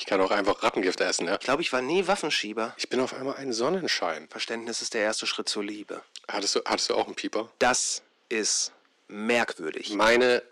Ich 0.00 0.06
kann 0.06 0.18
auch 0.22 0.30
einfach 0.30 0.62
Rattengift 0.62 0.98
essen, 1.02 1.26
ja. 1.26 1.34
Ich 1.34 1.40
glaube, 1.40 1.60
ich 1.60 1.74
war 1.74 1.82
nie 1.82 2.06
Waffenschieber. 2.06 2.72
Ich 2.78 2.88
bin 2.88 3.00
auf 3.00 3.12
einmal 3.12 3.36
ein 3.36 3.52
Sonnenschein. 3.52 4.28
Verständnis 4.30 4.80
ist 4.80 4.94
der 4.94 5.02
erste 5.02 5.26
Schritt 5.26 5.46
zur 5.46 5.62
Liebe. 5.62 6.00
Hattest 6.26 6.54
du, 6.54 6.60
hattest 6.64 6.88
du 6.88 6.94
auch 6.94 7.04
einen 7.04 7.14
Pieper? 7.14 7.50
Das 7.58 8.00
ist 8.30 8.72
merkwürdig. 9.08 9.92
Meine 9.92 10.42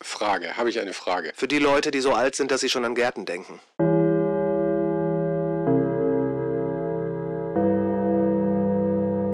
Frage, 0.00 0.56
habe 0.56 0.70
ich 0.70 0.80
eine 0.80 0.94
Frage. 0.94 1.34
Für 1.36 1.48
die 1.48 1.58
Leute, 1.58 1.90
die 1.90 2.00
so 2.00 2.14
alt 2.14 2.34
sind, 2.34 2.50
dass 2.50 2.62
sie 2.62 2.70
schon 2.70 2.86
an 2.86 2.94
Gärten 2.94 3.26
denken. 3.26 3.60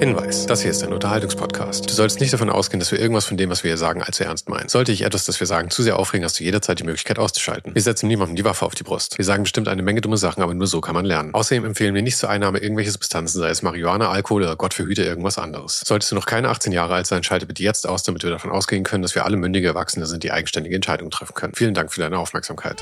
Hinweis, 0.00 0.46
das 0.46 0.62
hier 0.62 0.70
ist 0.70 0.82
ein 0.82 0.94
Unterhaltungspodcast. 0.94 1.90
Du 1.90 1.92
sollst 1.92 2.20
nicht 2.20 2.32
davon 2.32 2.48
ausgehen, 2.48 2.80
dass 2.80 2.90
wir 2.90 2.98
irgendwas 2.98 3.26
von 3.26 3.36
dem, 3.36 3.50
was 3.50 3.64
wir 3.64 3.68
hier 3.68 3.76
sagen, 3.76 4.02
allzu 4.02 4.24
ernst 4.24 4.48
meinen. 4.48 4.70
Sollte 4.70 4.92
ich 4.92 5.02
etwas, 5.02 5.26
das 5.26 5.38
wir 5.40 5.46
sagen, 5.46 5.68
zu 5.68 5.82
sehr 5.82 5.98
aufregen, 5.98 6.24
hast 6.24 6.40
du 6.40 6.44
jederzeit 6.44 6.78
die 6.78 6.84
Möglichkeit 6.84 7.18
auszuschalten. 7.18 7.74
Wir 7.74 7.82
setzen 7.82 8.08
niemandem 8.08 8.34
die 8.34 8.44
Waffe 8.46 8.64
auf 8.64 8.74
die 8.74 8.82
Brust. 8.82 9.18
Wir 9.18 9.26
sagen 9.26 9.42
bestimmt 9.42 9.68
eine 9.68 9.82
Menge 9.82 10.00
dumme 10.00 10.16
Sachen, 10.16 10.42
aber 10.42 10.54
nur 10.54 10.66
so 10.66 10.80
kann 10.80 10.94
man 10.94 11.04
lernen. 11.04 11.34
Außerdem 11.34 11.66
empfehlen 11.66 11.94
wir 11.94 12.00
nicht 12.00 12.16
zur 12.16 12.30
Einnahme 12.30 12.60
irgendwelcher 12.60 12.92
Substanzen, 12.92 13.41
sei 13.41 13.50
es 13.50 13.60
Marihuana, 13.60 14.08
Alkohol 14.08 14.44
oder 14.44 14.56
Gott 14.56 14.72
verhüte 14.72 15.02
irgendwas 15.05 15.36
anderes. 15.36 15.82
Solltest 15.84 16.10
du 16.12 16.14
noch 16.14 16.24
keine 16.24 16.48
18 16.48 16.72
Jahre 16.72 16.94
alt 16.94 17.06
sein, 17.06 17.22
schalte 17.22 17.44
bitte 17.44 17.62
jetzt 17.62 17.86
aus, 17.86 18.02
damit 18.02 18.22
wir 18.22 18.30
davon 18.30 18.50
ausgehen 18.50 18.84
können, 18.84 19.02
dass 19.02 19.14
wir 19.14 19.27
alle 19.27 19.36
mündige 19.36 19.69
Erwachsene 19.69 20.06
sind, 20.06 20.22
die 20.22 20.32
eigenständige 20.32 20.77
Entscheidungen 20.77 21.10
treffen 21.10 21.34
können. 21.34 21.52
Vielen 21.55 21.74
Dank 21.74 21.92
für 21.92 22.00
deine 22.00 22.19
Aufmerksamkeit. 22.19 22.80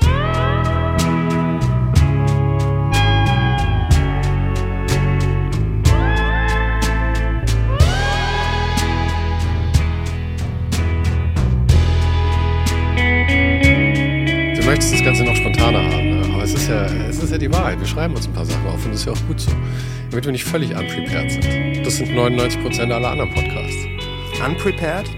Möchtest 14.69 14.93
das 14.93 15.03
Ganze 15.03 15.23
noch 15.23 15.35
spontaner 15.35 15.83
haben, 15.83 16.09
ne? 16.09 16.25
aber 16.31 16.43
es 16.43 16.53
ist, 16.53 16.69
ja, 16.69 16.85
es 16.85 17.17
ist 17.23 17.31
ja 17.31 17.39
die 17.39 17.51
Wahrheit. 17.51 17.79
Wir 17.79 17.87
schreiben 17.87 18.13
uns 18.13 18.27
ein 18.27 18.33
paar 18.33 18.45
Sachen 18.45 18.67
auf 18.67 18.85
und 18.85 18.91
das 18.91 18.99
ist 18.99 19.05
ja 19.07 19.13
auch 19.13 19.27
gut 19.27 19.39
so. 19.39 19.49
Damit 20.11 20.25
wir 20.25 20.31
nicht 20.31 20.43
völlig 20.43 20.69
unprepared 20.69 21.31
sind. 21.31 21.83
Das 21.83 21.97
sind 21.97 22.11
99% 22.11 22.91
aller 22.91 23.09
anderen 23.09 23.33
Podcasts. 23.33 23.87
Unprepared? 24.45 25.09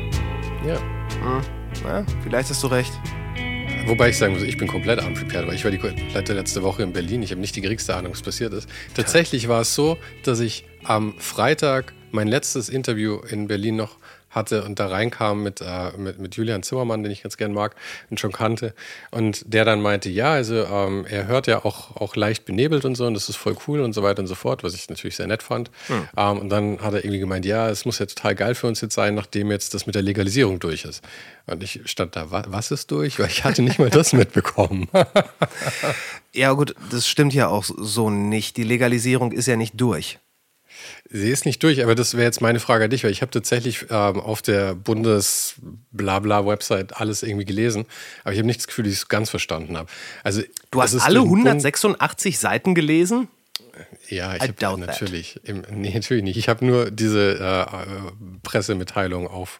Ja. 0.66 0.80
Hm. 0.80 1.42
Ja, 1.84 2.06
vielleicht 2.23 2.50
hast 2.50 2.64
du 2.64 2.67
recht. 2.67 2.94
Wobei 3.88 4.09
ich 4.09 4.17
sagen 4.17 4.36
muss, 4.36 4.44
ich 4.44 4.58
bin 4.58 4.70
komplett 4.70 5.03
unprepared, 5.03 5.48
weil 5.48 5.56
ich 5.56 5.66
war 5.66 5.72
die 5.72 5.80
komplette 5.80 6.31
letzte 6.31 6.64
Woche 6.64 6.83
in 6.83 6.94
Berlin. 6.94 7.22
Ich 7.22 7.31
habe 7.31 7.42
nicht 7.42 7.58
die 7.58 7.61
geringste 7.61 7.94
Ahnung, 7.94 8.14
was 8.14 8.22
passiert 8.22 8.54
ist. 8.54 8.70
Tatsächlich 8.94 9.50
war 9.50 9.61
es 9.61 9.76
so, 9.76 9.98
dass 10.23 10.39
ich 10.39 10.64
am 10.86 11.14
Freitag 11.17 11.94
mein 12.11 12.30
letztes 12.30 12.70
Interview 12.70 13.20
in 13.30 13.50
Berlin 13.50 13.76
noch 13.76 13.98
hatte 14.32 14.64
und 14.64 14.80
da 14.80 14.88
reinkam 14.88 15.44
mit, 15.44 15.62
äh, 15.62 15.92
mit, 15.98 16.20
mit 16.20 16.36
Julian 16.36 16.64
Zimmermann, 16.64 17.04
den 17.04 17.12
ich 17.12 17.24
ganz 17.24 17.38
gern 17.38 17.54
mag 17.54 17.76
und 18.10 18.20
schon 18.20 18.32
kannte. 18.32 18.73
Und 19.12 19.44
der 19.46 19.66
dann 19.66 19.82
meinte, 19.82 20.10
ja, 20.10 20.32
also 20.34 20.56
ähm, 20.56 21.06
er 21.10 21.28
hört 21.28 21.48
ja 21.48 21.64
auch, 21.64 21.96
auch 21.96 22.16
leicht 22.16 22.46
benebelt 22.46 22.86
und 22.86 22.96
so 22.96 23.06
und 23.06 23.14
das 23.14 23.30
ist 23.30 23.36
voll 23.36 23.56
cool 23.68 23.82
und 23.82 23.94
so 23.94 24.04
weiter 24.04 24.22
und 24.22 24.28
so 24.28 24.36
fort, 24.36 24.64
was 24.64 24.73
ich 24.73 24.90
natürlich 24.90 25.16
sehr 25.16 25.28
nett 25.28 25.44
fand. 25.44 25.70
Hm. 25.88 26.08
Ähm, 26.18 26.40
und 26.40 26.50
dann 26.50 26.82
hat 26.82 26.94
er 26.94 27.04
irgendwie 27.04 27.20
gemeint, 27.20 27.46
ja, 27.46 27.70
es 27.70 27.86
muss 27.86 28.00
ja 28.00 28.06
total 28.06 28.36
geil 28.36 28.56
für 28.56 28.68
uns 28.68 28.82
jetzt 28.82 28.96
sein, 28.96 29.16
nachdem 29.16 29.52
jetzt 29.52 29.73
das 29.73 29.86
mit 29.86 29.96
der 29.96 30.02
Legalisierung 30.02 30.60
durch 30.60 30.86
ist. 30.86 31.04
Und 31.45 31.64
ich 31.64 31.82
stand 31.86 32.16
da, 32.16 32.32
wa 32.32 32.44
was 32.48 32.72
ist 32.72 32.92
durch? 32.92 33.20
Weil 33.20 33.28
ich 33.28 33.44
hatte 33.44 33.62
nicht 33.62 33.80
mal 33.80 33.90
das 33.90 34.14
mitbekommen. 34.14 34.88
Ja, 36.34 36.54
gut, 36.54 36.76
das 36.90 37.08
stimmt 37.08 37.34
ja 37.34 37.50
auch 37.50 37.66
so 37.66 38.10
nicht. 38.10 38.56
Die 38.56 38.64
Legalisierung 38.64 39.34
ist 39.34 39.48
ja 39.48 39.58
nicht 39.58 39.73
durch. 39.80 40.20
Sie 41.09 41.30
ist 41.30 41.45
nicht 41.45 41.61
durch, 41.64 41.83
aber 41.83 41.95
das 41.95 42.14
wäre 42.14 42.23
jetzt 42.23 42.41
meine 42.41 42.59
Frage 42.59 42.86
an 42.86 42.89
dich, 42.89 43.03
weil 43.03 43.11
ich 43.11 43.22
habe 43.22 43.31
tatsächlich 43.31 43.86
ähm, 43.89 44.19
auf 44.19 44.41
der 44.41 44.75
Bundes-Blabla-Website 44.75 46.97
alles 46.97 47.23
irgendwie 47.23 47.45
gelesen, 47.45 47.86
aber 48.23 48.33
ich 48.33 48.39
habe 48.39 48.47
nicht 48.47 48.59
das 48.59 48.67
Gefühl, 48.67 48.86
dass 48.86 48.94
ich 48.94 48.99
es 48.99 49.08
ganz 49.08 49.30
verstanden 49.30 49.77
habe. 49.77 49.89
Also, 50.23 50.42
Du 50.72 50.81
hast 50.81 50.95
alle 50.95 51.16
durch 51.16 51.25
den 51.25 51.30
Bund- 51.30 51.47
186 51.47 52.39
Seiten 52.39 52.75
gelesen? 52.75 53.27
Ja, 54.09 54.36
ich 54.36 54.42
habe 54.42 54.80
natürlich, 54.80 55.39
im, 55.44 55.64
nee, 55.72 55.92
natürlich 55.94 56.23
nicht. 56.23 56.38
Ich 56.38 56.49
habe 56.49 56.66
nur 56.66 56.92
diese 56.92 57.39
äh, 57.39 57.66
Pressemitteilung 58.44 59.27
auf. 59.27 59.59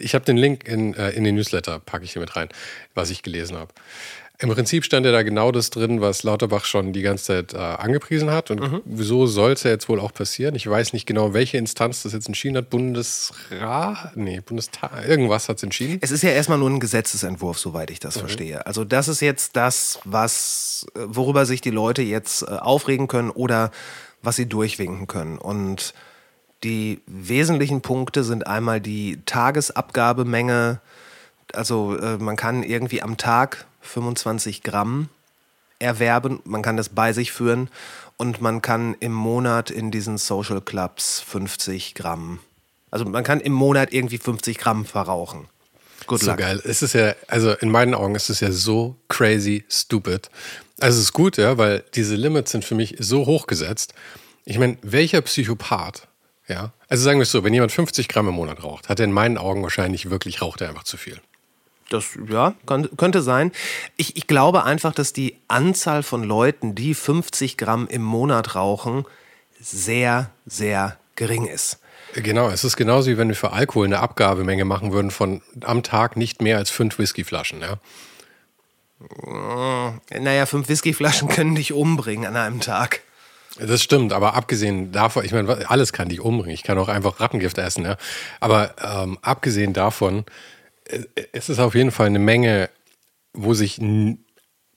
Ich 0.00 0.14
habe 0.14 0.24
den 0.24 0.36
Link 0.36 0.66
in, 0.66 0.94
äh, 0.94 1.10
in 1.10 1.24
den 1.24 1.36
Newsletter, 1.36 1.78
packe 1.78 2.04
ich 2.04 2.12
hier 2.12 2.20
mit 2.20 2.34
rein, 2.34 2.48
was 2.94 3.10
ich 3.10 3.22
gelesen 3.22 3.56
habe. 3.56 3.72
Im 4.42 4.50
Prinzip 4.50 4.84
stand 4.84 5.06
ja 5.06 5.12
da 5.12 5.22
genau 5.22 5.52
das 5.52 5.70
drin, 5.70 6.00
was 6.00 6.24
Lauterbach 6.24 6.64
schon 6.64 6.92
die 6.92 7.02
ganze 7.02 7.24
Zeit 7.24 7.54
äh, 7.54 7.58
angepriesen 7.58 8.30
hat. 8.30 8.50
Und 8.50 8.82
wieso 8.84 9.26
soll 9.26 9.52
es 9.52 9.62
ja 9.62 9.70
jetzt 9.70 9.88
wohl 9.88 10.00
auch 10.00 10.12
passieren? 10.12 10.54
Ich 10.54 10.68
weiß 10.68 10.92
nicht 10.92 11.06
genau, 11.06 11.32
welche 11.32 11.58
Instanz 11.58 12.02
das 12.02 12.12
jetzt 12.12 12.26
entschieden 12.26 12.56
hat. 12.56 12.68
Bundesrat? 12.68 14.16
Nee, 14.16 14.40
Bundestag. 14.40 15.06
Irgendwas 15.06 15.48
hat 15.48 15.58
es 15.58 15.62
entschieden. 15.62 15.98
Es 16.00 16.10
ist 16.10 16.22
ja 16.22 16.30
erstmal 16.30 16.58
nur 16.58 16.70
ein 16.70 16.80
Gesetzesentwurf, 16.80 17.58
soweit 17.58 17.90
ich 17.90 18.00
das 18.00 18.18
verstehe. 18.18 18.66
Also 18.66 18.84
das 18.84 19.08
ist 19.08 19.20
jetzt 19.20 19.56
das, 19.56 20.00
was, 20.04 20.86
worüber 20.94 21.46
sich 21.46 21.60
die 21.60 21.70
Leute 21.70 22.02
jetzt 22.02 22.42
äh, 22.42 22.46
aufregen 22.46 23.06
können 23.08 23.30
oder 23.30 23.70
was 24.22 24.36
sie 24.36 24.46
durchwinken 24.46 25.06
können. 25.06 25.38
Und 25.38 25.94
die 26.64 27.00
wesentlichen 27.06 27.80
Punkte 27.80 28.24
sind 28.24 28.46
einmal 28.46 28.80
die 28.80 29.20
Tagesabgabemenge. 29.26 30.80
Also 31.52 31.96
äh, 31.96 32.18
man 32.18 32.36
kann 32.36 32.62
irgendwie 32.62 33.02
am 33.02 33.16
Tag 33.16 33.66
25 33.82 34.62
Gramm 34.62 35.08
erwerben, 35.78 36.40
man 36.44 36.62
kann 36.62 36.76
das 36.76 36.88
bei 36.88 37.12
sich 37.12 37.32
führen 37.32 37.68
und 38.16 38.40
man 38.40 38.62
kann 38.62 38.94
im 39.00 39.12
Monat 39.12 39.70
in 39.70 39.90
diesen 39.90 40.16
Social 40.18 40.60
Clubs 40.60 41.20
50 41.20 41.94
Gramm. 41.94 42.38
Also 42.90 43.04
man 43.04 43.24
kann 43.24 43.40
im 43.40 43.52
Monat 43.52 43.92
irgendwie 43.92 44.18
50 44.18 44.58
Gramm 44.58 44.84
verrauchen. 44.84 45.48
Good 46.06 46.20
so 46.20 46.30
luck. 46.30 46.38
geil. 46.38 46.60
Es 46.64 46.82
ist 46.82 46.94
ja, 46.94 47.14
also 47.28 47.52
in 47.52 47.70
meinen 47.70 47.94
Augen 47.94 48.14
ist 48.14 48.28
es 48.28 48.40
ja 48.40 48.50
so 48.50 48.96
crazy 49.08 49.64
stupid. 49.68 50.30
Also 50.80 50.98
es 50.98 51.06
ist 51.06 51.12
gut, 51.12 51.36
ja, 51.36 51.58
weil 51.58 51.84
diese 51.94 52.16
Limits 52.16 52.50
sind 52.50 52.64
für 52.64 52.74
mich 52.74 52.96
so 52.98 53.26
hoch 53.26 53.46
gesetzt. 53.46 53.94
Ich 54.44 54.58
meine, 54.58 54.76
welcher 54.82 55.20
Psychopath, 55.22 56.08
ja, 56.48 56.72
also 56.88 57.04
sagen 57.04 57.18
wir 57.18 57.22
es 57.22 57.30
so, 57.30 57.44
wenn 57.44 57.54
jemand 57.54 57.72
50 57.72 58.08
Gramm 58.08 58.28
im 58.28 58.34
Monat 58.34 58.62
raucht, 58.62 58.88
hat 58.88 58.98
er 58.98 59.04
in 59.04 59.12
meinen 59.12 59.38
Augen 59.38 59.62
wahrscheinlich 59.62 60.10
wirklich, 60.10 60.42
raucht 60.42 60.60
er 60.60 60.68
einfach 60.68 60.84
zu 60.84 60.96
viel. 60.96 61.20
Das 61.92 62.18
ja, 62.28 62.54
kann, 62.66 62.88
könnte 62.96 63.22
sein. 63.22 63.52
Ich, 63.96 64.16
ich 64.16 64.26
glaube 64.26 64.64
einfach, 64.64 64.94
dass 64.94 65.12
die 65.12 65.36
Anzahl 65.48 66.02
von 66.02 66.24
Leuten, 66.24 66.74
die 66.74 66.94
50 66.94 67.56
Gramm 67.56 67.86
im 67.88 68.02
Monat 68.02 68.54
rauchen, 68.54 69.04
sehr, 69.60 70.30
sehr 70.46 70.96
gering 71.16 71.46
ist. 71.46 71.78
Genau, 72.14 72.48
es 72.48 72.64
ist 72.64 72.76
genauso 72.76 73.10
wie 73.10 73.18
wenn 73.18 73.28
wir 73.28 73.36
für 73.36 73.52
Alkohol 73.52 73.86
eine 73.86 74.00
Abgabemenge 74.00 74.64
machen 74.64 74.92
würden 74.92 75.10
von 75.10 75.40
am 75.62 75.82
Tag 75.82 76.16
nicht 76.16 76.42
mehr 76.42 76.58
als 76.58 76.70
fünf 76.70 76.98
Whiskyflaschen, 76.98 77.60
ja. 77.60 77.78
Naja, 80.10 80.46
fünf 80.46 80.68
Whiskyflaschen 80.68 81.28
können 81.30 81.54
dich 81.54 81.72
umbringen 81.72 82.26
an 82.26 82.36
einem 82.36 82.60
Tag. 82.60 83.00
Das 83.58 83.82
stimmt, 83.82 84.12
aber 84.12 84.34
abgesehen 84.34 84.92
davon, 84.92 85.24
ich 85.24 85.32
meine, 85.32 85.68
alles 85.70 85.92
kann 85.92 86.08
dich 86.08 86.20
umbringen. 86.20 86.54
Ich 86.54 86.62
kann 86.62 86.78
auch 86.78 86.88
einfach 86.88 87.20
Rattengift 87.20 87.58
essen, 87.58 87.84
ja. 87.84 87.96
Aber 88.40 88.74
ähm, 88.82 89.18
abgesehen 89.22 89.72
davon, 89.72 90.24
es 91.32 91.48
ist 91.48 91.58
auf 91.58 91.74
jeden 91.74 91.90
Fall 91.90 92.06
eine 92.06 92.18
Menge, 92.18 92.70
wo 93.32 93.54
sich 93.54 93.80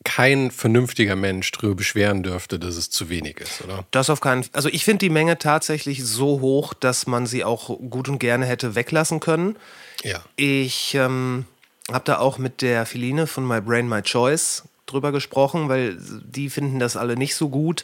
kein 0.04 0.52
vernünftiger 0.52 1.16
Mensch 1.16 1.52
darüber 1.52 1.76
beschweren 1.76 2.22
dürfte, 2.22 2.60
dass 2.60 2.76
es 2.76 2.90
zu 2.92 3.10
wenig 3.10 3.40
ist, 3.40 3.64
oder? 3.64 3.86
Das 3.92 4.10
auf 4.10 4.22
keinen 4.22 4.46
Also 4.54 4.70
ich 4.70 4.86
finde 4.86 5.00
die 5.00 5.10
Menge 5.10 5.38
tatsächlich 5.40 6.04
so 6.06 6.42
hoch, 6.42 6.74
dass 6.76 7.08
man 7.08 7.26
sie 7.26 7.44
auch 7.44 7.70
gut 7.90 8.08
und 8.08 8.20
gerne 8.20 8.46
hätte 8.46 8.76
weglassen 8.76 9.20
können. 9.20 9.56
Ja. 10.04 10.24
Ich 10.36 10.94
ähm, 10.94 11.46
habe 11.92 12.06
da 12.06 12.20
auch 12.20 12.38
mit 12.38 12.62
der 12.62 12.86
Philine 12.86 13.26
von 13.26 13.48
My 13.48 13.62
Brain, 13.62 13.90
My 13.90 14.04
Choice 14.04 14.64
drüber 14.86 15.12
gesprochen, 15.12 15.70
weil 15.70 15.98
die 16.00 16.52
finden 16.52 16.80
das 16.80 16.96
alle 16.96 17.16
nicht 17.16 17.34
so 17.36 17.50
gut. 17.50 17.84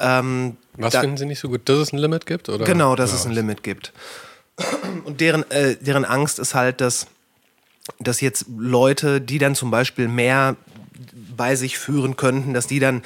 Ähm, 0.00 0.56
Was 0.76 0.96
finden 0.96 1.16
Sie 1.16 1.26
nicht 1.26 1.38
so 1.40 1.48
gut, 1.48 1.68
dass 1.68 1.78
es 1.78 1.92
ein 1.92 1.98
Limit 1.98 2.26
gibt? 2.26 2.48
Oder? 2.48 2.64
Genau, 2.64 2.96
dass 2.96 3.10
Ja. 3.10 3.16
es 3.16 3.26
ein 3.26 3.32
Limit 3.32 3.62
gibt. 3.62 3.92
Und 5.04 5.20
deren, 5.20 5.48
äh, 5.52 5.76
deren 5.76 6.04
Angst 6.04 6.40
ist 6.40 6.54
halt, 6.54 6.80
dass, 6.80 7.06
dass 7.98 8.20
jetzt 8.20 8.46
Leute, 8.56 9.20
die 9.20 9.38
dann 9.38 9.54
zum 9.54 9.70
Beispiel 9.70 10.08
mehr 10.08 10.56
bei 11.36 11.56
sich 11.56 11.78
führen 11.78 12.16
könnten, 12.16 12.54
dass 12.54 12.66
die 12.66 12.80
dann 12.80 13.02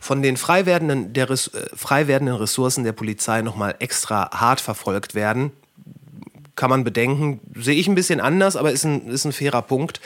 von 0.00 0.22
den 0.22 0.36
frei 0.36 0.66
werdenden, 0.66 1.12
der, 1.12 1.28
äh, 1.30 1.36
frei 1.74 2.06
werdenden 2.06 2.36
Ressourcen 2.36 2.84
der 2.84 2.92
Polizei 2.92 3.42
nochmal 3.42 3.74
extra 3.80 4.30
hart 4.32 4.60
verfolgt 4.60 5.14
werden. 5.14 5.52
Kann 6.56 6.70
man 6.70 6.84
bedenken. 6.84 7.40
Sehe 7.54 7.74
ich 7.74 7.88
ein 7.88 7.94
bisschen 7.94 8.20
anders, 8.20 8.56
aber 8.56 8.72
ist 8.72 8.84
ein, 8.84 9.08
ist 9.08 9.24
ein 9.24 9.32
fairer 9.32 9.62
Punkt. 9.62 10.00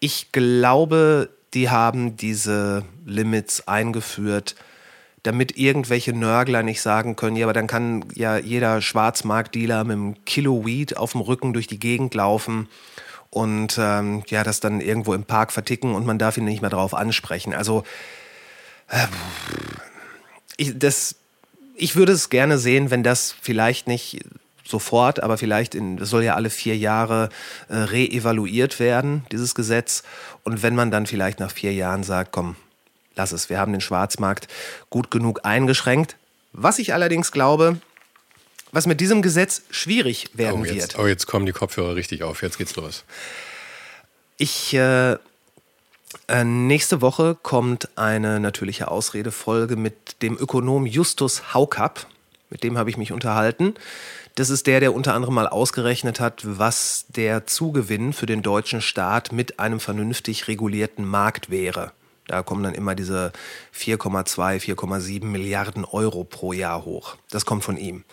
Ich 0.00 0.32
glaube, 0.32 1.30
die 1.54 1.70
haben 1.70 2.16
diese 2.16 2.84
Limits 3.06 3.66
eingeführt, 3.66 4.56
damit 5.22 5.56
irgendwelche 5.56 6.12
Nörgler 6.12 6.62
nicht 6.62 6.80
sagen 6.80 7.16
können, 7.16 7.36
ja, 7.36 7.46
aber 7.46 7.52
dann 7.52 7.66
kann 7.66 8.04
ja 8.14 8.36
jeder 8.36 8.80
Schwarzmarktdealer 8.80 9.84
mit 9.84 9.92
einem 9.94 10.24
Kilo 10.24 10.64
Weed 10.66 10.96
auf 10.96 11.12
dem 11.12 11.22
Rücken 11.22 11.52
durch 11.52 11.66
die 11.66 11.80
Gegend 11.80 12.14
laufen 12.14 12.68
und 13.30 13.76
ähm, 13.78 14.22
ja, 14.28 14.44
das 14.44 14.60
dann 14.60 14.80
irgendwo 14.80 15.14
im 15.14 15.24
Park 15.24 15.52
verticken 15.52 15.94
und 15.94 16.06
man 16.06 16.18
darf 16.18 16.36
ihn 16.36 16.44
nicht 16.44 16.60
mehr 16.60 16.70
darauf 16.70 16.94
ansprechen. 16.94 17.54
Also 17.54 17.84
äh, 18.88 19.06
ich, 20.56 20.78
das, 20.78 21.16
ich 21.74 21.96
würde 21.96 22.12
es 22.12 22.30
gerne 22.30 22.58
sehen, 22.58 22.90
wenn 22.90 23.02
das 23.02 23.34
vielleicht 23.40 23.86
nicht 23.86 24.24
sofort, 24.64 25.22
aber 25.22 25.38
vielleicht 25.38 25.74
in, 25.74 25.96
das 25.96 26.10
soll 26.10 26.24
ja 26.24 26.34
alle 26.34 26.50
vier 26.50 26.76
Jahre 26.76 27.28
äh, 27.68 27.76
reevaluiert 27.76 28.80
werden, 28.80 29.24
dieses 29.30 29.54
Gesetz. 29.54 30.02
Und 30.42 30.62
wenn 30.62 30.74
man 30.74 30.90
dann 30.90 31.06
vielleicht 31.06 31.40
nach 31.40 31.50
vier 31.50 31.72
Jahren 31.72 32.02
sagt, 32.02 32.32
komm, 32.32 32.56
lass 33.14 33.32
es. 33.32 33.48
Wir 33.50 33.58
haben 33.58 33.72
den 33.72 33.80
Schwarzmarkt 33.80 34.48
gut 34.90 35.10
genug 35.10 35.40
eingeschränkt. 35.44 36.16
Was 36.52 36.78
ich 36.78 36.94
allerdings 36.94 37.32
glaube, 37.32 37.78
was 38.76 38.86
mit 38.86 39.00
diesem 39.00 39.22
Gesetz 39.22 39.62
schwierig 39.70 40.28
werden 40.34 40.60
oh, 40.60 40.64
jetzt, 40.66 40.74
wird. 40.74 40.98
Oh, 40.98 41.06
jetzt 41.06 41.26
kommen 41.26 41.46
die 41.46 41.52
Kopfhörer 41.52 41.96
richtig 41.96 42.22
auf. 42.22 42.42
Jetzt 42.42 42.58
geht's 42.58 42.76
los. 42.76 43.04
Ich 44.36 44.74
äh, 44.74 45.12
äh, 46.28 46.44
nächste 46.44 47.00
Woche 47.00 47.38
kommt 47.42 47.88
eine 47.96 48.38
natürliche 48.38 48.88
Ausredefolge 48.88 49.76
mit 49.76 50.20
dem 50.20 50.36
Ökonom 50.36 50.84
Justus 50.84 51.54
Haukapp. 51.54 52.06
Mit 52.50 52.64
dem 52.64 52.76
habe 52.76 52.90
ich 52.90 52.98
mich 52.98 53.12
unterhalten. 53.12 53.72
Das 54.34 54.50
ist 54.50 54.66
der, 54.66 54.80
der 54.80 54.92
unter 54.92 55.14
anderem 55.14 55.36
mal 55.36 55.48
ausgerechnet 55.48 56.20
hat, 56.20 56.42
was 56.44 57.06
der 57.08 57.46
Zugewinn 57.46 58.12
für 58.12 58.26
den 58.26 58.42
deutschen 58.42 58.82
Staat 58.82 59.32
mit 59.32 59.58
einem 59.58 59.80
vernünftig 59.80 60.48
regulierten 60.48 61.06
Markt 61.06 61.48
wäre. 61.48 61.92
Da 62.26 62.42
kommen 62.42 62.62
dann 62.62 62.74
immer 62.74 62.94
diese 62.94 63.32
4,2, 63.74 64.60
4,7 64.60 65.24
Milliarden 65.24 65.84
Euro 65.84 66.24
pro 66.24 66.52
Jahr 66.52 66.84
hoch. 66.84 67.16
Das 67.30 67.44
kommt 67.44 67.64
von 67.64 67.76
ihm. 67.76 68.04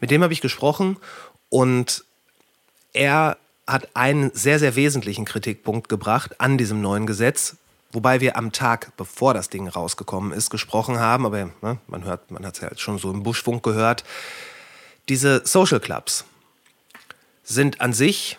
Mit 0.00 0.10
dem 0.10 0.22
habe 0.22 0.32
ich 0.32 0.40
gesprochen 0.40 0.96
und 1.48 2.04
er 2.92 3.36
hat 3.66 3.88
einen 3.94 4.30
sehr, 4.32 4.58
sehr 4.58 4.76
wesentlichen 4.76 5.24
Kritikpunkt 5.24 5.88
gebracht 5.88 6.40
an 6.40 6.56
diesem 6.56 6.80
neuen 6.80 7.06
Gesetz, 7.06 7.56
wobei 7.90 8.20
wir 8.20 8.36
am 8.36 8.52
Tag, 8.52 8.92
bevor 8.96 9.34
das 9.34 9.50
Ding 9.50 9.66
rausgekommen 9.66 10.32
ist, 10.32 10.50
gesprochen 10.50 11.00
haben, 11.00 11.26
aber 11.26 11.50
ne, 11.62 11.78
man 11.88 12.04
hört, 12.04 12.30
man 12.30 12.46
hat 12.46 12.54
es 12.54 12.60
ja 12.60 12.70
schon 12.76 12.98
so 12.98 13.10
im 13.10 13.24
Buschfunk 13.24 13.62
gehört. 13.62 14.04
Diese 15.08 15.42
Social 15.44 15.80
Clubs 15.80 16.24
sind 17.42 17.80
an 17.80 17.92
sich 17.92 18.38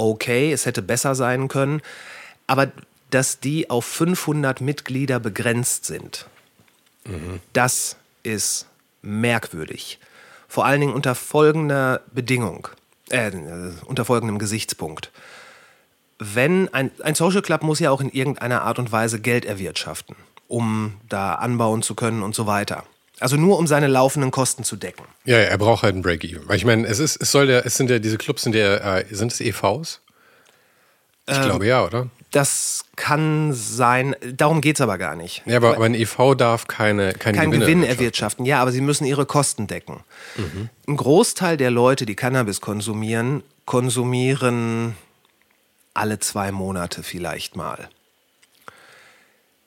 okay, 0.00 0.52
es 0.52 0.66
hätte 0.66 0.82
besser 0.82 1.14
sein 1.14 1.48
können, 1.48 1.82
aber 2.46 2.72
dass 3.10 3.40
die 3.40 3.70
auf 3.70 3.84
500 3.84 4.60
Mitglieder 4.60 5.20
begrenzt 5.20 5.84
sind, 5.84 6.26
mhm. 7.04 7.40
das 7.52 7.96
ist 8.22 8.66
merkwürdig. 9.02 9.98
Vor 10.48 10.66
allen 10.66 10.80
Dingen 10.80 10.92
unter 10.92 11.14
folgender 11.14 12.02
Bedingung, 12.12 12.68
äh, 13.08 13.30
unter 13.86 14.04
folgendem 14.04 14.38
Gesichtspunkt. 14.38 15.10
Wenn 16.18 16.72
ein, 16.74 16.90
ein 17.02 17.14
Social 17.14 17.42
Club 17.42 17.62
muss 17.62 17.78
ja 17.78 17.90
auch 17.90 18.00
in 18.00 18.10
irgendeiner 18.10 18.62
Art 18.62 18.78
und 18.78 18.92
Weise 18.92 19.20
Geld 19.20 19.44
erwirtschaften, 19.44 20.16
um 20.48 20.94
da 21.08 21.36
anbauen 21.36 21.82
zu 21.82 21.94
können 21.94 22.22
und 22.22 22.34
so 22.34 22.46
weiter. 22.46 22.84
Also 23.20 23.36
nur 23.36 23.58
um 23.58 23.66
seine 23.66 23.86
laufenden 23.86 24.30
Kosten 24.30 24.64
zu 24.64 24.76
decken. 24.76 25.04
Ja, 25.24 25.38
ja 25.38 25.44
er 25.44 25.58
braucht 25.58 25.82
halt 25.82 25.94
einen 25.94 26.02
Break-Even. 26.02 26.48
Weil 26.48 26.56
ich 26.56 26.64
meine, 26.64 26.86
es 26.86 26.98
ist, 26.98 27.16
es 27.16 27.30
soll 27.30 27.48
ja, 27.50 27.60
es 27.60 27.76
sind 27.76 27.90
ja 27.90 27.98
diese 27.98 28.18
Clubs 28.18 28.42
sind 28.42 28.54
ja, 28.54 28.98
äh, 28.98 29.04
sind 29.10 29.32
es 29.32 29.40
EVs? 29.40 30.00
Ich 31.26 31.36
ähm, 31.36 31.44
glaube 31.44 31.66
ja, 31.66 31.84
oder? 31.84 32.08
Das 32.30 32.84
kann 32.94 33.52
sein, 33.52 34.14
darum 34.22 34.60
geht 34.60 34.76
es 34.76 34.80
aber 34.80 34.98
gar 34.98 35.16
nicht. 35.16 35.42
Ja, 35.46 35.56
aber, 35.56 35.74
aber 35.74 35.84
ein 35.84 35.94
EV 35.94 36.36
darf 36.36 36.68
keine, 36.68 37.12
keine 37.12 37.38
kein 37.38 37.50
Gewinne 37.50 37.66
Gewinn 37.66 37.82
erwirtschaften. 37.82 38.46
Ja, 38.46 38.62
aber 38.62 38.70
sie 38.70 38.80
müssen 38.80 39.04
ihre 39.04 39.26
Kosten 39.26 39.66
decken. 39.66 40.00
Mhm. 40.36 40.68
Ein 40.86 40.96
Großteil 40.96 41.56
der 41.56 41.70
Leute, 41.70 42.06
die 42.06 42.14
Cannabis 42.14 42.60
konsumieren, 42.60 43.42
konsumieren 43.64 44.94
alle 45.92 46.20
zwei 46.20 46.52
Monate 46.52 47.02
vielleicht 47.02 47.56
mal. 47.56 47.88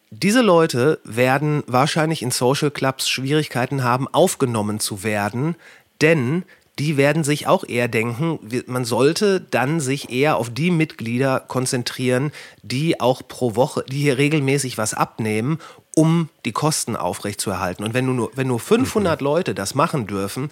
Diese 0.10 0.42
Leute 0.42 1.00
werden 1.04 1.63
wahrscheinlich 1.65 2.21
in 2.21 2.30
Social 2.30 2.69
Clubs 2.69 3.10
Schwierigkeiten 3.10 3.83
haben, 3.83 4.07
aufgenommen 4.07 4.80
zu 4.80 5.04
werden, 5.04 5.56
denn 6.01 6.44
die 6.80 6.98
werden 6.98 7.24
sich 7.24 7.46
auch 7.46 7.64
eher 7.64 7.88
denken, 7.88 8.40
man 8.66 8.84
sollte 8.84 9.42
dann 9.42 9.80
sich 9.80 10.10
eher 10.10 10.38
auf 10.38 10.50
die 10.50 10.72
Mitglieder 10.72 11.40
konzentrieren, 11.40 12.31
die 12.64 13.00
auch 13.00 13.22
pro 13.28 13.56
Woche, 13.56 13.86
die 13.88 14.02
hier 14.02 14.18
regelmäßig 14.18 14.78
was 14.78 14.94
abnehmen, 14.94 15.60
um 15.96 16.30
die 16.46 16.52
Kosten 16.52 16.96
aufrechtzuerhalten. 16.96 17.84
Und 17.84 17.94
wenn 17.94 18.16
nur, 18.16 18.31
wenn 18.36 18.48
nur 18.48 18.60
500 18.60 19.22
mhm. 19.22 19.25
Leute 19.25 19.54
das 19.54 19.75
machen 19.75 20.08
dürfen, 20.08 20.50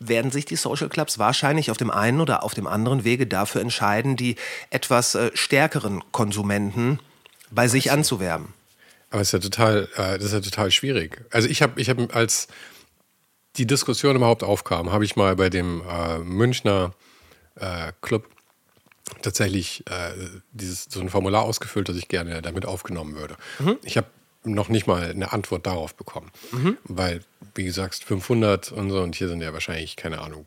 werden 0.00 0.30
sich 0.30 0.44
die 0.44 0.56
Social 0.56 0.88
Clubs 0.88 1.18
wahrscheinlich 1.18 1.70
auf 1.70 1.78
dem 1.78 1.90
einen 1.90 2.20
oder 2.20 2.42
auf 2.42 2.54
dem 2.54 2.66
anderen 2.66 3.04
Wege 3.04 3.26
dafür 3.26 3.60
entscheiden, 3.60 4.16
die 4.16 4.36
etwas 4.70 5.14
äh, 5.14 5.30
stärkeren 5.34 6.02
Konsumenten 6.12 6.98
bei 7.50 7.68
sich 7.68 7.92
anzuwerben. 7.92 8.52
Aber 9.10 9.22
es 9.22 9.28
ist 9.28 9.32
ja 9.32 9.38
total, 9.38 9.88
äh, 9.96 10.18
das 10.18 10.24
ist 10.24 10.32
ja 10.32 10.40
total 10.40 10.70
schwierig. 10.70 11.24
Also 11.30 11.48
ich 11.48 11.62
habe 11.62 11.80
ich 11.80 11.88
hab 11.88 12.14
als 12.14 12.48
die 13.56 13.66
Diskussion 13.66 14.16
überhaupt 14.16 14.42
aufkam, 14.42 14.92
habe 14.92 15.04
ich 15.04 15.16
mal 15.16 15.36
bei 15.36 15.50
dem 15.50 15.82
äh, 15.88 16.18
Münchner 16.18 16.94
äh, 17.56 17.92
Club 18.02 18.28
tatsächlich 19.22 19.84
äh, 19.86 20.12
dieses, 20.52 20.84
so 20.84 21.00
ein 21.00 21.10
Formular 21.10 21.42
ausgefüllt, 21.42 21.88
das 21.88 21.96
ich 21.96 22.08
gerne 22.08 22.42
damit 22.42 22.66
aufgenommen 22.66 23.16
würde. 23.16 23.36
Mhm. 23.58 23.78
Ich 23.82 23.96
habe 23.96 24.08
noch 24.44 24.68
nicht 24.68 24.86
mal 24.86 25.10
eine 25.10 25.32
Antwort 25.32 25.66
darauf 25.66 25.94
bekommen, 25.94 26.30
mhm. 26.52 26.78
weil, 26.84 27.22
wie 27.54 27.64
gesagt, 27.64 27.96
500 27.96 28.72
und 28.72 28.90
so, 28.90 29.00
und 29.00 29.16
hier 29.16 29.28
sind 29.28 29.40
ja 29.40 29.52
wahrscheinlich, 29.52 29.96
keine 29.96 30.20
Ahnung, 30.20 30.46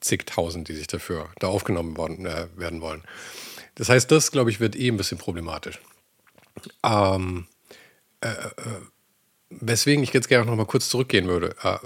zigtausend, 0.00 0.68
die 0.68 0.74
sich 0.74 0.86
dafür 0.86 1.28
da 1.38 1.48
aufgenommen 1.48 1.96
worden, 1.96 2.26
äh, 2.26 2.46
werden 2.56 2.80
wollen. 2.80 3.02
Das 3.74 3.88
heißt, 3.88 4.10
das, 4.10 4.30
glaube 4.30 4.50
ich, 4.50 4.60
wird 4.60 4.76
eh 4.76 4.88
ein 4.88 4.96
bisschen 4.96 5.18
problematisch. 5.18 5.80
Ähm, 6.84 7.46
äh, 8.20 8.28
äh 8.28 8.54
Weswegen 9.50 10.04
ich 10.04 10.12
jetzt 10.12 10.28
gerne 10.28 10.46
noch 10.46 10.56
mal 10.56 10.64
kurz 10.64 10.88
zurückgehen 10.88 11.26
würde, 11.26 11.56
äh, 11.62 11.78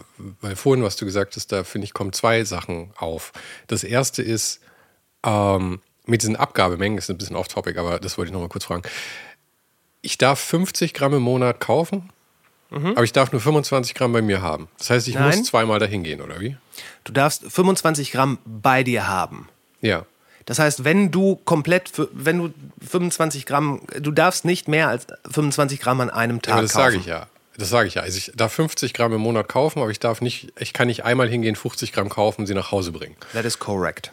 weil 0.43 0.55
vorhin, 0.55 0.85
was 0.85 0.97
du 0.97 1.07
gesagt 1.07 1.35
hast, 1.37 1.51
da 1.51 1.65
finde 1.65 1.87
ich, 1.87 1.95
kommen 1.95 2.13
zwei 2.13 2.45
Sachen 2.45 2.91
auf. 2.97 3.33
Das 3.69 3.85
erste 3.85 4.23
ist, 4.23 4.61
ähm, 5.25 5.81
mit 6.07 6.23
diesen 6.23 6.37
Abgabemengen, 6.37 6.99
ist 6.99 7.11
ein 7.11 7.17
bisschen 7.17 7.37
off-topic, 7.37 7.79
aber 7.79 7.99
das 7.99 8.19
wollte 8.19 8.29
ich 8.29 8.33
noch 8.35 8.41
mal 8.41 8.49
kurz 8.49 8.65
fragen. 8.65 8.83
Ich 10.03 10.19
darf 10.19 10.39
50 10.41 10.93
Gramm 10.93 11.15
im 11.15 11.23
Monat 11.23 11.61
kaufen, 11.61 12.11
mhm. 12.71 12.89
aber 12.89 13.05
ich 13.05 13.13
darf 13.13 13.33
nur 13.33 13.41
25 13.41 13.95
Gramm 13.95 14.13
bei 14.13 14.21
mir 14.21 14.43
haben. 14.43 14.69
Das 14.77 14.91
heißt, 14.91 15.09
ich 15.09 15.15
Nein. 15.15 15.39
muss 15.39 15.45
zweimal 15.45 15.79
dahin 15.79 16.05
gehen, 16.05 16.21
oder 16.21 16.41
wie? 16.41 16.57
Du 17.05 17.13
darfst 17.13 17.45
25 17.51 18.13
Gramm 18.13 18.39
bei 18.45 18.83
dir 18.83 19.09
haben. 19.09 19.49
Ja. 19.81 20.05
Das 20.45 20.59
heißt, 20.59 20.85
wenn 20.85 21.11
du 21.11 21.37
komplett, 21.37 21.93
wenn 22.13 22.39
du 22.39 22.55
25 22.87 23.47
Gramm, 23.47 23.81
du 23.99 24.11
darfst 24.11 24.45
nicht 24.45 24.69
mehr 24.69 24.89
als 24.89 25.07
25 25.31 25.81
Gramm 25.81 26.03
an 26.03 26.11
einem 26.11 26.43
Tag 26.43 26.57
ja, 26.57 26.63
das 26.63 26.73
kaufen. 26.73 26.85
Das 26.85 26.93
sage 26.93 27.01
ich 27.01 27.07
ja. 27.07 27.27
Das 27.57 27.69
sage 27.69 27.89
ich 27.89 27.95
ja. 27.95 28.03
Also 28.03 28.19
ich 28.19 28.33
darf 28.35 28.53
50 28.53 28.95
Gramm 28.95 29.13
im 29.13 29.21
Monat 29.21 29.49
kaufen, 29.49 29.81
aber 29.81 29.91
ich 29.91 30.01
darf 30.01 30.21
nicht, 30.21 30.53
ich 30.59 30.73
kann 30.73 30.89
nicht 30.89 31.05
einmal 31.05 31.29
hingehen, 31.29 31.57
50 31.57 31.93
Gramm 31.93 32.09
kaufen 32.09 32.43
und 32.43 32.47
sie 32.47 32.55
nach 32.55 32.73
Hause 32.73 32.93
bringen. 32.93 33.17
That 33.33 33.45
is 33.45 33.59
correct. 33.59 34.13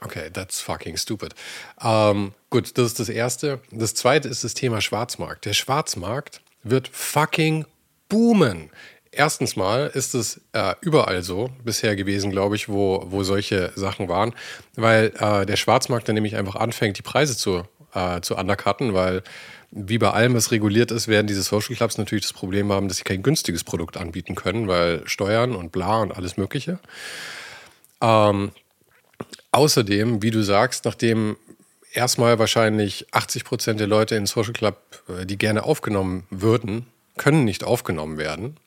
Okay, 0.00 0.30
that's 0.32 0.60
fucking 0.60 0.96
stupid. 0.96 1.34
Ähm, 1.82 2.32
gut, 2.50 2.76
das 2.78 2.86
ist 2.86 3.00
das 3.00 3.08
Erste. 3.08 3.60
Das 3.70 3.94
Zweite 3.94 4.28
ist 4.28 4.44
das 4.44 4.54
Thema 4.54 4.80
Schwarzmarkt. 4.80 5.44
Der 5.46 5.54
Schwarzmarkt 5.54 6.42
wird 6.62 6.88
fucking 6.88 7.64
boomen. 8.08 8.70
Erstens 9.10 9.56
mal 9.56 9.90
ist 9.94 10.14
es 10.14 10.42
äh, 10.52 10.74
überall 10.82 11.22
so 11.22 11.50
bisher 11.64 11.96
gewesen, 11.96 12.30
glaube 12.30 12.54
ich, 12.56 12.68
wo, 12.68 13.02
wo 13.06 13.22
solche 13.22 13.72
Sachen 13.74 14.08
waren, 14.08 14.34
weil 14.74 15.12
äh, 15.18 15.46
der 15.46 15.56
Schwarzmarkt 15.56 16.06
dann 16.06 16.14
nämlich 16.14 16.36
einfach 16.36 16.56
anfängt, 16.56 16.98
die 16.98 17.02
Preise 17.02 17.36
zu, 17.36 17.64
äh, 17.94 18.20
zu 18.20 18.36
undercutten, 18.36 18.92
weil 18.92 19.22
wie 19.70 19.98
bei 19.98 20.10
allem, 20.10 20.34
was 20.34 20.50
reguliert 20.50 20.90
ist, 20.90 21.08
werden 21.08 21.26
diese 21.26 21.42
Social 21.42 21.76
Clubs 21.76 21.98
natürlich 21.98 22.24
das 22.24 22.32
Problem 22.32 22.72
haben, 22.72 22.88
dass 22.88 22.98
sie 22.98 23.04
kein 23.04 23.22
günstiges 23.22 23.64
Produkt 23.64 23.96
anbieten 23.96 24.34
können, 24.34 24.68
weil 24.68 25.02
Steuern 25.06 25.54
und 25.54 25.72
bla 25.72 26.00
und 26.00 26.12
alles 26.12 26.36
Mögliche. 26.36 26.78
Ähm, 28.00 28.52
außerdem, 29.50 30.22
wie 30.22 30.30
du 30.30 30.42
sagst, 30.42 30.84
nachdem 30.84 31.36
erstmal 31.92 32.38
wahrscheinlich 32.38 33.06
80 33.12 33.44
Prozent 33.44 33.80
der 33.80 33.86
Leute 33.86 34.14
in 34.14 34.26
Social 34.26 34.52
Club, 34.52 34.78
äh, 35.08 35.26
die 35.26 35.38
gerne 35.38 35.64
aufgenommen 35.64 36.26
würden, 36.30 36.86
können 37.16 37.44
nicht 37.44 37.64
aufgenommen 37.64 38.18
werden, 38.18 38.58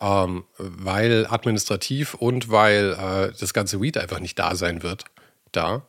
ähm, 0.00 0.44
weil 0.58 1.26
administrativ 1.28 2.14
und 2.14 2.50
weil 2.50 2.92
äh, 2.92 3.32
das 3.38 3.52
ganze 3.52 3.80
Weed 3.80 3.98
einfach 3.98 4.20
nicht 4.20 4.38
da 4.38 4.54
sein 4.54 4.82
wird, 4.82 5.04
da. 5.52 5.82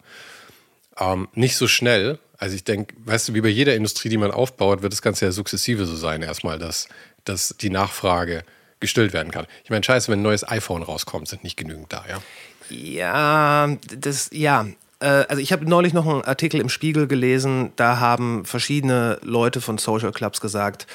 Ähm, 0.99 1.27
nicht 1.33 1.55
so 1.55 1.67
schnell, 1.67 2.19
also 2.37 2.55
ich 2.55 2.63
denke, 2.63 2.95
weißt 3.05 3.29
du, 3.29 3.33
wie 3.33 3.41
bei 3.41 3.49
jeder 3.49 3.75
Industrie, 3.75 4.09
die 4.09 4.17
man 4.17 4.31
aufbaut, 4.31 4.81
wird 4.81 4.93
das 4.93 5.01
Ganze 5.01 5.25
ja 5.25 5.31
sukzessive 5.31 5.85
so 5.85 5.95
sein, 5.95 6.21
erstmal, 6.21 6.59
dass, 6.59 6.87
dass 7.25 7.55
die 7.59 7.69
Nachfrage 7.69 8.43
gestillt 8.79 9.13
werden 9.13 9.31
kann. 9.31 9.47
Ich 9.63 9.69
meine, 9.69 9.83
scheiße, 9.83 10.11
wenn 10.11 10.19
ein 10.19 10.23
neues 10.23 10.47
iPhone 10.47 10.83
rauskommt, 10.83 11.27
sind 11.27 11.43
nicht 11.43 11.57
genügend 11.57 11.91
da, 11.91 12.05
ja? 12.07 12.21
Ja, 12.69 13.75
das, 13.97 14.29
ja. 14.33 14.67
Äh, 14.99 15.05
also 15.05 15.41
ich 15.41 15.51
habe 15.51 15.67
neulich 15.67 15.93
noch 15.93 16.05
einen 16.05 16.23
Artikel 16.23 16.59
im 16.59 16.69
Spiegel 16.69 17.07
gelesen, 17.07 17.71
da 17.75 17.99
haben 17.99 18.45
verschiedene 18.45 19.19
Leute 19.23 19.61
von 19.61 19.77
Social 19.77 20.11
Clubs 20.11 20.41
gesagt, 20.41 20.85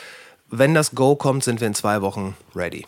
wenn 0.49 0.75
das 0.75 0.95
Go 0.95 1.17
kommt, 1.17 1.45
sind 1.45 1.61
wir 1.61 1.67
in 1.67 1.75
zwei 1.75 2.03
Wochen 2.03 2.37
ready. 2.55 2.87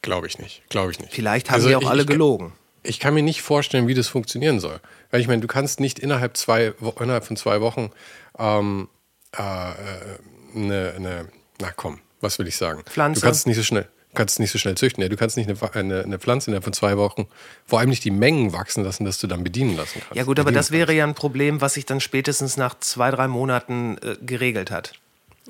Glaube 0.00 0.26
ich 0.26 0.38
nicht, 0.38 0.62
glaube 0.70 0.90
ich 0.90 0.98
nicht. 0.98 1.12
Vielleicht 1.12 1.50
haben 1.50 1.56
also 1.56 1.68
sie 1.68 1.76
auch 1.76 1.82
ich, 1.82 1.88
alle 1.88 2.06
gelogen. 2.06 2.52
Ich 2.82 2.98
kann 2.98 3.14
mir 3.14 3.22
nicht 3.22 3.42
vorstellen, 3.42 3.86
wie 3.86 3.94
das 3.94 4.08
funktionieren 4.08 4.60
soll. 4.60 4.80
Weil 5.10 5.20
ich 5.20 5.28
meine, 5.28 5.40
du 5.40 5.46
kannst 5.46 5.80
nicht 5.80 5.98
innerhalb, 5.98 6.36
zwei, 6.36 6.72
innerhalb 7.00 7.24
von 7.24 7.36
zwei 7.36 7.60
Wochen 7.60 7.90
ähm, 8.38 8.88
äh, 9.36 9.42
eine, 10.54 10.94
eine, 10.96 11.28
na 11.60 11.70
komm, 11.74 12.00
was 12.20 12.38
will 12.38 12.46
ich 12.48 12.56
sagen? 12.56 12.82
Pflanze. 12.84 13.20
Du 13.20 13.26
kannst 13.26 13.46
nicht 13.46 13.56
so 13.56 13.62
schnell, 13.62 13.88
kannst 14.14 14.40
nicht 14.40 14.50
so 14.50 14.58
schnell 14.58 14.76
züchten. 14.76 15.02
Ja, 15.02 15.08
du 15.08 15.16
kannst 15.16 15.36
nicht 15.36 15.48
eine, 15.48 15.74
eine, 15.74 16.02
eine, 16.02 16.18
Pflanze 16.18 16.50
innerhalb 16.50 16.64
von 16.64 16.72
zwei 16.72 16.96
Wochen, 16.96 17.26
vor 17.66 17.78
allem 17.78 17.90
nicht 17.90 18.04
die 18.04 18.10
Mengen 18.10 18.52
wachsen 18.52 18.84
lassen, 18.84 19.04
dass 19.04 19.18
du 19.18 19.26
dann 19.26 19.44
bedienen 19.44 19.76
lassen 19.76 20.00
kannst. 20.00 20.16
Ja 20.16 20.24
gut, 20.24 20.38
aber 20.38 20.52
das 20.52 20.70
wäre 20.70 20.92
ja 20.92 21.04
ein 21.04 21.14
Problem, 21.14 21.60
was 21.60 21.74
sich 21.74 21.86
dann 21.86 22.00
spätestens 22.00 22.56
nach 22.56 22.78
zwei, 22.78 23.10
drei 23.10 23.28
Monaten 23.28 23.98
äh, 23.98 24.16
geregelt 24.20 24.70
hat. 24.70 24.94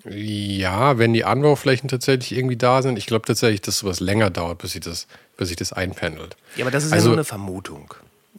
Ja, 0.08 0.98
wenn 0.98 1.12
die 1.12 1.24
Anbauflächen 1.24 1.88
tatsächlich 1.88 2.32
irgendwie 2.36 2.56
da 2.56 2.82
sind. 2.82 2.96
Ich 2.98 3.06
glaube 3.06 3.26
tatsächlich, 3.26 3.60
dass 3.60 3.78
sowas 3.78 4.00
länger 4.00 4.30
dauert, 4.30 4.58
bis 4.58 4.72
sich 4.72 4.80
das, 4.80 5.06
bis 5.36 5.48
sich 5.48 5.56
das 5.56 5.72
einpendelt. 5.72 6.36
Ja, 6.56 6.64
aber 6.64 6.70
das 6.70 6.84
ist 6.84 6.92
Also- 6.92 7.06
ja 7.06 7.08
nur 7.10 7.16
eine 7.18 7.24
Vermutung. 7.24 7.94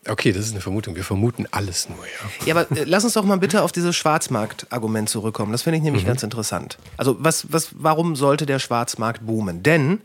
Okay, 0.05 0.33
das 0.33 0.45
ist 0.45 0.51
eine 0.51 0.59
Vermutung. 0.59 0.95
Wir 0.97 1.03
vermuten 1.05 1.45
alles 1.51 1.87
nur, 1.87 1.99
ja. 1.99 2.45
Ja, 2.45 2.55
aber 2.61 2.77
äh, 2.77 2.83
lass 2.83 3.05
uns 3.05 3.13
doch 3.13 3.23
mal 3.23 3.37
bitte 3.37 3.61
auf 3.61 3.71
dieses 3.71 3.95
Schwarzmarkt-Argument 3.95 5.07
zurückkommen. 5.07 5.53
Das 5.53 5.61
finde 5.61 5.77
ich 5.77 5.83
nämlich 5.83 6.05
ganz 6.05 6.23
interessant. 6.23 6.77
Also, 6.97 7.15
was, 7.19 7.53
was, 7.53 7.69
warum 7.77 8.17
sollte 8.17 8.45
der 8.45 8.59
Schwarzmarkt 8.59 9.25
boomen? 9.25 9.63
Denn 9.63 10.01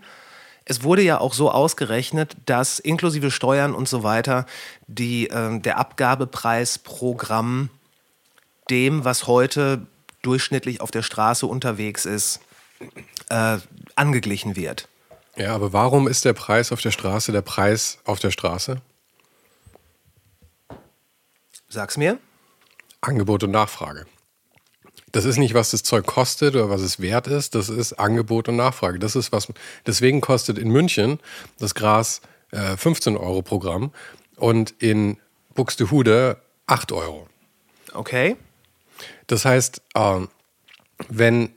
es 0.66 0.84
wurde 0.84 1.02
ja 1.02 1.18
auch 1.18 1.34
so 1.34 1.50
ausgerechnet, 1.50 2.36
dass 2.46 2.78
inklusive 2.78 3.32
Steuern 3.32 3.74
und 3.74 3.88
so 3.88 4.04
weiter 4.04 4.46
die, 4.86 5.28
ähm, 5.28 5.62
der 5.62 5.78
Abgabepreis 5.78 6.78
pro 6.78 7.14
Gramm 7.14 7.68
dem, 8.70 9.04
was 9.04 9.26
heute 9.26 9.80
durchschnittlich 10.22 10.80
auf 10.80 10.90
der 10.90 11.02
Straße 11.02 11.46
unterwegs 11.46 12.04
ist, 12.04 12.40
äh, 13.28 13.58
angeglichen 13.94 14.56
wird. 14.56 14.88
Ja, 15.36 15.54
aber 15.54 15.72
warum 15.72 16.08
ist 16.08 16.24
der 16.24 16.32
Preis 16.32 16.72
auf 16.72 16.80
der 16.80 16.90
Straße 16.90 17.32
der 17.32 17.42
Preis 17.42 17.98
auf 18.04 18.18
der 18.18 18.30
Straße? 18.30 18.80
Sag's 21.68 21.96
mir. 21.96 22.18
Angebot 23.00 23.44
und 23.44 23.52
Nachfrage. 23.52 24.06
Das 25.12 25.24
ist 25.24 25.38
nicht, 25.38 25.54
was 25.54 25.70
das 25.70 25.82
Zeug 25.82 26.06
kostet 26.06 26.54
oder 26.54 26.68
was 26.68 26.80
es 26.80 27.00
wert 27.00 27.28
ist, 27.28 27.54
das 27.54 27.68
ist 27.68 27.94
Angebot 27.94 28.48
und 28.48 28.56
Nachfrage. 28.56 28.98
Das 28.98 29.16
ist 29.16 29.32
was. 29.32 29.48
Deswegen 29.86 30.20
kostet 30.20 30.58
in 30.58 30.68
München 30.70 31.18
das 31.58 31.74
Gras 31.74 32.20
äh, 32.50 32.76
15 32.76 33.16
Euro 33.16 33.42
pro 33.42 33.58
Gramm 33.58 33.92
und 34.36 34.74
in 34.78 35.18
Buxtehude 35.54 36.40
8 36.66 36.92
Euro. 36.92 37.28
Okay. 37.94 38.36
Das 39.26 39.44
heißt, 39.44 39.82
ähm, 39.94 40.28
wenn 41.08 41.50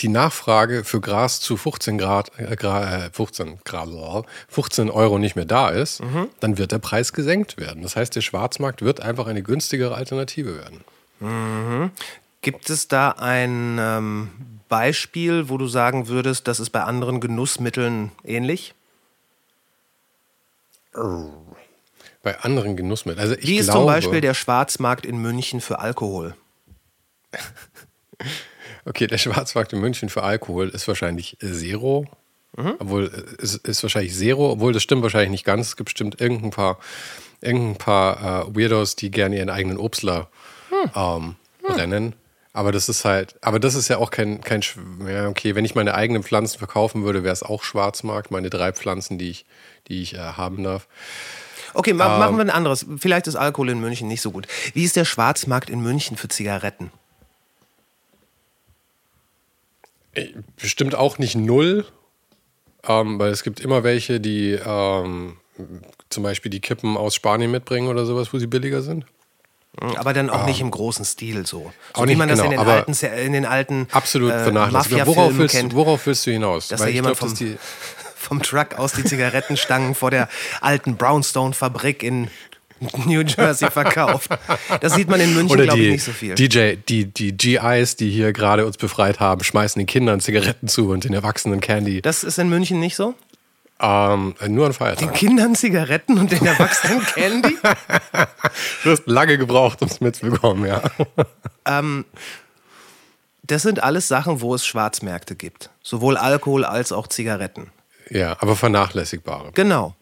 die 0.00 0.08
Nachfrage 0.08 0.82
für 0.82 1.00
Gras 1.00 1.40
zu 1.40 1.56
15 1.56 1.98
Grad, 1.98 2.32
äh, 2.38 2.54
Gra- 2.56 3.06
äh, 3.06 3.10
15 3.12 3.60
Grad, 3.64 4.26
15 4.48 4.90
Euro 4.90 5.18
nicht 5.18 5.36
mehr 5.36 5.44
da 5.44 5.68
ist, 5.68 6.02
dann 6.40 6.58
wird 6.58 6.72
der 6.72 6.80
Preis 6.80 7.12
gesenkt 7.12 7.58
werden. 7.58 7.82
Das 7.82 7.94
heißt, 7.94 8.16
der 8.16 8.20
Schwarzmarkt 8.20 8.82
wird 8.82 9.00
einfach 9.00 9.28
eine 9.28 9.42
günstigere 9.42 9.94
Alternative 9.94 10.56
werden. 10.58 11.92
Gibt 12.40 12.68
es 12.70 12.88
da 12.88 13.10
ein 13.12 13.78
ähm, 13.80 14.30
Beispiel, 14.68 15.48
wo 15.48 15.56
du 15.58 15.68
sagen 15.68 16.08
würdest, 16.08 16.48
das 16.48 16.58
ist 16.60 16.70
bei 16.70 16.82
anderen 16.82 17.20
Genussmitteln 17.20 18.10
ähnlich? 18.24 18.74
Bei 22.22 22.38
anderen 22.40 22.76
Genussmitteln. 22.76 23.22
Also 23.22 23.36
ich 23.36 23.46
Wie 23.46 23.56
ist 23.56 23.66
glaube, 23.66 23.80
zum 23.80 23.86
Beispiel 23.86 24.20
der 24.20 24.34
Schwarzmarkt 24.34 25.06
in 25.06 25.18
München 25.18 25.60
für 25.60 25.78
Alkohol? 25.78 26.34
Okay, 28.86 29.06
der 29.06 29.16
Schwarzmarkt 29.16 29.72
in 29.72 29.80
München 29.80 30.10
für 30.10 30.22
Alkohol 30.22 30.68
ist 30.68 30.86
wahrscheinlich 30.86 31.38
Zero. 31.40 32.06
Obwohl, 32.56 33.06
äh, 33.06 33.42
es 33.42 33.56
ist 33.56 33.82
wahrscheinlich 33.82 34.14
Zero, 34.14 34.52
obwohl 34.52 34.72
das 34.72 34.82
stimmt 34.82 35.02
wahrscheinlich 35.02 35.30
nicht 35.30 35.44
ganz. 35.44 35.68
Es 35.68 35.76
gibt 35.76 35.86
bestimmt 35.86 36.20
irgendein 36.20 36.50
paar, 36.50 36.78
irgendein 37.40 37.76
paar 37.76 38.46
äh, 38.48 38.56
Weirdos, 38.56 38.94
die 38.96 39.10
gerne 39.10 39.36
ihren 39.36 39.50
eigenen 39.50 39.78
Obstler 39.78 40.28
ähm, 40.94 41.36
brennen. 41.62 42.14
Aber 42.52 42.70
das 42.70 42.88
ist 42.88 43.04
halt, 43.04 43.34
aber 43.40 43.58
das 43.58 43.74
ist 43.74 43.88
ja 43.88 43.98
auch 43.98 44.12
kein, 44.12 44.40
kein 44.40 44.60
ja, 45.08 45.28
okay, 45.28 45.56
wenn 45.56 45.64
ich 45.64 45.74
meine 45.74 45.94
eigenen 45.94 46.22
Pflanzen 46.22 46.58
verkaufen 46.58 47.02
würde, 47.02 47.24
wäre 47.24 47.32
es 47.32 47.42
auch 47.42 47.64
Schwarzmarkt, 47.64 48.30
meine 48.30 48.48
drei 48.48 48.72
Pflanzen, 48.72 49.18
die 49.18 49.30
ich, 49.30 49.46
die 49.88 50.02
ich 50.02 50.14
äh, 50.14 50.18
haben 50.18 50.62
darf. 50.62 50.86
Okay, 51.72 51.90
Ähm. 51.90 51.96
ma 51.96 52.18
machen 52.18 52.36
wir 52.36 52.44
ein 52.44 52.50
anderes. 52.50 52.86
Vielleicht 52.98 53.26
ist 53.26 53.34
Alkohol 53.34 53.70
in 53.70 53.80
München 53.80 54.06
nicht 54.06 54.20
so 54.20 54.30
gut. 54.30 54.46
Wie 54.72 54.84
ist 54.84 54.94
der 54.94 55.04
Schwarzmarkt 55.04 55.68
in 55.68 55.80
München 55.80 56.16
für 56.16 56.28
Zigaretten? 56.28 56.92
Bestimmt 60.60 60.94
auch 60.94 61.18
nicht 61.18 61.34
null, 61.34 61.84
ähm, 62.86 63.18
weil 63.18 63.30
es 63.30 63.42
gibt 63.42 63.60
immer 63.60 63.82
welche, 63.82 64.20
die 64.20 64.58
ähm, 64.64 65.36
zum 66.10 66.22
Beispiel 66.22 66.50
die 66.50 66.60
Kippen 66.60 66.96
aus 66.96 67.14
Spanien 67.14 67.50
mitbringen 67.50 67.88
oder 67.88 68.04
sowas, 68.06 68.32
wo 68.32 68.38
sie 68.38 68.46
billiger 68.46 68.82
sind. 68.82 69.04
Aber 69.96 70.12
dann 70.12 70.30
auch 70.30 70.46
nicht 70.46 70.60
im 70.60 70.70
großen 70.70 71.04
Stil 71.04 71.46
so. 71.46 71.58
So 71.58 71.72
Auch 71.94 72.02
wie 72.04 72.10
nicht, 72.10 72.18
man 72.18 72.28
das 72.28 72.38
in, 72.38 72.50
genau, 72.50 72.62
den 72.62 72.68
aber 72.68 72.86
alten, 72.86 73.06
in 73.24 73.32
den 73.32 73.44
alten 73.44 73.88
Absolut 73.90 74.30
äh, 74.30 74.44
vernachlässigt. 74.44 75.06
Worauf 75.06 75.36
willst, 75.36 75.56
kennt. 75.56 75.74
worauf 75.74 76.06
willst 76.06 76.26
du 76.26 76.30
hinaus? 76.30 76.68
Dass 76.68 76.80
Weil 76.80 76.88
da 76.88 76.92
jemand 76.92 77.18
glaub, 77.18 77.36
vom, 77.36 77.58
vom 78.14 78.42
Truck 78.42 78.78
aus 78.78 78.92
die 78.92 79.04
Zigarettenstangen 79.04 79.96
vor 79.96 80.12
der 80.12 80.28
alten 80.60 80.96
Brownstone-Fabrik 80.96 82.04
in 82.04 82.30
New 83.06 83.22
Jersey 83.22 83.70
verkauft. 83.70 84.30
Das 84.80 84.94
sieht 84.94 85.08
man 85.08 85.20
in 85.20 85.34
München, 85.34 85.58
glaube 85.62 85.80
ich, 85.80 85.90
nicht 85.92 86.04
so 86.04 86.12
viel. 86.12 86.34
DJ, 86.34 86.76
die, 86.88 87.06
die 87.06 87.32
GIs, 87.32 87.96
die 87.96 88.10
hier 88.10 88.32
gerade 88.32 88.66
uns 88.66 88.76
befreit 88.76 89.20
haben, 89.20 89.44
schmeißen 89.44 89.78
den 89.80 89.86
Kindern 89.86 90.20
Zigaretten 90.20 90.68
zu 90.68 90.90
und 90.90 91.04
den 91.04 91.12
Erwachsenen 91.14 91.60
Candy. 91.60 92.02
das 92.02 92.24
ist 92.24 92.38
in 92.38 92.48
München 92.48 92.80
nicht 92.80 92.96
so? 92.96 93.14
Ähm, 93.80 94.34
nur 94.48 94.66
an 94.66 94.70
Den 94.70 94.72
Feiertagen. 94.72 95.12
Kindern 95.14 95.54
Zigaretten 95.54 96.18
und 96.18 96.30
den 96.30 96.46
Erwachsenen 96.46 97.04
Candy? 97.04 97.56
Du 98.84 98.90
hast 98.90 99.06
lange 99.06 99.36
gebraucht, 99.36 99.82
um 99.82 99.88
es 99.88 100.00
mitzubekommen, 100.00 100.66
ja. 100.66 100.82
Das 103.46 103.62
sind 103.62 103.82
alles 103.82 104.08
Sachen, 104.08 104.40
wo 104.40 104.54
es 104.54 104.64
Schwarzmärkte 104.64 105.34
gibt. 105.34 105.70
Sowohl 105.82 106.16
Alkohol 106.16 106.64
als 106.64 106.92
auch 106.92 107.08
Zigaretten. 107.08 107.70
Ja, 108.08 108.36
aber 108.40 108.56
vernachlässigbare. 108.56 109.50
Genau. 109.52 109.94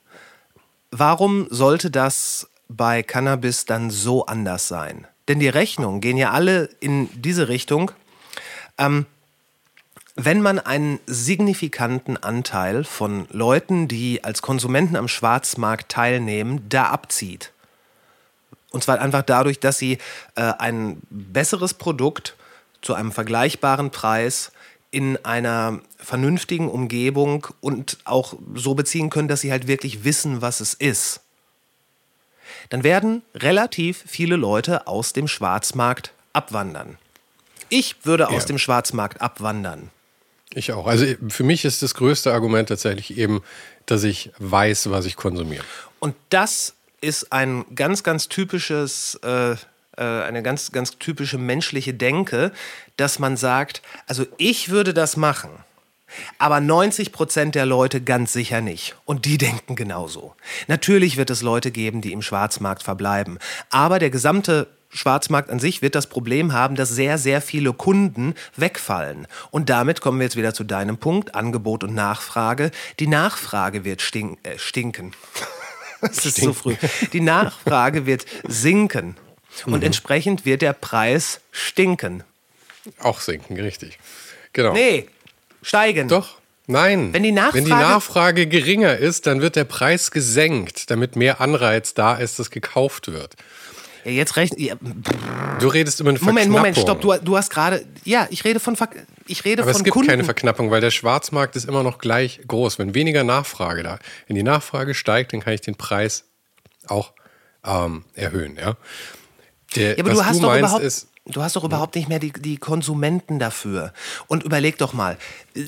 Warum 0.93 1.49
sollte 1.51 1.91
das 1.91 2.49
bei 2.77 3.03
Cannabis 3.03 3.65
dann 3.65 3.91
so 3.91 4.27
anders 4.27 4.69
sein? 4.69 5.07
Denn 5.29 5.39
die 5.39 5.49
Rechnungen 5.49 6.01
gehen 6.01 6.17
ja 6.17 6.31
alle 6.31 6.69
in 6.81 7.09
diese 7.21 7.49
Richtung. 7.49 7.93
Ähm, 8.79 9.07
wenn 10.15 10.43
man 10.43 10.59
einen 10.59 11.01
signifikanten 11.07 12.17
Anteil 12.17 12.85
von 12.85 13.27
Leuten, 13.31 13.89
die 13.89 14.25
als 14.25 14.43
Konsumenten 14.43 14.97
am 14.97 15.09
Schwarzmarkt 15.09 15.91
teilnehmen, 15.91 16.67
da 16.69 16.89
abzieht. 16.89 17.53
Und 18.71 18.83
zwar 18.83 19.01
einfach 19.01 19.23
dadurch, 19.23 19.61
dass 19.61 19.79
sie 19.79 19.99
äh, 20.35 20.53
ein 20.59 21.01
besseres 21.11 21.75
Produkt 21.75 22.37
zu 22.83 22.95
einem 22.95 23.13
vergleichbaren 23.13 23.91
Preis 23.91 24.53
in 24.91 25.17
einer 25.25 25.81
vernünftigen 25.97 26.69
Umgebung 26.69 27.47
und 27.61 27.99
auch 28.05 28.35
so 28.55 28.75
beziehen 28.75 29.09
können, 29.09 29.29
dass 29.29 29.41
sie 29.41 29.51
halt 29.51 29.67
wirklich 29.67 30.05
wissen, 30.05 30.43
was 30.43 30.61
es 30.61 30.75
ist. 30.75 31.21
Dann 32.73 32.85
werden 32.85 33.21
relativ 33.35 34.03
viele 34.07 34.37
Leute 34.37 34.87
aus 34.87 35.13
dem 35.13 35.29
Schwarzmarkt 35.29 36.15
abwandern. 36.33 36.97
Ich 37.69 37.97
würde 38.07 38.29
aus 38.29 38.45
Ja. 38.45 38.47
dem 38.47 38.57
Schwarzmarkt 38.57 39.21
abwandern. 39.21 39.91
Ich 40.55 40.73
auch. 40.73 40.87
Also 40.87 41.05
für 41.29 41.45
mich 41.45 41.67
ist 41.67 41.83
das 41.83 41.93
größte 41.95 42.33
Argument 42.33 42.71
tatsächlich 42.71 43.19
eben, 43.19 43.43
dass 43.85 44.05
ich 44.05 44.31
weiß, 44.39 44.89
was 44.89 45.05
ich 45.05 45.17
konsumiere. 45.17 45.63
Und 45.99 46.15
das 46.31 46.73
ist 47.03 47.31
ein 47.31 47.67
ganz, 47.75 48.05
ganz 48.05 48.29
typisches, 48.31 49.21
äh, 49.23 49.51
äh, 49.53 49.57
eine 49.99 50.43
ganz, 50.43 50.73
ganz 50.73 50.97
typische 50.99 51.37
menschliche 51.37 51.93
Denke, 51.93 52.53
dass 52.97 53.19
man 53.19 53.37
sagt, 53.37 53.83
also 54.07 54.25
ich 54.39 54.71
würde 54.71 54.95
das 54.95 55.19
machen, 55.19 55.51
aber 56.39 56.61
90 56.61 57.13
Prozent 57.13 57.55
der 57.55 57.67
Leute 57.67 58.01
ganz 58.01 58.33
sicher 58.33 58.61
nicht. 58.61 58.97
Und 59.05 59.25
die 59.25 59.39
denken 59.39 59.77
genauso. 59.77 60.35
Natürlich 60.69 61.17
wird 61.17 61.31
es 61.31 61.43
Leute 61.43 61.71
geben, 61.71 62.01
die 62.01 62.13
im 62.13 62.23
Schwarzmarkt 62.23 62.83
verbleiben, 62.83 63.39
aber 63.71 63.99
der 63.99 64.11
gesamte 64.11 64.69
Schwarzmarkt 64.95 65.51
an 65.51 65.59
sich 65.59 65.81
wird 65.81 65.95
das 65.95 66.07
Problem 66.07 66.53
haben, 66.53 66.77
dass 66.77 66.91
sehr, 66.91 67.17
sehr 67.17 67.41
viele 67.41 67.73
Kunden 67.73 68.35
wegfallen. 68.57 69.27
Und 69.51 69.71
damit 69.71 70.01
kommen 70.01 70.19
wir 70.19 70.25
jetzt 70.25 70.37
wieder 70.37 70.53
zu 70.53 70.65
deinem 70.65 70.99
Punkt, 70.99 71.35
Angebot 71.35 71.83
und 71.83 71.95
Nachfrage. 71.95 72.71
Die 73.01 73.07
Nachfrage 73.07 73.85
wird 73.85 74.03
stink 74.03 74.39
äh, 74.43 74.59
stinken. 74.59 75.13
Es 76.05 76.27
ist 76.27 76.39
so 76.39 76.53
früh. 76.53 76.75
Die 77.13 77.21
Nachfrage 77.21 78.07
wird 78.07 78.27
sinken. 78.49 79.15
Und 79.67 79.85
entsprechend 79.85 80.45
wird 80.45 80.61
der 80.61 80.73
Preis 80.73 81.41
stinken. 81.53 82.25
Auch 82.99 83.21
sinken, 83.21 83.57
richtig. 83.61 84.01
Genau. 84.53 84.73
Nee, 84.73 85.09
steigen. 85.63 86.09
Doch. 86.09 86.39
Nein. 86.67 87.13
Wenn 87.13 87.23
die 87.25 87.33
Nachfrage- 87.33 87.55
Wenn 87.55 87.65
die 87.65 87.71
Nachfrage 87.71 88.47
geringer 88.47 88.97
ist, 88.97 89.27
dann 89.27 89.41
wird 89.41 89.57
der 89.57 89.65
Preis 89.65 90.11
gesenkt, 90.11 90.91
damit 90.91 91.17
mehr 91.17 91.41
Anreiz 91.41 91.93
da 91.95 92.15
ist, 92.15 92.39
dass 92.39 92.51
gekauft 92.51 93.11
wird. 93.13 93.35
Ja, 94.05 94.11
jetzt 94.13 94.37
rechnen. 94.37 94.61
Ja, 94.61 94.75
Du 95.61 95.69
redest 95.69 96.01
immer 96.01 96.11
eine 96.11 96.19
Moment, 96.21 96.51
Moment, 96.51 96.77
stopp. 96.77 97.01
Du, 97.01 97.15
du 97.23 97.37
hast 97.37 97.51
gerade. 97.51 97.85
Ja, 98.05 98.27
ich 98.31 98.45
rede 98.45 98.59
von, 98.59 98.75
Ver 98.77 98.89
ich 99.29 99.45
rede 99.45 99.63
Aber 99.63 99.73
von 99.73 99.81
es 99.81 99.85
gibt 99.85 99.95
Kunden. 99.95 100.09
keine 100.09 100.25
Verknappung, 100.25 100.71
weil 100.73 100.81
der 100.81 100.91
Schwarzmarkt 100.91 101.55
ist 101.57 101.67
immer 101.69 101.83
noch 101.85 101.99
gleich 101.99 102.41
groß. 102.47 102.79
Wenn 102.81 102.95
weniger 102.95 103.23
Nachfrage 103.23 103.83
da, 103.85 103.99
wenn 104.27 104.35
die 104.37 104.43
Nachfrage 104.43 104.95
steigt, 104.95 105.33
dann 105.33 105.41
kann 105.41 105.53
ich 105.53 105.61
den 105.61 105.77
Preis 105.77 106.25
auch 106.89 107.13
ähm, 107.65 108.05
erhöhen. 108.15 108.57
Ja, 108.61 108.77
Der, 109.77 109.97
Ja, 109.97 110.05
aber 110.05 110.11
was 110.11 110.19
du 110.19 110.25
hast 110.25 110.37
du 110.39 110.41
doch 110.43 110.49
meinst 110.49 110.61
überhaupt. 110.65 110.83
ist, 110.85 111.09
Du 111.27 111.41
hast 111.41 111.55
doch 111.55 111.63
überhaupt 111.63 111.95
nicht 111.95 112.09
mehr 112.09 112.19
die, 112.19 112.33
die 112.33 112.57
Konsumenten 112.57 113.39
dafür. 113.39 113.93
Und 114.27 114.43
überleg 114.43 114.77
doch 114.79 114.93
mal. 114.93 115.17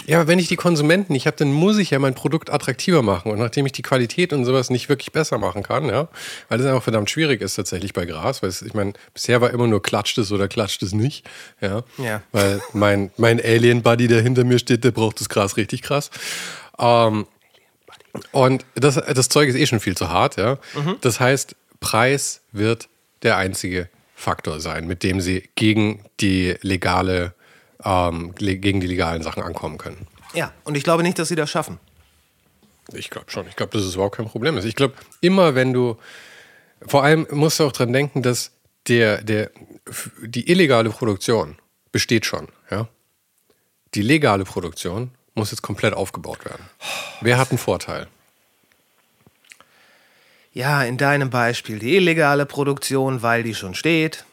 Ja, 0.04 0.18
aber 0.18 0.26
wenn 0.26 0.40
ich 0.40 0.48
die 0.48 0.56
Konsumenten 0.56 1.12
nicht 1.12 1.28
habe, 1.28 1.36
dann 1.36 1.52
muss 1.52 1.78
ich 1.78 1.90
ja 1.90 2.00
mein 2.00 2.14
Produkt 2.16 2.50
attraktiver 2.50 3.02
machen. 3.02 3.30
Und 3.30 3.38
nachdem 3.38 3.64
ich 3.64 3.70
die 3.70 3.82
Qualität 3.82 4.32
und 4.32 4.44
sowas 4.44 4.68
nicht 4.68 4.88
wirklich 4.88 5.12
besser 5.12 5.38
machen 5.38 5.62
kann, 5.62 5.86
ja, 5.86 6.08
weil 6.48 6.58
das 6.58 6.66
einfach 6.66 6.82
verdammt 6.82 7.08
schwierig 7.08 7.40
ist 7.40 7.54
tatsächlich 7.54 7.92
bei 7.92 8.04
Gras, 8.04 8.42
weil 8.42 8.48
es, 8.48 8.62
ich 8.62 8.74
meine, 8.74 8.94
bisher 9.12 9.40
war 9.40 9.50
immer 9.50 9.68
nur 9.68 9.80
klatscht 9.80 10.18
es 10.18 10.32
oder 10.32 10.48
klatscht 10.48 10.82
es 10.82 10.92
nicht, 10.92 11.24
ja. 11.60 11.84
Ja. 11.98 12.20
Weil 12.32 12.60
mein, 12.72 13.12
mein 13.16 13.40
Alien-Buddy, 13.40 14.08
der 14.08 14.22
hinter 14.22 14.42
mir 14.42 14.58
steht, 14.58 14.82
der 14.82 14.90
braucht 14.90 15.20
das 15.20 15.28
Gras 15.28 15.56
richtig 15.56 15.82
krass. 15.82 16.10
Ähm, 16.80 17.28
und 18.32 18.64
das, 18.74 18.96
das 18.96 19.28
Zeug 19.28 19.48
ist 19.48 19.54
eh 19.54 19.66
schon 19.66 19.78
viel 19.78 19.96
zu 19.96 20.08
hart, 20.08 20.36
ja. 20.36 20.58
Das 21.00 21.20
heißt, 21.20 21.54
Preis 21.78 22.40
wird 22.50 22.88
der 23.22 23.36
einzige 23.36 23.88
Faktor 24.14 24.60
sein, 24.60 24.86
mit 24.86 25.02
dem 25.02 25.20
sie 25.20 25.48
gegen 25.54 26.04
die 26.20 26.56
legale, 26.62 27.34
ähm, 27.84 28.34
gegen 28.34 28.80
die 28.80 28.86
legalen 28.86 29.22
Sachen 29.22 29.42
ankommen 29.42 29.78
können. 29.78 30.06
Ja, 30.34 30.52
und 30.64 30.76
ich 30.76 30.84
glaube 30.84 31.02
nicht, 31.02 31.18
dass 31.18 31.28
sie 31.28 31.36
das 31.36 31.50
schaffen. 31.50 31.78
Ich 32.92 33.10
glaube 33.10 33.30
schon. 33.30 33.46
Ich 33.48 33.56
glaube, 33.56 33.72
dass 33.72 33.82
es 33.82 33.94
überhaupt 33.94 34.16
kein 34.16 34.26
Problem 34.28 34.56
ist. 34.56 34.64
Ich 34.64 34.76
glaube, 34.76 34.94
immer 35.20 35.54
wenn 35.54 35.72
du, 35.72 35.96
vor 36.86 37.02
allem 37.02 37.26
musst 37.30 37.60
du 37.60 37.64
auch 37.64 37.72
dran 37.72 37.92
denken, 37.92 38.22
dass 38.22 38.52
der, 38.88 39.22
der, 39.22 39.50
die 40.22 40.50
illegale 40.50 40.90
Produktion 40.90 41.56
besteht 41.92 42.26
schon, 42.26 42.48
ja. 42.70 42.88
Die 43.94 44.02
legale 44.02 44.44
Produktion 44.44 45.12
muss 45.34 45.52
jetzt 45.52 45.62
komplett 45.62 45.94
aufgebaut 45.94 46.44
werden. 46.44 46.64
Wer 47.20 47.38
hat 47.38 47.50
einen 47.50 47.58
Vorteil? 47.58 48.08
Ja, 50.54 50.84
in 50.84 50.96
deinem 50.96 51.30
Beispiel 51.30 51.80
die 51.80 51.96
illegale 51.96 52.46
Produktion, 52.46 53.22
weil 53.22 53.42
die 53.42 53.54
schon 53.54 53.74
steht. 53.74 54.24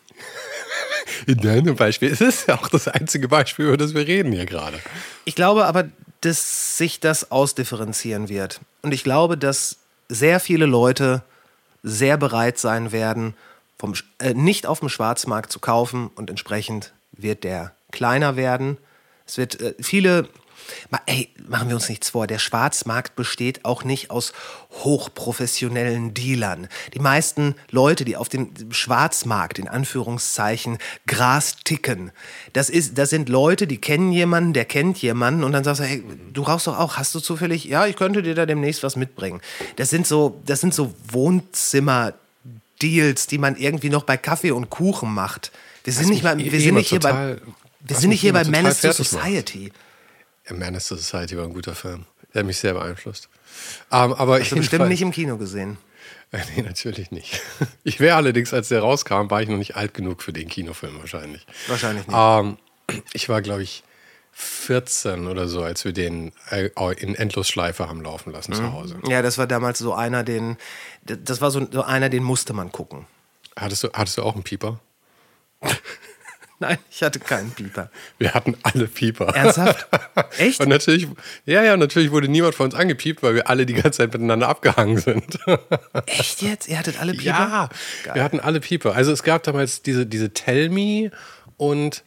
In 1.27 1.37
deinem 1.37 1.75
Beispiel 1.75 2.09
ist 2.09 2.21
es 2.21 2.45
ja 2.45 2.55
auch 2.55 2.69
das 2.69 2.87
einzige 2.87 3.27
Beispiel, 3.27 3.65
über 3.65 3.77
das 3.77 3.93
wir 3.93 4.07
reden 4.07 4.31
hier 4.31 4.45
gerade. 4.45 4.79
Ich 5.25 5.35
glaube 5.35 5.65
aber, 5.65 5.89
dass 6.21 6.77
sich 6.77 6.99
das 6.99 7.31
ausdifferenzieren 7.31 8.29
wird. 8.29 8.61
Und 8.81 8.93
ich 8.93 9.03
glaube, 9.03 9.37
dass 9.37 9.77
sehr 10.07 10.39
viele 10.39 10.67
Leute 10.67 11.23
sehr 11.83 12.17
bereit 12.17 12.59
sein 12.59 12.91
werden, 12.91 13.33
vom, 13.79 13.93
äh, 14.19 14.35
nicht 14.35 14.67
auf 14.67 14.79
dem 14.79 14.89
Schwarzmarkt 14.89 15.51
zu 15.51 15.59
kaufen 15.59 16.11
und 16.13 16.29
entsprechend 16.29 16.93
wird 17.13 17.43
der 17.43 17.73
kleiner 17.91 18.35
werden. 18.35 18.77
Es 19.25 19.37
wird 19.37 19.59
äh, 19.59 19.73
viele. 19.81 20.27
Ey, 21.05 21.29
machen 21.47 21.69
wir 21.69 21.75
uns 21.75 21.89
nichts 21.89 22.09
vor. 22.09 22.27
Der 22.27 22.39
Schwarzmarkt 22.39 23.15
besteht 23.15 23.65
auch 23.65 23.83
nicht 23.83 24.11
aus 24.11 24.33
hochprofessionellen 24.71 26.13
Dealern. 26.13 26.67
Die 26.93 26.99
meisten 26.99 27.55
Leute, 27.69 28.05
die 28.05 28.17
auf 28.17 28.29
dem 28.29 28.51
Schwarzmarkt 28.71 29.59
in 29.59 29.67
Anführungszeichen 29.67 30.77
Gras 31.07 31.57
ticken, 31.63 32.11
das, 32.53 32.69
ist, 32.69 32.97
das 32.97 33.09
sind 33.09 33.29
Leute, 33.29 33.67
die 33.67 33.77
kennen 33.77 34.11
jemanden, 34.11 34.53
der 34.53 34.65
kennt 34.65 35.01
jemanden 35.01 35.43
und 35.43 35.51
dann 35.51 35.63
sagst 35.63 35.81
du, 35.81 35.85
hey, 35.85 36.03
du 36.33 36.41
rauchst 36.43 36.67
doch 36.67 36.77
auch, 36.77 36.97
hast 36.97 37.13
du 37.15 37.19
zufällig? 37.19 37.65
Ja, 37.65 37.85
ich 37.85 37.95
könnte 37.95 38.23
dir 38.23 38.35
da 38.35 38.45
demnächst 38.45 38.83
was 38.83 38.95
mitbringen. 38.95 39.41
Das 39.75 39.89
sind 39.89 40.07
so, 40.07 40.41
das 40.45 40.61
sind 40.61 40.73
so 40.73 40.93
Wohnzimmer. 41.11 42.13
Deals, 42.81 43.27
die 43.27 43.37
man 43.37 43.55
irgendwie 43.57 43.89
noch 43.89 44.03
bei 44.03 44.17
Kaffee 44.17 44.51
und 44.51 44.69
Kuchen 44.69 45.13
macht. 45.13 45.51
Wir 45.83 45.93
sind 45.93 46.09
nicht, 46.09 46.23
mal, 46.23 46.39
eh 46.39 46.51
wir 46.51 46.59
sind 46.59 46.69
immer 46.69 46.79
nicht 46.79 46.89
hier 46.89 46.99
bei, 46.99 47.37
wir 47.81 47.95
sind 47.95 48.09
nicht 48.09 48.21
hier 48.21 48.33
bei 48.33 48.43
Menace 48.43 48.81
to 48.81 49.03
fertig 49.03 49.67
macht. 49.67 49.73
Ja, 50.50 50.55
Man 50.55 50.74
to 50.74 50.79
Society 50.79 51.38
war 51.38 51.45
ein 51.45 51.53
guter 51.53 51.75
Film. 51.75 52.05
Der 52.33 52.39
hat 52.39 52.45
mich 52.45 52.57
sehr 52.57 52.74
beeinflusst. 52.74 53.29
Ähm, 53.91 54.13
aber 54.13 54.39
Hast 54.39 54.51
du 54.51 54.55
bestimmt 54.57 54.63
jedenfalls- 54.71 54.89
nicht 54.89 55.01
im 55.01 55.12
Kino 55.12 55.38
gesehen. 55.38 55.77
Äh, 56.31 56.39
Nee, 56.55 56.62
natürlich 56.63 57.12
nicht. 57.12 57.41
Ich 57.83 58.00
wäre 58.00 58.15
allerdings, 58.15 58.53
als 58.53 58.69
der 58.69 58.79
rauskam, 58.81 59.29
war 59.29 59.41
ich 59.41 59.50
noch 59.50 59.57
nicht 59.57 59.75
alt 59.75 59.93
genug 59.93 60.21
für 60.24 60.31
den 60.33 60.48
Kinofilm 60.48 60.98
wahrscheinlich. 61.00 61.45
Wahrscheinlich 61.67 62.07
nicht. 62.07 62.15
Ähm, 62.17 62.57
ich 63.13 63.27
war, 63.29 63.41
glaube 63.41 63.63
ich, 63.63 63.83
14 64.33 65.27
oder 65.27 65.48
so, 65.50 65.62
als 65.62 65.83
wir 65.83 65.91
den 65.91 66.31
äh, 66.50 66.69
in 66.98 67.15
Endlosschleife 67.15 67.88
haben 67.89 68.01
laufen 68.01 68.31
lassen 68.31 68.51
Mhm. 68.51 68.55
zu 68.55 68.71
Hause. 68.74 69.00
Ja, 69.07 69.21
das 69.21 69.38
war 69.38 69.45
damals 69.45 69.79
so 69.79 69.93
einer, 69.93 70.24
den, 70.24 70.57
das 71.03 71.41
war 71.41 71.51
so, 71.51 71.67
so 71.69 71.83
einer, 71.83 72.07
den 72.10 72.24
musste 72.24 72.53
man 72.53 72.71
gucken. 72.71 73.05
Hattest 73.57 73.83
du, 73.83 73.89
hattest 73.93 74.17
du 74.17 74.24
auch 74.24 74.33
einen 74.36 74.43
Pieper? 74.43 74.79
Nein, 76.62 76.77
ich 76.91 77.01
hatte 77.01 77.20
keinen 77.20 77.50
Pieper. 77.50 77.89
Wir 78.20 78.36
hatten 78.36 78.56
alle 78.62 78.86
Pieper. 78.88 79.30
Ernsthaft? 79.30 79.88
Echt? 80.38 80.60
Und 80.60 80.70
natürlich, 80.70 81.08
ja, 81.44 81.63
ja, 81.63 81.75
natürlich 81.75 82.12
wurde 82.12 82.27
niemand 82.27 82.53
von 82.53 82.65
uns 82.68 82.75
angepiept, 82.75 83.24
weil 83.24 83.34
wir 83.34 83.50
alle 83.50 83.65
die 83.65 83.74
ganze 83.74 83.98
Zeit 83.98 84.13
miteinander 84.13 84.48
abgehangen 84.48 84.98
sind. 84.98 85.39
Echt 86.06 86.43
jetzt? 86.43 86.69
Ihr 86.69 86.78
hattet 86.78 87.02
alle 87.02 87.13
Pieper? 87.13 87.26
Ja, 87.26 87.69
Geil. 88.04 88.13
wir 88.13 88.24
hatten 88.24 88.39
alle 88.39 88.60
Pieper. 88.60 88.93
Also 88.93 89.12
es 89.12 89.24
gab 89.24 89.41
damals 89.41 89.82
diese, 89.82 90.06
diese 90.06 90.34
Tell 90.36 90.69
Me 90.69 91.10
und 91.58 92.04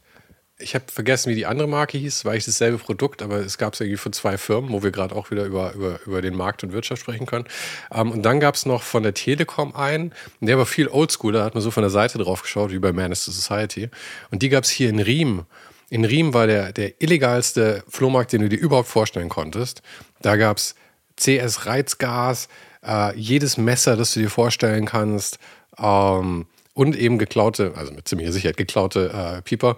ich 0.64 0.74
habe 0.74 0.84
vergessen, 0.90 1.30
wie 1.30 1.34
die 1.34 1.46
andere 1.46 1.68
Marke 1.68 1.98
hieß, 1.98 2.24
war 2.24 2.34
ich 2.34 2.44
dasselbe 2.44 2.78
Produkt, 2.78 3.22
aber 3.22 3.36
es 3.36 3.58
gab 3.58 3.74
es 3.74 3.80
irgendwie 3.80 3.98
von 3.98 4.12
zwei 4.12 4.38
Firmen, 4.38 4.72
wo 4.72 4.82
wir 4.82 4.90
gerade 4.90 5.14
auch 5.14 5.30
wieder 5.30 5.44
über, 5.44 5.72
über, 5.74 6.00
über 6.06 6.22
den 6.22 6.34
Markt 6.34 6.64
und 6.64 6.72
Wirtschaft 6.72 7.02
sprechen 7.02 7.26
können. 7.26 7.44
Ähm, 7.92 8.10
und 8.10 8.22
dann 8.22 8.40
gab 8.40 8.54
es 8.54 8.66
noch 8.66 8.82
von 8.82 9.02
der 9.02 9.14
Telekom 9.14 9.76
einen, 9.76 10.12
der 10.40 10.58
war 10.58 10.66
viel 10.66 10.88
oldschool, 10.88 11.32
da 11.32 11.44
hat 11.44 11.54
man 11.54 11.62
so 11.62 11.70
von 11.70 11.82
der 11.82 11.90
Seite 11.90 12.18
drauf 12.18 12.42
geschaut, 12.42 12.72
wie 12.72 12.78
bei 12.78 12.92
Man 12.92 13.12
is 13.12 13.24
the 13.24 13.30
Society. 13.30 13.90
Und 14.30 14.42
die 14.42 14.48
gab 14.48 14.64
es 14.64 14.70
hier 14.70 14.88
in 14.88 14.98
Riem. 14.98 15.44
In 15.90 16.04
Riem 16.04 16.34
war 16.34 16.46
der, 16.46 16.72
der 16.72 17.00
illegalste 17.00 17.84
Flohmarkt, 17.88 18.32
den 18.32 18.40
du 18.40 18.48
dir 18.48 18.58
überhaupt 18.58 18.88
vorstellen 18.88 19.28
konntest. 19.28 19.82
Da 20.22 20.36
gab 20.36 20.56
es 20.56 20.74
CS-Reizgas, 21.20 22.48
äh, 22.84 23.14
jedes 23.16 23.56
Messer, 23.58 23.96
das 23.96 24.14
du 24.14 24.20
dir 24.20 24.30
vorstellen 24.30 24.86
kannst 24.86 25.38
ähm, 25.78 26.46
und 26.72 26.96
eben 26.96 27.18
geklaute, 27.18 27.74
also 27.76 27.92
mit 27.92 28.08
ziemlicher 28.08 28.32
Sicherheit 28.32 28.56
geklaute 28.56 29.10
äh, 29.12 29.42
Pieper. 29.42 29.76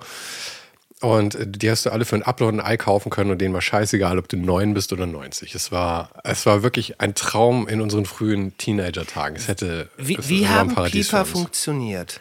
Und 1.02 1.34
äh, 1.34 1.46
die 1.46 1.70
hast 1.70 1.84
du 1.86 1.90
alle 1.90 2.04
für 2.04 2.16
ein 2.16 2.22
Upload 2.22 2.54
und 2.54 2.60
ein 2.60 2.66
Ei 2.66 2.76
kaufen 2.76 3.10
können 3.10 3.30
und 3.30 3.38
denen 3.40 3.52
war 3.54 3.60
scheißegal, 3.60 4.18
ob 4.18 4.28
du 4.28 4.36
9 4.38 4.72
bist 4.74 4.92
oder 4.92 5.06
90. 5.06 5.54
Es 5.54 5.70
war, 5.70 6.10
es 6.24 6.46
war 6.46 6.62
wirklich 6.62 7.00
ein 7.00 7.14
Traum 7.14 7.68
in 7.68 7.80
unseren 7.80 8.06
frühen 8.06 8.56
Teenager-Tagen. 8.56 9.36
Es 9.36 9.48
hätte 9.48 9.90
Wie, 9.98 10.16
es 10.16 10.28
wie 10.28 10.48
haben 10.48 10.74
Pieper 10.74 11.24
funktioniert? 11.26 12.20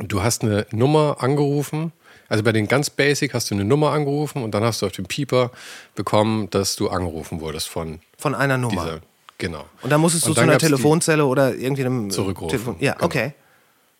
Du 0.00 0.22
hast 0.22 0.42
eine 0.42 0.66
Nummer 0.72 1.18
angerufen. 1.20 1.92
Also 2.28 2.42
bei 2.44 2.52
den 2.52 2.68
ganz 2.68 2.90
Basic 2.90 3.34
hast 3.34 3.50
du 3.50 3.54
eine 3.56 3.64
Nummer 3.64 3.90
angerufen 3.92 4.42
und 4.42 4.52
dann 4.52 4.62
hast 4.62 4.82
du 4.82 4.86
auf 4.86 4.92
dem 4.92 5.06
Pieper 5.06 5.50
bekommen, 5.94 6.48
dass 6.50 6.76
du 6.76 6.88
angerufen 6.88 7.40
wurdest 7.40 7.68
von 7.68 8.00
Von 8.18 8.34
einer 8.34 8.56
Nummer. 8.56 8.84
dieser. 8.84 9.00
Genau. 9.38 9.64
Und 9.82 9.90
dann 9.90 10.00
musstest 10.00 10.26
du 10.26 10.34
zu 10.34 10.40
einer 10.40 10.58
Telefonzelle 10.58 11.24
oder 11.24 11.54
irgendwie 11.54 11.84
einem 11.84 12.10
Zurückrufen. 12.10 12.50
Telefon. 12.50 12.76
Ja, 12.80 12.92
Genau. 12.92 13.04
okay. 13.06 13.32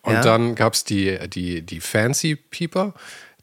Und 0.03 0.13
Ja. 0.15 0.23
dann 0.23 0.55
gab 0.55 0.75
es 0.75 0.85
die, 0.85 1.19
die, 1.29 1.63
die 1.63 1.81
Fancy 1.81 2.37
Pieper. 2.37 2.95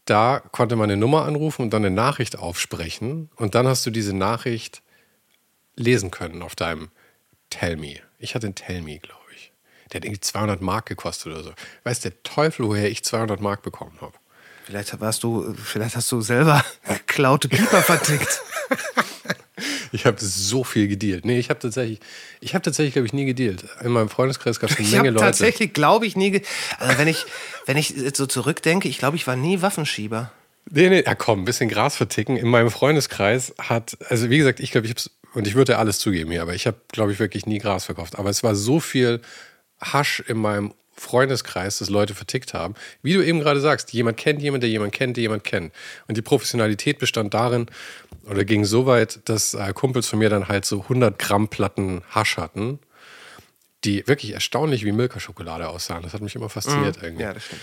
Da 0.08 0.42
konnte 0.54 0.78
man 0.78 0.90
eine 0.90 0.98
Nummer 0.98 1.26
anrufen 1.26 1.64
und 1.64 1.72
dann 1.72 1.86
eine 1.86 1.94
Nachricht 1.94 2.40
aufsprechen. 2.40 3.30
Und 3.36 3.56
dann 3.56 3.68
hast 3.68 3.86
du 3.86 3.92
diese 3.92 4.16
Nachricht 4.16 4.82
lesen 5.76 6.12
können 6.12 6.42
auf 6.42 6.56
deinem 6.56 6.90
Tell 7.50 7.76
Me. 7.76 7.98
Ich 8.18 8.34
hatte 8.34 8.48
einen 8.48 8.56
Tell 8.56 8.82
Me, 8.82 9.00
glaube 9.00 9.20
ich. 9.36 9.52
Der 9.92 10.00
hat 10.00 10.06
irgendwie 10.06 10.22
200 10.22 10.62
Mark 10.62 10.86
gekostet 10.86 11.34
oder 11.34 11.44
so. 11.44 11.54
Weiß 11.84 12.00
der 12.00 12.24
Teufel, 12.24 12.66
woher 12.68 12.90
ich 12.90 13.04
200 13.04 13.42
Mark 13.42 13.64
bekommen 13.64 13.98
habe. 14.00 14.14
Vielleicht 14.64 14.98
warst 15.02 15.24
du, 15.24 15.54
vielleicht 15.54 15.98
hast 15.98 16.10
du 16.12 16.22
selber 16.22 16.64
geklaute 16.88 17.50
Pieper 17.50 17.82
vertickt. 17.82 18.42
Ich 19.92 20.06
habe 20.06 20.18
so 20.20 20.64
viel 20.64 20.88
gedealt. 20.88 21.26
Nee, 21.26 21.40
ich 21.40 21.50
habe 21.50 21.60
tatsächlich, 21.60 22.00
ich 22.42 22.54
habe 22.54 22.64
tatsächlich, 22.64 22.94
glaube 22.94 23.08
ich, 23.08 23.14
nie 23.14 23.26
gedealt. 23.26 23.66
In 23.84 23.92
meinem 23.92 24.10
Freundeskreis 24.10 24.60
gab 24.60 24.70
es 24.70 24.76
eine 24.78 24.86
Ich 24.86 24.92
Menge 24.92 25.00
habe 25.10 25.10
Leute. 25.12 25.26
tatsächlich, 25.26 25.74
glaube 25.74 26.06
ich, 26.06 26.16
nie. 26.16 26.42
Also 26.80 26.98
wenn 26.98 27.08
ich, 27.08 27.26
wenn 27.66 27.78
ich 27.78 27.94
so 28.16 28.26
zurückdenke, 28.26 28.88
ich 28.88 28.98
glaube, 28.98 29.16
ich 29.18 29.28
war 29.28 29.36
nie 29.36 29.62
Waffenschieber. 29.62 30.32
Nee, 30.70 30.90
nee, 30.90 31.04
ja 31.06 31.16
komm, 31.16 31.42
ein 31.42 31.46
bisschen 31.46 31.70
Gras 31.70 31.96
verticken. 31.96 32.36
In 32.36 32.48
meinem 32.50 32.70
Freundeskreis 32.72 33.54
hat, 33.60 33.98
also 34.10 34.30
wie 34.30 34.38
gesagt, 34.38 34.60
ich 34.60 34.72
glaube, 34.72 34.86
ich 34.88 34.92
hab's, 34.92 35.10
und 35.34 35.48
ich 35.48 35.56
würde 35.56 35.74
ja 35.74 35.80
alles 35.80 36.00
zugeben 36.00 36.32
hier, 36.32 36.42
aber 36.42 36.56
ich 36.56 36.68
habe, 36.68 36.78
glaube 36.92 37.12
ich, 37.14 37.20
wirklich 37.20 37.46
nie 37.46 37.60
Gras 37.60 37.86
verkauft. 37.86 38.18
Aber 38.18 38.30
es 38.30 38.44
war 38.44 38.56
so 38.56 38.80
viel 38.80 39.22
Hasch 39.80 40.20
in 40.28 40.38
meinem 40.38 40.74
Freundeskreis, 40.98 41.78
dass 41.78 41.90
Leute 41.90 42.16
vertickt 42.16 42.54
haben. 42.54 42.74
Wie 43.02 43.14
du 43.14 43.24
eben 43.24 43.40
gerade 43.40 43.60
sagst, 43.62 43.94
jemand 43.94 44.18
kennt 44.18 44.42
jemand, 44.42 44.64
der 44.64 44.70
jemand 44.70 44.94
kennt, 44.94 45.16
der 45.18 45.22
jemand 45.22 45.44
kennt. 45.44 45.74
Und 46.08 46.18
die 46.18 46.22
Professionalität 46.22 47.00
bestand 47.00 47.34
darin, 47.34 47.68
oder 48.30 48.44
ging 48.44 48.66
so 48.66 48.86
weit, 48.86 49.20
dass 49.26 49.54
äh, 49.54 49.72
Kumpels 49.74 50.08
von 50.08 50.20
mir 50.20 50.30
dann 50.30 50.48
halt 50.48 50.66
so 50.66 50.82
100 50.82 51.18
Gramm 51.18 51.48
Platten 51.48 52.02
Hasch 52.10 52.38
hatten, 52.38 52.80
die 53.84 54.06
wirklich 54.08 54.34
erstaunlich 54.34 54.84
wie 54.84 54.92
Milka-Schokolade 54.92 55.70
aussahen. 55.70 56.04
Das 56.04 56.14
hat 56.14 56.22
mich 56.22 56.36
immer 56.36 56.50
fasziniert 56.50 56.98
irgendwie 57.02 57.24
Ja, 57.24 57.34
das 57.34 57.46
stimmt. 57.46 57.62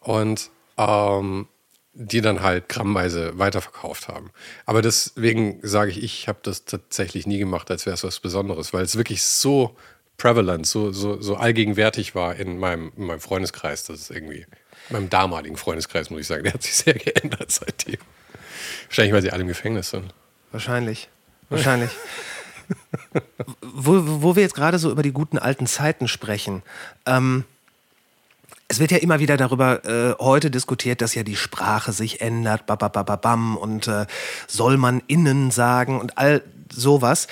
und 0.00 0.50
ähm, 0.78 1.46
die 1.94 2.22
dann 2.22 2.40
halt 2.40 2.70
grammweise 2.70 3.38
weiterverkauft 3.38 4.08
haben. 4.08 4.30
Aber 4.64 4.80
deswegen 4.80 5.60
sage 5.62 5.90
ich, 5.90 6.02
ich 6.02 6.26
habe 6.26 6.38
das 6.42 6.64
tatsächlich 6.64 7.26
nie 7.26 7.38
gemacht, 7.38 7.70
als 7.70 7.84
wäre 7.84 7.92
es 7.94 8.02
was 8.02 8.18
Besonderes, 8.18 8.72
weil 8.72 8.82
es 8.82 8.96
wirklich 8.96 9.22
so 9.22 9.76
prevalent, 10.16 10.66
so, 10.66 10.92
so, 10.92 11.20
so 11.20 11.36
allgegenwärtig 11.36 12.14
war 12.14 12.36
in 12.36 12.58
meinem, 12.58 12.92
in 12.96 13.06
meinem 13.06 13.20
Freundeskreis, 13.20 13.84
dass 13.84 14.00
es 14.00 14.10
irgendwie, 14.10 14.46
in 14.88 14.92
meinem 14.92 15.10
damaligen 15.10 15.56
Freundeskreis, 15.56 16.10
muss 16.10 16.20
ich 16.20 16.26
sagen, 16.26 16.44
der 16.44 16.54
hat 16.54 16.62
sich 16.62 16.74
sehr 16.74 16.94
geändert 16.94 17.50
seitdem. 17.50 17.98
Wahrscheinlich, 18.86 19.14
weil 19.14 19.22
sie 19.22 19.30
alle 19.30 19.42
im 19.42 19.48
Gefängnis 19.48 19.90
sind. 19.90 20.12
Wahrscheinlich. 20.52 21.08
Wahrscheinlich. 21.48 21.90
wo, 23.60 24.22
wo 24.22 24.36
wir 24.36 24.42
jetzt 24.42 24.54
gerade 24.54 24.78
so 24.78 24.90
über 24.90 25.02
die 25.02 25.12
guten 25.12 25.38
alten 25.38 25.66
Zeiten 25.66 26.08
sprechen. 26.08 26.62
Ähm, 27.06 27.44
es 28.68 28.80
wird 28.80 28.90
ja 28.90 28.98
immer 28.98 29.18
wieder 29.18 29.36
darüber 29.36 29.84
äh, 29.84 30.14
heute 30.18 30.50
diskutiert, 30.50 31.02
dass 31.02 31.14
ja 31.14 31.22
die 31.24 31.36
Sprache 31.36 31.92
sich 31.92 32.22
ändert, 32.22 32.64
babababam, 32.64 33.56
und 33.56 33.86
äh, 33.86 34.06
soll 34.46 34.78
man 34.78 35.02
innen 35.08 35.50
sagen 35.50 36.00
und 36.00 36.16
all 36.16 36.42
sowas. 36.72 37.28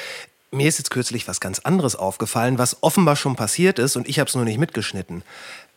Mir 0.52 0.68
ist 0.68 0.78
jetzt 0.78 0.90
kürzlich 0.90 1.28
was 1.28 1.40
ganz 1.40 1.60
anderes 1.60 1.94
aufgefallen, 1.94 2.58
was 2.58 2.82
offenbar 2.82 3.16
schon 3.16 3.36
passiert 3.36 3.78
ist 3.78 3.96
und 3.96 4.08
ich 4.08 4.18
habe 4.18 4.28
es 4.28 4.34
nur 4.34 4.44
nicht 4.44 4.58
mitgeschnitten. 4.58 5.22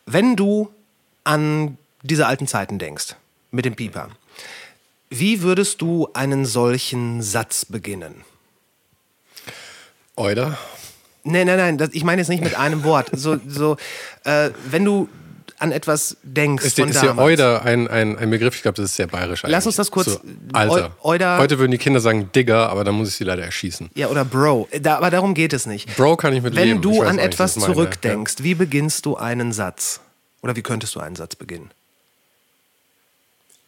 Wenn 0.05 0.35
du 0.35 0.71
an 1.23 1.77
diese 2.01 2.27
alten 2.27 2.47
Zeiten 2.47 2.79
denkst, 2.79 3.15
mit 3.51 3.65
dem 3.65 3.75
Pieper, 3.75 4.09
wie 5.09 5.41
würdest 5.43 5.81
du 5.81 6.09
einen 6.13 6.45
solchen 6.45 7.21
Satz 7.21 7.65
beginnen? 7.65 8.23
Euder? 10.15 10.57
Nein, 11.23 11.47
nein, 11.47 11.57
nein, 11.57 11.77
das, 11.77 11.91
ich 11.93 12.03
meine 12.03 12.21
jetzt 12.21 12.29
nicht 12.29 12.43
mit 12.43 12.55
einem 12.55 12.83
Wort. 12.83 13.09
So, 13.13 13.39
so 13.47 13.77
äh, 14.25 14.49
wenn 14.69 14.83
du 14.83 15.07
an 15.63 15.71
etwas 15.71 16.17
denkst 16.21 16.63
Ist, 16.65 16.79
von 16.79 16.89
ist 16.89 17.01
ja. 17.01 17.17
Euder 17.17 17.63
ein, 17.63 17.87
ein, 17.87 18.17
ein 18.17 18.29
Begriff? 18.29 18.55
Ich 18.55 18.61
glaube, 18.61 18.75
das 18.75 18.91
ist 18.91 18.95
sehr 18.97 19.07
bayerisch 19.07 19.41
Lass 19.47 19.65
uns 19.65 19.77
eigentlich. 19.79 19.87
das 19.87 19.91
kurz- 19.91 20.11
So, 20.13 20.21
Alter. 20.53 20.91
Eu- 21.01 21.09
Euder- 21.09 21.37
Heute 21.39 21.57
würden 21.57 21.71
die 21.71 21.77
Kinder 21.79 21.99
sagen 21.99 22.29
Digger, 22.35 22.69
aber 22.69 22.83
dann 22.83 22.93
muss 22.95 23.07
ich 23.09 23.15
sie 23.15 23.23
leider 23.23 23.43
erschießen. 23.43 23.89
Ja, 23.95 24.07
oder 24.09 24.23
Bro. 24.25 24.67
Da, 24.81 24.97
aber 24.97 25.09
darum 25.09 25.33
geht 25.33 25.53
es 25.53 25.65
nicht. 25.65 25.95
Bro 25.95 26.17
kann 26.17 26.33
ich 26.33 26.43
mit 26.43 26.55
Wenn 26.55 26.67
leben. 26.67 26.81
du 26.81 27.01
an 27.01 27.15
nicht, 27.15 27.25
etwas 27.25 27.55
zurückdenkst, 27.55 28.35
wie 28.39 28.53
beginnst 28.55 29.05
du 29.05 29.15
einen 29.17 29.51
Satz? 29.51 30.01
Oder 30.43 30.55
wie 30.55 30.61
könntest 30.61 30.93
du 30.95 30.99
einen 30.99 31.15
Satz 31.15 31.35
beginnen? 31.35 31.71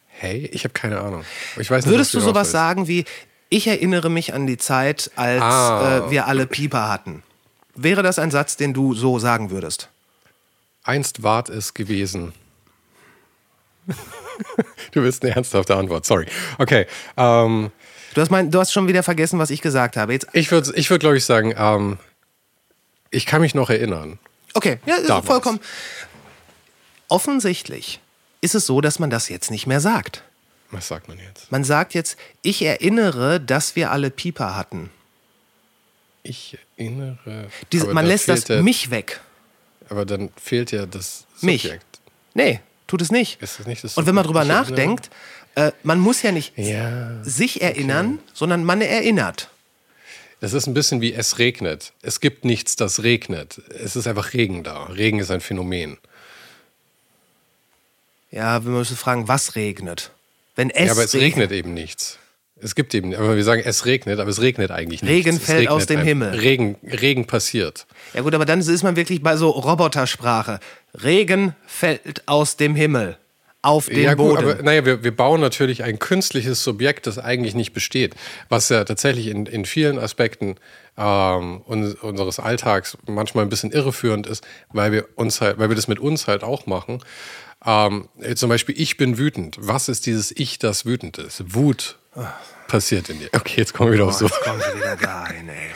Hey, 0.10 0.49
ich 0.53 0.63
habe 0.63 0.73
keine 0.73 0.99
Ahnung. 1.01 1.23
Ich 1.58 1.69
weiß 1.69 1.86
nicht, 1.86 1.93
Würdest 1.93 2.13
du 2.13 2.19
was 2.19 2.25
sowas 2.25 2.51
sagen 2.51 2.88
wie, 2.88 3.05
ich 3.49 3.67
erinnere 3.67 4.10
mich 4.10 4.34
an 4.34 4.47
die 4.47 4.58
Zeit, 4.58 5.12
als 5.15 5.41
Ah. 5.41 6.08
äh, 6.08 6.12
wir 6.12 6.27
alle 6.27 6.45
Pieper 6.47 6.89
hatten? 6.89 7.23
Wäre 7.75 8.03
das 8.03 8.19
ein 8.19 8.31
Satz, 8.31 8.55
den 8.58 8.73
du 8.73 8.93
so 8.93 9.19
sagen 9.19 9.49
würdest? 9.51 9.89
Einst 10.86 11.24
ward 11.24 11.50
es 11.50 11.74
gewesen. 11.74 12.34
du 14.91 15.04
willst 15.04 15.24
eine 15.24 15.36
ernsthafte 15.36 15.76
Antwort, 15.76 16.06
sorry. 16.06 16.28
Okay, 16.58 16.88
ähm, 17.17 17.71
Du 18.15 18.21
hast, 18.21 18.32
mein, 18.32 18.50
du 18.50 18.60
hast 18.62 18.71
schon 18.71 18.88
wieder 18.88 19.04
vergessen, 19.04 19.39
was 19.39 19.50
ich 19.50 19.62
gesagt 19.62 19.98
habe. 19.98 20.13
Jetzt, 20.13 20.28
ich 20.32 20.50
würde, 20.50 20.71
ich 20.76 20.89
würd, 20.89 21.02
glaube 21.02 21.17
ich, 21.17 21.26
sagen, 21.26 21.54
ähm, 21.58 21.98
ich 23.12 23.26
kann 23.26 23.41
mich 23.41 23.54
noch 23.54 23.69
erinnern. 23.69 24.19
okay, 24.54 24.80
ja, 24.86 24.95
ist 24.95 25.10
Damals. 25.10 25.26
vollkommen. 25.26 25.60
Offensichtlich 27.10 28.00
ist 28.39 28.56
es 28.56 28.65
so, 28.65 28.80
dass 28.80 29.00
man 29.00 29.10
das 29.10 29.28
jetzt 29.28 29.52
nicht 29.52 29.67
mehr 29.67 29.82
sagt. 29.82 30.24
Was 30.71 30.88
sagt 30.88 31.10
man 31.10 31.19
jetzt? 31.19 31.52
Man 31.52 31.65
sagt 31.65 31.93
jetzt, 31.93 32.17
ich 32.41 32.62
erinnere, 32.62 33.41
dass 33.41 33.76
wir 33.76 33.91
alle 33.91 34.10
Pieper 34.10 34.56
hatten. 34.56 34.89
Ich 36.24 36.58
erinnere. 36.78 37.50
Diese, 37.74 37.88
man 37.88 38.06
da 38.06 38.12
lässt 38.12 38.30
das 38.30 38.48
mich 38.48 38.91
weg. 38.91 39.19
Aber 39.89 40.06
dann 40.06 40.30
fehlt 40.41 40.71
ja 40.71 40.86
das 40.86 41.26
Mich. 41.41 41.63
Subjekt. 41.63 41.86
Nee, 42.34 42.60
tut 42.88 43.02
es 43.02 43.12
nicht. 43.12 43.41
Ist 43.41 43.60
das 43.60 43.67
nicht 43.67 43.84
das 43.84 43.98
Und 43.98 44.06
wenn 44.08 44.15
man 44.15 44.26
drüber 44.26 44.43
nachdenkt, 44.45 45.10
äh, 45.56 45.71
man 45.84 46.00
muss 46.00 46.21
ja 46.21 46.32
nicht 46.32 46.58
Ja. 46.58 47.24
sich 47.24 47.62
erinnern, 47.62 48.19
sondern 48.34 48.63
man 48.65 48.82
erinnert. 48.82 49.50
Das 50.41 50.54
ist 50.54 50.67
ein 50.67 50.74
bisschen 50.74 51.02
wie 51.02 51.13
es 51.13 51.39
regnet. 51.39 51.93
Es 52.02 52.19
gibt 52.19 52.43
nichts, 52.45 52.76
das 52.76 53.04
regnet. 53.04 53.62
Es 53.69 53.95
ist 53.95 54.06
einfach 54.06 54.34
Regen 54.34 54.63
da. 54.63 54.84
Regen 54.84 55.19
ist 55.19 55.32
ein 55.32 55.41
Phänomen. 55.41 55.98
Ja, 58.32 58.63
wir 58.65 58.71
müssen 58.71 58.98
fragen, 58.98 59.28
was 59.28 59.56
regnet? 59.56 60.12
Wenn 60.56 60.69
es, 60.69 60.88
ja, 60.88 60.91
aber 60.91 61.04
es 61.04 61.13
regnet 61.15 61.52
eben 61.52 61.74
nichts. 61.74 62.17
Es 62.65 62.73
gibt 62.73 62.95
eben, 62.95 63.13
aber 63.13 63.36
wir 63.36 63.43
sagen, 63.43 63.62
es 63.63 63.86
regnet, 63.86 64.19
aber 64.19 64.32
es 64.32 64.41
regnet 64.41 64.71
eigentlich 64.71 65.04
nichts. 65.04 65.28
Regen 65.28 65.39
fällt 65.39 65.67
aus 65.67 65.86
dem 65.86 65.97
einfach. 65.97 66.08
Himmel. 66.08 66.30
Regen, 66.39 66.78
Regen 66.84 67.28
passiert. 67.28 67.86
Ja 68.15 68.21
gut, 68.21 68.34
aber 68.34 68.45
dann 68.45 68.60
ist 68.60 68.82
man 68.82 68.95
wirklich 68.95 69.21
bei 69.21 69.38
so 69.38 69.51
Robotersprache. 69.51 70.60
Regen 71.04 71.56
fällt 71.67 72.28
aus 72.28 72.58
dem 72.58 72.73
Himmel 72.73 73.19
auf 73.62 73.86
den 73.86 73.99
ja, 73.99 74.15
gut, 74.15 74.36
Boden. 74.36 74.49
aber 74.49 74.63
naja, 74.63 74.84
wir, 74.84 75.04
wir 75.04 75.15
bauen 75.15 75.41
natürlich 75.41 75.84
ein 75.84 75.99
künstliches 75.99 76.63
Subjekt, 76.63 77.06
das 77.06 77.19
eigentlich 77.19 77.54
nicht 77.54 77.73
besteht. 77.73 78.15
Was 78.49 78.69
ja 78.69 78.84
tatsächlich 78.84 79.28
in, 79.28 79.45
in 79.45 79.65
vielen 79.65 79.99
Aspekten 79.99 80.56
ähm, 80.97 81.62
uns, 81.65 81.93
unseres 81.95 82.39
Alltags 82.39 82.97
manchmal 83.08 83.45
ein 83.45 83.49
bisschen 83.49 83.71
irreführend 83.71 84.25
ist, 84.25 84.43
weil 84.71 84.91
wir 84.91 85.06
uns 85.15 85.39
halt, 85.39 85.60
weil 85.60 85.69
wir 85.69 85.75
das 85.75 85.88
mit 85.88 85.99
uns 85.99 86.28
halt 86.28 86.43
auch 86.43 86.65
machen. 86.65 87.04
Ähm, 87.63 88.08
zum 88.36 88.49
Beispiel, 88.49 88.75
ich 88.80 88.97
bin 88.97 89.19
wütend. 89.19 89.58
Was 89.60 89.88
ist 89.88 90.08
dieses 90.08 90.32
Ich, 90.32 90.58
das 90.58 90.86
wütend 90.86 91.19
ist? 91.19 91.56
Wut 91.56 91.97
passiert 92.67 93.10
in 93.10 93.19
dir. 93.19 93.30
Okay, 93.34 93.56
jetzt 93.58 93.73
kommen 93.73 93.91
wir 93.91 93.95
wieder 93.95 94.06
auf 94.06 94.13
so. 94.13 94.25
Jetzt 94.25 94.41
kommen 94.41 94.62
sie 94.62 94.78
wieder 94.78 94.95
dahin, 94.95 95.49
ey. 95.49 95.71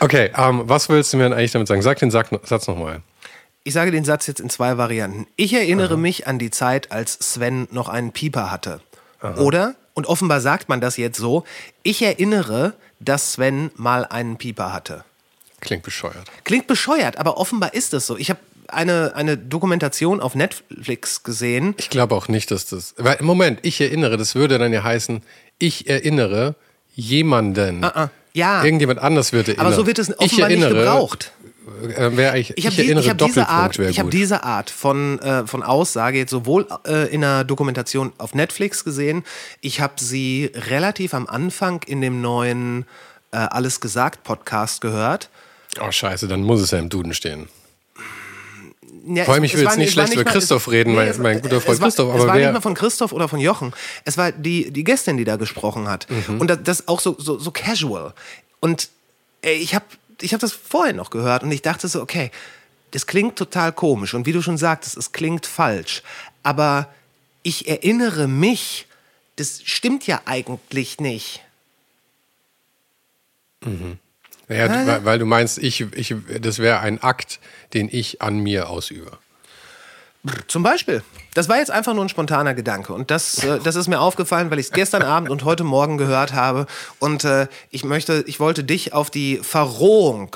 Okay, 0.00 0.30
ähm, 0.36 0.62
was 0.64 0.88
willst 0.88 1.12
du 1.12 1.16
mir 1.16 1.24
denn 1.24 1.32
eigentlich 1.32 1.52
damit 1.52 1.68
sagen? 1.68 1.82
Sag 1.82 1.98
den 1.98 2.10
Satz 2.10 2.66
nochmal. 2.66 3.00
Ich 3.62 3.72
sage 3.72 3.90
den 3.90 4.04
Satz 4.04 4.26
jetzt 4.26 4.40
in 4.40 4.50
zwei 4.50 4.76
Varianten. 4.76 5.26
Ich 5.36 5.54
erinnere 5.54 5.96
mich 5.96 6.26
an 6.26 6.38
die 6.38 6.50
Zeit, 6.50 6.92
als 6.92 7.14
Sven 7.14 7.66
noch 7.70 7.88
einen 7.88 8.12
Pieper 8.12 8.50
hatte. 8.50 8.80
Oder, 9.38 9.74
und 9.94 10.06
offenbar 10.06 10.42
sagt 10.42 10.68
man 10.68 10.82
das 10.82 10.98
jetzt 10.98 11.16
so, 11.16 11.44
ich 11.82 12.02
erinnere, 12.02 12.74
dass 13.00 13.32
Sven 13.32 13.70
mal 13.76 14.04
einen 14.04 14.36
Pieper 14.36 14.74
hatte. 14.74 15.04
Klingt 15.60 15.82
bescheuert. 15.82 16.30
Klingt 16.44 16.66
bescheuert, 16.66 17.16
aber 17.16 17.38
offenbar 17.38 17.72
ist 17.72 17.94
es 17.94 18.06
so. 18.06 18.18
Ich 18.18 18.28
habe 18.28 18.40
eine, 18.68 19.12
eine 19.14 19.38
Dokumentation 19.38 20.20
auf 20.20 20.34
Netflix 20.34 21.22
gesehen. 21.22 21.74
Ich 21.78 21.88
glaube 21.88 22.14
auch 22.14 22.28
nicht, 22.28 22.50
dass 22.50 22.66
das. 22.66 22.94
Weil, 22.98 23.18
Moment, 23.22 23.60
ich 23.62 23.80
erinnere, 23.80 24.18
das 24.18 24.34
würde 24.34 24.58
dann 24.58 24.72
ja 24.72 24.82
heißen, 24.82 25.22
ich 25.58 25.88
erinnere 25.88 26.54
jemanden. 26.94 27.84
Ah, 27.84 28.10
Ja, 28.32 28.64
Irgendjemand 28.64 29.00
anders 29.00 29.32
wird 29.32 29.48
erinnern. 29.48 29.66
aber 29.66 29.74
so 29.76 29.86
wird 29.86 29.98
es 29.98 30.08
ich 30.08 30.16
offenbar 30.18 30.48
nicht 30.48 30.62
erinnere, 30.62 30.80
gebraucht. 30.84 31.32
Äh, 31.96 32.40
ich, 32.40 32.50
ich, 32.50 32.58
Ich 32.58 32.66
habe 32.66 32.76
die, 32.76 32.82
erinnere 32.82 33.04
ich 33.04 33.10
hab 33.10 33.18
diese 33.18 33.48
Art, 33.48 33.78
ich 33.78 33.98
hab 33.98 34.06
gut. 34.06 34.12
diese 34.12 34.42
Art 34.44 34.70
von, 34.70 35.18
äh, 35.20 35.46
von 35.46 35.62
Aussage 35.62 36.18
jetzt 36.18 36.30
sowohl 36.30 36.66
äh, 36.86 37.12
in 37.12 37.24
einer 37.24 37.44
Dokumentation 37.44 38.12
auf 38.18 38.34
Netflix 38.34 38.84
gesehen, 38.84 39.24
ich 39.60 39.80
habe 39.80 39.94
sie 39.98 40.50
relativ 40.54 41.14
am 41.14 41.26
Anfang 41.26 41.82
in 41.86 42.00
dem 42.00 42.20
neuen 42.20 42.84
äh, 43.32 43.36
Alles 43.36 43.80
gesagt 43.80 44.24
Podcast 44.24 44.80
gehört. 44.80 45.30
oh, 45.80 45.90
scheiße, 45.90 46.28
dann 46.28 46.42
muss 46.42 46.60
es 46.60 46.70
ja 46.70 46.78
im 46.78 46.88
Duden 46.88 47.14
stehen. 47.14 47.48
Ja, 49.06 49.24
Vor 49.24 49.34
allem, 49.34 49.44
es- 49.44 49.50
ich 49.50 49.54
es 49.54 49.58
will 49.60 49.64
jetzt 49.66 49.70
nicht- 49.76 49.78
nicht 49.78 49.88
es 49.88 49.92
schlecht 49.94 50.12
über 50.14 50.24
mal- 50.24 50.30
Christoph 50.32 50.66
es- 50.66 50.72
reden, 50.72 50.94
mein- 50.94 51.08
es- 51.08 51.18
mein 51.18 51.42
guter 51.42 51.60
Freund 51.60 51.74
es 51.74 51.80
war, 51.80 51.88
Christoph, 51.88 52.08
Es 52.08 52.14
aber 52.20 52.28
war 52.28 52.36
wer- 52.36 52.46
nicht 52.46 52.54
mal 52.54 52.60
von 52.62 52.74
Christoph 52.74 53.12
oder 53.12 53.28
von 53.28 53.38
Jochen. 53.40 53.72
Es 54.04 54.16
war 54.16 54.32
die, 54.32 54.70
die 54.70 54.84
Gästin, 54.84 55.16
die 55.18 55.24
da 55.24 55.36
gesprochen 55.36 55.88
hat. 55.88 56.06
Mhm. 56.10 56.40
Und 56.40 56.48
das, 56.48 56.58
das 56.62 56.88
auch 56.88 57.00
so, 57.00 57.14
so, 57.18 57.38
so 57.38 57.50
casual. 57.50 58.14
Und 58.60 58.88
ey, 59.42 59.56
ich 59.56 59.74
habe 59.74 59.84
ich 60.22 60.32
hab 60.32 60.40
das 60.40 60.52
vorher 60.52 60.94
noch 60.94 61.10
gehört 61.10 61.42
und 61.42 61.52
ich 61.52 61.60
dachte 61.60 61.86
so, 61.88 62.00
okay, 62.00 62.30
das 62.92 63.06
klingt 63.06 63.36
total 63.36 63.72
komisch. 63.72 64.14
Und 64.14 64.24
wie 64.26 64.32
du 64.32 64.40
schon 64.40 64.56
sagtest, 64.56 64.96
es 64.96 65.12
klingt 65.12 65.44
falsch. 65.46 66.02
Aber 66.42 66.88
ich 67.42 67.68
erinnere 67.68 68.26
mich, 68.28 68.86
das 69.36 69.60
stimmt 69.64 70.06
ja 70.06 70.22
eigentlich 70.24 70.98
nicht. 71.00 71.40
Ja, 74.48 74.68
du- 74.68 74.86
weil, 74.86 75.04
weil 75.04 75.18
du 75.18 75.26
meinst, 75.26 75.58
ich, 75.58 75.80
ich, 75.80 76.14
das 76.40 76.58
wäre 76.58 76.80
ein 76.80 77.02
Akt, 77.02 77.38
den 77.72 77.88
ich 77.90 78.20
an 78.22 78.38
mir 78.38 78.68
ausübe. 78.68 79.18
Zum 80.48 80.62
Beispiel. 80.62 81.02
Das 81.34 81.48
war 81.50 81.58
jetzt 81.58 81.70
einfach 81.70 81.92
nur 81.92 82.02
ein 82.04 82.08
spontaner 82.08 82.54
Gedanke. 82.54 82.94
Und 82.94 83.10
das, 83.10 83.44
äh, 83.44 83.58
das 83.62 83.76
ist 83.76 83.88
mir 83.88 84.00
aufgefallen, 84.00 84.50
weil 84.50 84.58
ich 84.58 84.66
es 84.66 84.72
gestern 84.72 85.02
Abend 85.02 85.28
und 85.28 85.44
heute 85.44 85.64
Morgen 85.64 85.98
gehört 85.98 86.32
habe. 86.32 86.66
Und 86.98 87.24
äh, 87.24 87.46
ich 87.70 87.84
möchte, 87.84 88.24
ich 88.26 88.40
wollte 88.40 88.64
dich 88.64 88.94
auf 88.94 89.10
die 89.10 89.36
Verrohung 89.38 90.34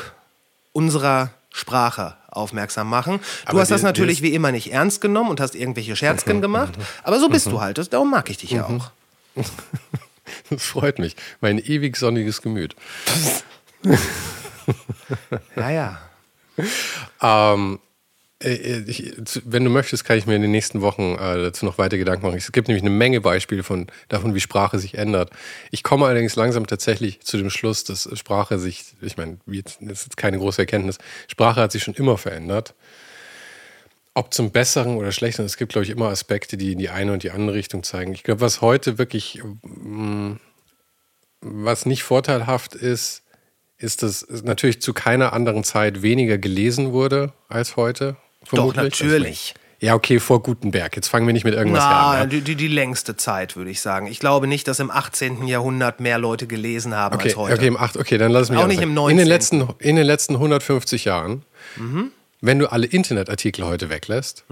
unserer 0.72 1.30
Sprache 1.50 2.16
aufmerksam 2.28 2.90
machen. 2.90 3.18
Du 3.46 3.50
Aber 3.50 3.60
hast 3.60 3.70
das 3.70 3.80
natürlich 3.82 4.20
wie 4.20 4.34
immer 4.34 4.52
nicht 4.52 4.70
ernst 4.72 5.00
genommen 5.00 5.30
und 5.30 5.40
hast 5.40 5.54
irgendwelche 5.54 5.96
Scherzchen 5.96 6.42
gemacht. 6.42 6.74
Aber 7.02 7.18
so 7.18 7.28
bist 7.30 7.46
du 7.46 7.60
halt. 7.62 7.78
Das, 7.78 7.88
darum 7.88 8.10
mag 8.10 8.28
ich 8.28 8.36
dich 8.38 8.50
ja 8.50 8.64
auch. 8.66 8.90
Das 10.50 10.62
freut 10.62 10.98
mich. 10.98 11.16
Mein 11.40 11.58
ewig 11.58 11.96
sonniges 11.96 12.42
Gemüt. 12.42 12.76
Ja, 15.56 15.70
ja. 15.70 15.98
Ähm, 17.22 17.78
äh, 18.42 18.80
ich, 18.86 19.14
zu- 19.24 19.40
wenn 19.44 19.64
du 19.64 19.70
möchtest, 19.70 20.04
kann 20.04 20.18
ich 20.18 20.26
mir 20.26 20.36
in 20.36 20.42
den 20.42 20.50
nächsten 20.50 20.80
Wochen 20.80 21.14
äh, 21.14 21.42
dazu 21.42 21.64
noch 21.64 21.78
weiter 21.78 21.96
Gedanken 21.96 22.26
machen. 22.26 22.36
Es 22.36 22.52
gibt 22.52 22.68
nämlich 22.68 22.82
eine 22.82 22.90
Menge 22.90 23.20
Beispiele 23.20 23.62
von, 23.62 23.86
davon, 24.08 24.34
wie 24.34 24.40
Sprache 24.40 24.78
sich 24.78 24.94
ändert. 24.96 25.30
Ich 25.70 25.82
komme 25.82 26.06
allerdings 26.06 26.36
langsam 26.36 26.66
tatsächlich 26.66 27.20
zu 27.20 27.36
dem 27.38 27.50
Schluss, 27.50 27.84
dass 27.84 28.08
Sprache 28.18 28.58
sich, 28.58 28.84
ich 29.00 29.16
meine, 29.16 29.38
jetzt- 29.46 29.78
das 29.80 30.02
ist 30.02 30.16
keine 30.16 30.38
große 30.38 30.60
Erkenntnis, 30.62 30.98
Sprache 31.28 31.60
hat 31.60 31.72
sich 31.72 31.82
schon 31.82 31.94
immer 31.94 32.18
verändert. 32.18 32.74
Ob 34.14 34.34
zum 34.34 34.50
Besseren 34.50 34.96
oder 34.96 35.12
Schlechteren, 35.12 35.46
es 35.46 35.56
gibt, 35.56 35.72
glaube 35.72 35.84
ich, 35.84 35.90
immer 35.90 36.08
Aspekte, 36.08 36.56
die 36.56 36.72
in 36.72 36.78
die 36.78 36.90
eine 36.90 37.12
und 37.12 37.22
die 37.22 37.30
andere 37.30 37.56
Richtung 37.56 37.82
zeigen. 37.84 38.12
Ich 38.12 38.24
glaube, 38.24 38.40
was 38.40 38.60
heute 38.60 38.98
wirklich, 38.98 39.40
mm, 39.62 40.32
was 41.40 41.86
nicht 41.86 42.02
vorteilhaft 42.02 42.74
ist, 42.74 43.22
ist, 43.78 44.02
es 44.02 44.26
natürlich 44.42 44.80
zu 44.82 44.92
keiner 44.92 45.32
anderen 45.32 45.64
Zeit 45.64 46.02
weniger 46.02 46.38
gelesen 46.38 46.92
wurde 46.92 47.32
als 47.48 47.76
heute. 47.76 48.16
vermutlich. 48.44 49.00
natürlich. 49.00 49.54
Ja, 49.80 49.94
okay, 49.94 50.18
vor 50.18 50.42
Gutenberg. 50.42 50.96
Jetzt 50.96 51.06
fangen 51.06 51.24
wir 51.28 51.32
nicht 51.32 51.44
mit 51.44 51.54
irgendwas 51.54 51.84
hier 51.84 51.92
an. 51.96 52.12
Na, 52.14 52.18
Ja? 52.22 52.26
die, 52.26 52.40
die, 52.40 52.56
die 52.56 52.66
längste 52.66 53.16
Zeit, 53.16 53.54
würde 53.54 53.70
ich 53.70 53.80
sagen. 53.80 54.08
Ich 54.08 54.18
glaube 54.18 54.48
nicht, 54.48 54.66
dass 54.66 54.80
im 54.80 54.90
18. 54.90 55.46
Jahrhundert 55.46 56.00
mehr 56.00 56.18
Leute 56.18 56.48
gelesen 56.48 56.96
haben 56.96 57.14
Okay, 57.14 57.28
als 57.28 57.36
heute. 57.36 57.54
okay, 57.54 57.66
im 57.68 57.76
8, 57.76 57.96
okay, 57.96 58.18
dann 58.18 58.32
lass 58.32 58.44
es 58.44 58.50
mich 58.50 58.58
Auch 58.58 58.66
nicht 58.66 58.82
im 58.82 58.96
sagen. 58.96 59.10
in 59.10 59.16
den 59.18 59.28
19.. 59.28 59.28
letzten 59.28 59.68
In 59.78 59.94
den 59.94 60.04
letzten 60.06 60.34
150 60.34 61.04
Jahren, 61.04 61.44
wenn 62.40 62.58
du 62.58 62.66
alle 62.72 62.86
Internetartikel 62.86 63.64
heute 63.64 63.88
weglässt, 63.88 64.44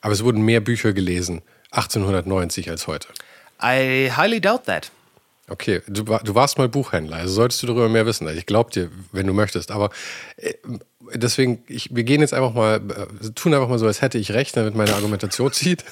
Aber 0.00 0.12
es 0.14 0.24
wurden 0.24 0.40
mehr 0.40 0.60
Bücher 0.60 0.94
gelesen 0.94 1.42
1890 1.72 2.70
als 2.70 2.86
heute. 2.86 3.08
I 3.62 4.10
highly 4.16 4.40
doubt 4.40 4.64
that. 4.64 4.90
Okay, 5.48 5.82
du, 5.88 6.04
du, 6.04 6.34
warst 6.34 6.56
mal 6.56 6.68
Buchhändler, 6.68 7.16
also 7.16 7.34
solltest 7.34 7.62
du 7.62 7.66
darüber 7.66 7.88
mehr 7.88 8.06
wissen. 8.06 8.26
Also 8.26 8.38
ich 8.38 8.46
glaube 8.46 8.70
dir, 8.70 8.90
wenn 9.10 9.26
du 9.26 9.32
möchtest. 9.32 9.72
Aber 9.72 9.90
äh, 10.36 10.54
deswegen, 11.14 11.64
ich, 11.66 11.94
wir 11.94 12.04
gehen 12.04 12.20
jetzt 12.20 12.32
einfach 12.32 12.54
mal, 12.54 12.76
äh, 12.76 13.30
tun 13.30 13.52
einfach 13.52 13.68
mal 13.68 13.78
so, 13.78 13.86
als 13.86 14.02
hätte 14.02 14.18
ich 14.18 14.32
recht, 14.32 14.56
damit 14.56 14.74
meine 14.74 14.94
Argumentation 14.94 15.52
zieht. 15.52 15.84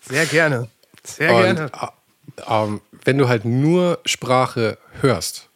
Sehr 0.00 0.26
gerne. 0.26 0.68
Sehr 1.04 1.34
Und, 1.34 1.42
gerne. 1.42 1.70
Äh, 1.72 2.42
ähm, 2.48 2.80
wenn 3.04 3.18
du 3.18 3.28
halt 3.28 3.44
nur 3.44 4.00
Sprache 4.06 4.78
hörst, 5.00 5.48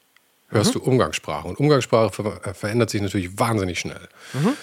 hörst 0.49 0.75
mhm. 0.75 0.79
du 0.79 0.85
Umgangssprache. 0.85 1.49
Und 1.49 1.59
Umgangssprache 1.59 2.13
ver 2.13 2.55
verändert 2.55 2.91
sich 2.91 3.01
natürlich 3.01 3.39
wahnsinnig 3.39 3.79
schnell. 3.79 4.09
Mhm. 4.35 4.55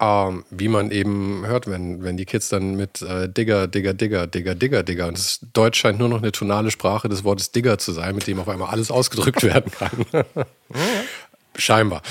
Ähm, 0.00 0.44
wie 0.50 0.68
man 0.68 0.92
eben 0.92 1.44
hört, 1.44 1.66
wenn, 1.66 2.04
wenn 2.04 2.16
die 2.16 2.24
Kids 2.24 2.48
dann 2.48 2.76
mit 2.76 3.02
äh, 3.02 3.28
Digger, 3.28 3.66
Digger, 3.66 3.94
Digger, 3.94 4.28
Digger, 4.28 4.54
Digger, 4.54 4.82
Digger. 4.84 5.08
Und 5.08 5.18
das 5.18 5.40
Deutsch 5.52 5.80
scheint 5.80 5.98
nur 5.98 6.08
noch 6.08 6.18
eine 6.18 6.30
tonale 6.30 6.70
Sprache 6.70 7.08
des 7.08 7.24
Wortes 7.24 7.50
Digger 7.50 7.78
zu 7.78 7.90
sein, 7.90 8.14
mit 8.14 8.26
dem 8.28 8.38
auf 8.38 8.48
einmal 8.48 8.70
alles 8.70 8.92
ausgedrückt 8.92 9.42
werden 9.42 9.72
kann. 9.72 10.24
Scheinbar. 11.56 12.02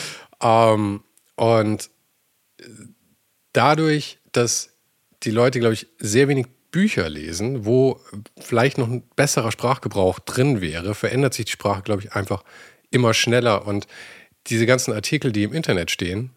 Ähm, 0.41 1.01
und 1.35 1.89
dadurch, 3.53 4.19
dass 4.33 4.71
die 5.23 5.31
Leute, 5.31 5.59
glaube 5.59 5.73
ich, 5.73 5.87
sehr 5.97 6.27
wenig 6.27 6.47
Bücher 6.71 7.09
lesen, 7.09 7.65
wo 7.65 7.99
vielleicht 8.37 8.77
noch 8.77 8.89
ein 8.89 9.03
besserer 9.15 9.51
Sprachgebrauch 9.51 10.19
drin 10.19 10.61
wäre, 10.61 10.93
verändert 10.93 11.33
sich 11.33 11.45
die 11.45 11.51
Sprache, 11.53 11.83
glaube 11.83 12.03
ich, 12.03 12.13
einfach 12.13 12.43
immer 12.91 13.13
schneller. 13.13 13.65
Und 13.65 13.87
diese 14.47 14.65
ganzen 14.65 14.93
Artikel, 14.93 15.31
die 15.31 15.43
im 15.43 15.53
Internet 15.53 15.89
stehen, 15.91 16.31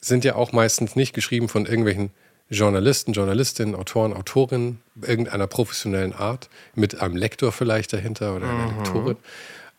sind 0.00 0.24
ja 0.24 0.34
auch 0.34 0.52
meistens 0.52 0.96
nicht 0.96 1.12
geschrieben 1.12 1.48
von 1.48 1.66
irgendwelchen 1.66 2.10
Journalisten, 2.50 3.12
Journalistinnen, 3.12 3.74
Autoren, 3.74 4.14
Autorinnen 4.14 4.80
irgendeiner 5.02 5.46
professionellen 5.46 6.14
Art, 6.14 6.48
mit 6.74 7.00
einem 7.00 7.16
Lektor 7.16 7.52
vielleicht 7.52 7.92
dahinter 7.92 8.34
oder 8.34 8.48
einer 8.48 8.72
mhm. 8.72 8.78
Lektorin, 8.78 9.16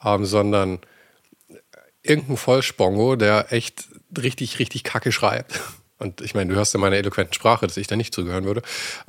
ähm, 0.06 0.26
sondern 0.26 0.80
irgendein 2.04 2.38
Vollspongo, 2.38 3.16
der 3.16 3.52
echt 3.52 3.88
richtig, 4.18 4.60
richtig 4.60 4.84
kacke 4.84 5.12
schreibt. 5.12 5.60
Und 5.98 6.22
ich 6.22 6.34
meine, 6.34 6.50
du 6.50 6.56
hörst 6.56 6.74
ja 6.74 6.80
meine 6.80 6.96
eloquenten 6.96 7.34
Sprache, 7.34 7.68
dass 7.68 7.76
ich 7.76 7.88
da 7.88 7.96
nicht 7.98 8.14
zugehören 8.14 8.46
würde. 8.46 8.62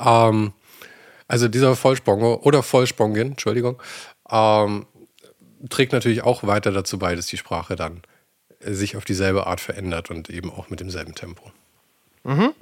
Ähm, 0.04 0.52
also 1.28 1.46
dieser 1.46 1.76
Vollspongo 1.76 2.40
oder 2.42 2.64
Vollspongin, 2.64 3.28
Entschuldigung, 3.32 3.80
ähm, 4.28 4.86
trägt 5.68 5.92
natürlich 5.92 6.22
auch 6.22 6.42
weiter 6.44 6.72
dazu 6.72 6.98
bei, 6.98 7.14
dass 7.14 7.26
die 7.26 7.36
Sprache 7.36 7.76
dann 7.76 8.02
sich 8.60 8.96
auf 8.96 9.04
dieselbe 9.04 9.46
Art 9.46 9.60
verändert 9.60 10.10
und 10.10 10.30
eben 10.30 10.50
auch 10.50 10.70
mit 10.70 10.80
demselben 10.80 11.14
Tempo. 11.14 11.50
Mhm. 12.24 12.52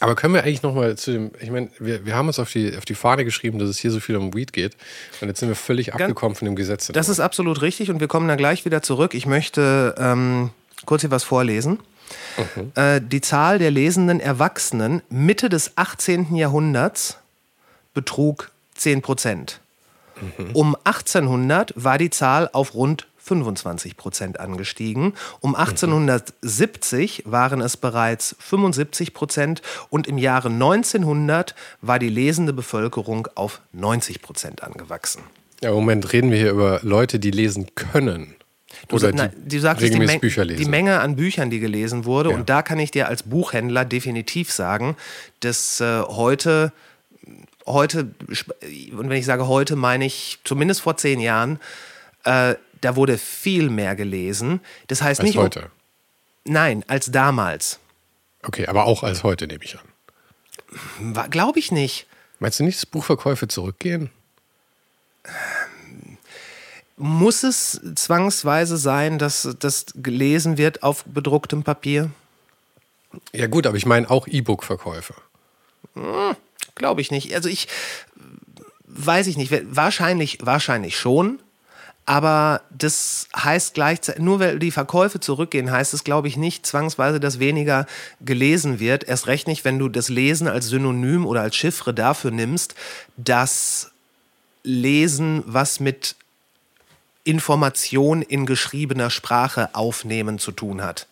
Aber 0.00 0.14
können 0.14 0.34
wir 0.34 0.42
eigentlich 0.44 0.62
nochmal 0.62 0.96
zu 0.96 1.10
dem, 1.12 1.30
ich 1.40 1.50
meine, 1.50 1.70
wir, 1.78 2.04
wir 2.04 2.14
haben 2.14 2.26
uns 2.26 2.38
auf 2.38 2.52
die, 2.52 2.76
auf 2.76 2.84
die 2.84 2.94
Fahne 2.94 3.24
geschrieben, 3.24 3.58
dass 3.58 3.70
es 3.70 3.78
hier 3.78 3.90
so 3.90 3.98
viel 3.98 4.16
um 4.16 4.34
Weed 4.34 4.52
geht. 4.52 4.76
Und 5.22 5.28
jetzt 5.28 5.40
sind 5.40 5.48
wir 5.48 5.56
völlig 5.56 5.94
abgekommen 5.94 6.36
von 6.36 6.44
dem 6.44 6.54
Gesetz. 6.54 6.88
Das 6.88 7.08
ist 7.08 7.20
absolut 7.20 7.62
richtig 7.62 7.90
und 7.90 8.00
wir 8.00 8.08
kommen 8.08 8.28
da 8.28 8.36
gleich 8.36 8.66
wieder 8.66 8.82
zurück. 8.82 9.14
Ich 9.14 9.24
möchte 9.24 9.94
ähm, 9.98 10.50
kurz 10.84 11.00
hier 11.00 11.10
was 11.10 11.24
vorlesen. 11.24 11.78
Mhm. 12.36 12.72
Äh, 12.74 13.00
die 13.00 13.22
Zahl 13.22 13.58
der 13.58 13.70
lesenden 13.70 14.20
Erwachsenen 14.20 15.00
Mitte 15.08 15.48
des 15.48 15.72
18. 15.76 16.36
Jahrhunderts 16.36 17.16
betrug 17.94 18.50
10 18.74 19.00
Prozent. 19.00 19.60
Mhm. 20.20 20.50
Um 20.52 20.76
1800 20.84 21.72
war 21.74 21.96
die 21.96 22.10
Zahl 22.10 22.50
auf 22.52 22.74
rund 22.74 23.06
25 23.26 23.96
Prozent 23.96 24.38
angestiegen. 24.38 25.14
Um 25.40 25.56
1870 25.56 27.24
waren 27.26 27.60
es 27.60 27.76
bereits 27.76 28.36
75 28.38 29.14
Prozent 29.14 29.62
und 29.90 30.06
im 30.06 30.16
Jahre 30.16 30.48
1900 30.48 31.54
war 31.82 31.98
die 31.98 32.08
lesende 32.08 32.52
Bevölkerung 32.52 33.28
auf 33.34 33.60
90 33.72 34.22
Prozent 34.22 34.62
angewachsen. 34.62 35.22
Ja, 35.60 35.70
Im 35.70 35.76
Moment 35.76 36.12
reden 36.12 36.30
wir 36.30 36.38
hier 36.38 36.50
über 36.50 36.80
Leute, 36.82 37.18
die 37.18 37.32
lesen 37.32 37.66
können. 37.74 38.36
Oder 38.92 39.10
du, 39.10 39.16
na, 39.16 39.30
du 39.44 39.58
sagtest 39.58 39.92
die, 39.92 39.98
Meng 39.98 40.20
die, 40.20 40.64
Menge 40.66 41.00
an 41.00 41.16
Büchern, 41.16 41.50
die 41.50 41.58
gelesen 41.58 42.04
wurde. 42.04 42.30
Ja. 42.30 42.36
Und 42.36 42.48
da 42.48 42.62
kann 42.62 42.78
ich 42.78 42.90
dir 42.90 43.08
als 43.08 43.24
Buchhändler 43.24 43.84
definitiv 43.84 44.52
sagen, 44.52 44.96
dass 45.40 45.80
äh, 45.80 46.02
heute, 46.02 46.72
heute, 47.66 48.10
und 48.96 49.08
wenn 49.08 49.18
ich 49.18 49.26
sage 49.26 49.48
heute, 49.48 49.74
meine 49.74 50.04
ich 50.04 50.38
zumindest 50.44 50.82
vor 50.82 50.96
zehn 50.96 51.20
Jahren, 51.20 51.58
äh, 52.24 52.54
da 52.80 52.96
wurde 52.96 53.18
viel 53.18 53.70
mehr 53.70 53.96
gelesen. 53.96 54.60
Das 54.88 55.02
heißt 55.02 55.20
als 55.20 55.28
nicht. 55.28 55.38
heute? 55.38 55.70
Nein, 56.44 56.84
als 56.86 57.10
damals. 57.10 57.78
Okay, 58.42 58.66
aber 58.66 58.84
auch 58.84 59.02
als 59.02 59.24
heute, 59.24 59.46
nehme 59.46 59.64
ich 59.64 59.76
an. 59.78 61.30
Glaube 61.30 61.58
ich 61.58 61.72
nicht. 61.72 62.06
Meinst 62.38 62.60
du 62.60 62.64
nicht, 62.64 62.78
dass 62.78 62.86
Buchverkäufe 62.86 63.48
zurückgehen? 63.48 64.10
Muss 66.96 67.42
es 67.42 67.80
zwangsweise 67.94 68.76
sein, 68.76 69.18
dass 69.18 69.56
das 69.58 69.86
gelesen 69.96 70.56
wird 70.56 70.82
auf 70.82 71.04
bedrucktem 71.04 71.62
Papier? 71.62 72.10
Ja, 73.32 73.46
gut, 73.46 73.66
aber 73.66 73.76
ich 73.76 73.86
meine 73.86 74.08
auch 74.10 74.26
E-Book-Verkäufe. 74.26 75.14
Hm, 75.94 76.36
Glaube 76.74 77.00
ich 77.00 77.10
nicht. 77.10 77.34
Also 77.34 77.48
ich 77.48 77.68
weiß 78.84 79.26
ich 79.26 79.36
nicht. 79.36 79.52
Wahrscheinlich, 79.74 80.38
wahrscheinlich 80.42 80.98
schon. 80.98 81.40
Aber 82.08 82.62
das 82.70 83.26
heißt 83.36 83.74
gleichzeitig, 83.74 84.22
nur 84.22 84.38
weil 84.38 84.60
die 84.60 84.70
Verkäufe 84.70 85.18
zurückgehen, 85.18 85.72
heißt 85.72 85.92
es, 85.92 86.04
glaube 86.04 86.28
ich, 86.28 86.36
nicht 86.36 86.64
zwangsweise, 86.64 87.18
dass 87.18 87.40
weniger 87.40 87.86
gelesen 88.20 88.78
wird. 88.78 89.02
Erst 89.04 89.26
recht 89.26 89.48
nicht, 89.48 89.64
wenn 89.64 89.80
du 89.80 89.88
das 89.88 90.08
Lesen 90.08 90.46
als 90.46 90.68
Synonym 90.68 91.26
oder 91.26 91.42
als 91.42 91.56
Chiffre 91.56 91.92
dafür 91.92 92.30
nimmst, 92.30 92.76
dass 93.16 93.90
Lesen 94.62 95.42
was 95.46 95.80
mit 95.80 96.14
Information 97.24 98.22
in 98.22 98.46
geschriebener 98.46 99.10
Sprache 99.10 99.74
aufnehmen 99.74 100.38
zu 100.38 100.52
tun 100.52 100.82
hat. 100.82 101.08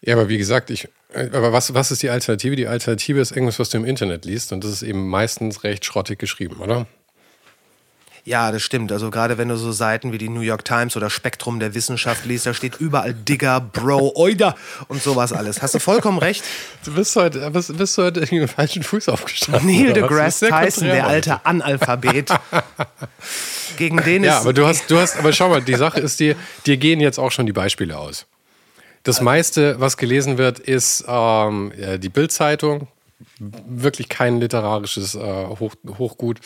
Ja, 0.00 0.14
aber 0.14 0.28
wie 0.28 0.38
gesagt, 0.38 0.70
ich, 0.70 0.88
aber 1.12 1.52
was, 1.52 1.74
was 1.74 1.90
ist 1.90 2.04
die 2.04 2.10
Alternative? 2.10 2.54
Die 2.54 2.68
Alternative 2.68 3.20
ist 3.20 3.32
irgendwas, 3.32 3.58
was 3.58 3.70
du 3.70 3.78
im 3.78 3.84
Internet 3.84 4.24
liest 4.24 4.52
und 4.52 4.62
das 4.62 4.70
ist 4.70 4.82
eben 4.82 5.08
meistens 5.08 5.64
recht 5.64 5.84
schrottig 5.84 6.20
geschrieben, 6.20 6.60
oder? 6.60 6.86
Ja, 8.26 8.50
das 8.50 8.62
stimmt. 8.62 8.90
Also 8.90 9.12
gerade 9.12 9.38
wenn 9.38 9.48
du 9.48 9.56
so 9.56 9.70
Seiten 9.70 10.10
wie 10.10 10.18
die 10.18 10.28
New 10.28 10.40
York 10.40 10.64
Times 10.64 10.96
oder 10.96 11.10
Spektrum 11.10 11.60
der 11.60 11.74
Wissenschaft 11.74 12.24
liest, 12.24 12.44
da 12.44 12.54
steht 12.54 12.80
überall 12.80 13.14
Digger, 13.14 13.60
Bro, 13.60 14.14
Oida 14.16 14.56
und 14.88 15.00
sowas 15.00 15.32
alles. 15.32 15.62
Hast 15.62 15.76
du 15.76 15.78
vollkommen 15.78 16.18
recht. 16.18 16.44
Du 16.84 16.92
bist 16.92 17.14
heute, 17.14 17.48
bist, 17.52 17.76
bist 17.78 17.96
heute 17.98 18.18
irgendwie 18.18 18.40
mit 18.40 18.50
falschen 18.50 18.82
Fuß 18.82 19.10
aufgestanden. 19.10 19.70
Neil 19.70 19.92
deGrasse 19.92 20.48
Tyson, 20.48 20.88
der 20.88 21.06
alte 21.06 21.46
Analphabet. 21.46 22.32
Gegen 23.76 23.98
den 23.98 24.24
ist. 24.24 24.28
Ja, 24.28 24.40
aber 24.40 24.52
du 24.52 24.66
hast, 24.66 24.90
du 24.90 24.98
hast, 24.98 25.16
aber 25.16 25.32
schau 25.32 25.48
mal, 25.48 25.62
die 25.62 25.76
Sache 25.76 26.00
ist 26.00 26.18
dir, 26.18 26.34
dir 26.66 26.78
gehen 26.78 26.98
jetzt 26.98 27.20
auch 27.20 27.30
schon 27.30 27.46
die 27.46 27.52
Beispiele 27.52 27.96
aus. 27.96 28.26
Das 29.04 29.20
meiste, 29.20 29.78
was 29.78 29.96
gelesen 29.96 30.36
wird, 30.36 30.58
ist 30.58 31.04
ähm, 31.06 31.72
die 31.98 32.08
Bildzeitung, 32.08 32.88
wirklich 33.38 34.08
kein 34.08 34.40
literarisches 34.40 35.14
äh, 35.14 35.46
Hoch, 35.46 35.74
Hochgut. 35.98 36.40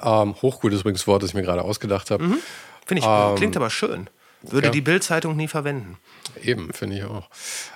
Ähm, 0.00 0.34
Hochgut 0.40 0.72
ist 0.72 0.80
übrigens 0.80 1.00
das 1.00 1.06
Wort, 1.06 1.22
das 1.22 1.30
ich 1.30 1.34
mir 1.34 1.42
gerade 1.42 1.62
ausgedacht 1.62 2.10
habe. 2.10 2.24
Mhm. 2.24 2.38
Finde 2.86 3.02
ich, 3.02 3.08
ähm, 3.08 3.34
klingt 3.36 3.56
aber 3.56 3.70
schön. 3.70 4.08
Würde 4.42 4.66
ja. 4.66 4.72
die 4.72 4.82
Bildzeitung 4.82 5.36
nie 5.36 5.48
verwenden. 5.48 5.96
Eben, 6.42 6.72
finde 6.72 6.98
ich 6.98 7.04
auch. 7.04 7.30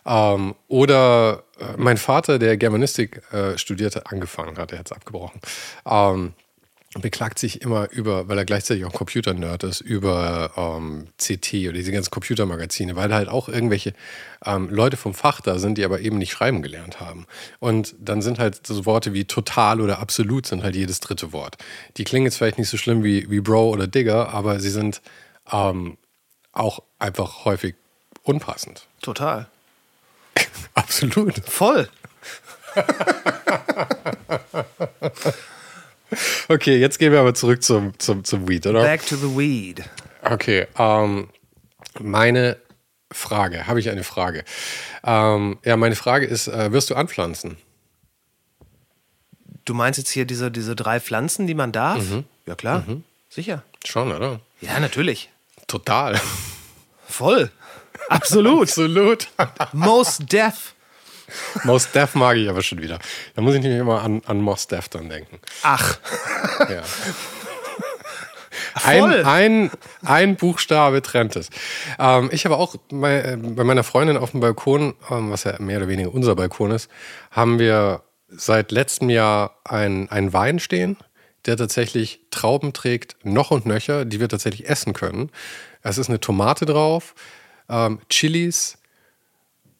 Ähm, 0.05 0.55
oder 0.69 1.45
äh, 1.59 1.65
mein 1.77 1.97
Vater, 1.97 2.39
der 2.39 2.57
Germanistik 2.57 3.23
äh, 3.33 3.57
studierte, 3.57 4.07
angefangen 4.07 4.59
hat, 4.59 4.73
er 4.73 4.81
hat 4.81 4.87
es 4.87 4.93
abgebrochen. 4.93 5.41
Ähm, 5.87 6.35
beklagt 6.95 7.39
sich 7.39 7.61
immer 7.61 7.91
über, 7.91 8.29
weil 8.29 8.39
er 8.39 8.47
gleichzeitig 8.47 8.87
auch 8.87 8.95
Computer-Nerd 8.95 9.63
ist, 9.65 9.83
über 9.83 10.53
ähm, 10.57 11.09
CT 11.19 11.53
oder 11.69 11.75
diese 11.75 11.93
ganzen 11.93 12.11
Computermagazine, 12.11 12.97
weil 12.97 13.13
halt 13.13 13.29
auch 13.29 13.51
irgendwelche 13.51 13.93
ähm, 14.45 14.71
Leute 14.71 14.97
vom 14.97 15.13
Fach 15.13 15.43
da 15.43 15.59
sind, 15.59 15.77
die 15.77 15.85
aber 15.85 16.01
eben 16.01 16.17
nicht 16.17 16.33
schreiben 16.33 16.63
gelernt 16.63 16.99
haben. 16.99 17.27
Und 17.59 17.95
dann 17.99 18.23
sind 18.23 18.39
halt 18.39 18.67
so 18.67 18.87
Worte 18.87 19.13
wie 19.13 19.27
total 19.27 19.83
oder 19.83 19.99
absolut 19.99 20.47
sind 20.47 20.63
halt 20.63 20.77
jedes 20.77 21.01
dritte 21.01 21.33
Wort. 21.33 21.59
Die 21.99 22.05
klingen 22.05 22.25
jetzt 22.25 22.39
vielleicht 22.39 22.59
nicht 22.59 22.71
so 22.71 22.79
schlimm 22.79 23.05
wie, 23.05 23.31
wie 23.31 23.41
Bro 23.41 23.69
oder 23.69 23.87
Digger, 23.87 24.31
aber 24.31 24.59
sie 24.59 24.71
sind 24.71 25.03
ähm, 25.53 25.99
auch 26.53 26.81
einfach 26.99 27.45
häufig 27.45 27.75
unpassend. 28.23 28.87
Total. 29.03 29.47
absolut. 30.75 31.37
Voll. 31.45 31.91
Okay, 36.49 36.79
jetzt 36.79 36.99
gehen 36.99 37.13
wir 37.13 37.21
aber 37.21 37.35
zurück 37.35 37.63
zum, 37.63 37.99
zum, 37.99 38.25
zum 38.25 38.49
Weed, 38.49 38.67
oder? 38.67 38.83
Back 38.83 39.07
to 39.07 39.17
the 39.17 39.37
Weed. 39.37 39.85
Okay, 40.23 40.67
ähm, 40.79 41.29
meine 42.01 42.57
Frage, 43.13 43.67
habe 43.67 43.81
ich 43.81 43.91
eine 43.91 44.05
Frage? 44.05 44.45
Ähm, 45.05 45.59
ja, 45.65 45.77
meine 45.77 45.97
Frage 45.97 46.27
ist, 46.27 46.49
äh, 46.49 46.73
wirst 46.73 46.91
du 46.91 46.95
anpflanzen? 46.95 47.57
Du 49.65 49.75
meinst 49.75 49.99
jetzt 49.99 50.11
hier 50.11 50.25
diese, 50.25 50.51
diese 50.51 50.75
drei 50.75 50.99
Pflanzen, 51.01 51.47
die 51.47 51.55
man 51.55 51.73
darf? 51.73 51.99
Mhm. 52.11 52.25
Ja, 52.47 52.55
klar. 52.55 52.85
Mhm. 52.87 53.05
Sicher. 53.29 53.63
Schon, 53.85 54.13
oder? 54.13 54.41
Ja, 54.61 54.81
natürlich. 54.81 55.31
Total. 55.67 56.19
Voll. 57.07 57.51
Absolut. 58.09 58.69
Absolut. 58.69 59.29
Most 59.73 60.33
deaf. 60.33 60.75
Mos 61.65 61.91
Def 61.93 62.15
mag 62.15 62.37
ich 62.37 62.49
aber 62.49 62.63
schon 62.63 62.83
wieder. 62.83 62.99
Da 63.35 63.43
muss 63.43 63.55
ich 63.55 63.63
nämlich 63.63 63.81
immer 63.81 64.03
an, 64.03 64.23
an 64.27 64.41
Mos 64.41 64.67
Def 64.67 64.89
dann 64.89 65.09
denken. 65.09 65.39
Ach. 65.63 65.99
Ja. 66.69 66.83
Ein, 68.85 69.25
ein, 69.25 69.71
ein 70.05 70.37
Buchstabe 70.37 71.03
trennt 71.03 71.37
es. 71.37 71.51
Ähm, 71.99 72.29
ich 72.33 72.45
habe 72.45 72.57
auch 72.57 72.77
bei, 72.91 73.21
äh, 73.21 73.37
bei 73.37 73.65
meiner 73.65 73.85
Freundin 73.85 74.17
auf 74.17 74.33
dem 74.33 74.41
Balkon, 74.41 74.95
ähm, 75.11 75.31
was 75.31 75.45
ja 75.45 75.55
mehr 75.59 75.79
oder 75.79 75.89
weniger 75.89 76.13
unser 76.13 76.37
Balkon 76.37 76.71
ist, 76.71 76.91
haben 77.31 77.59
wir 77.59 78.03
seit 78.29 78.73
letztem 78.73 79.11
Jahr 79.11 79.59
einen 79.65 80.33
Wein 80.33 80.59
stehen, 80.59 80.97
der 81.47 81.57
tatsächlich 81.57 82.21
Trauben 82.31 82.73
trägt, 82.73 83.17
noch 83.25 83.51
und 83.51 83.67
nöcher, 83.67 84.05
die 84.05 84.21
wir 84.21 84.29
tatsächlich 84.29 84.69
essen 84.69 84.93
können. 84.93 85.31
Es 85.83 85.99
ist 85.99 86.09
eine 86.09 86.21
Tomate 86.21 86.67
drauf, 86.67 87.15
ähm, 87.69 88.01
Chilis. 88.09 88.78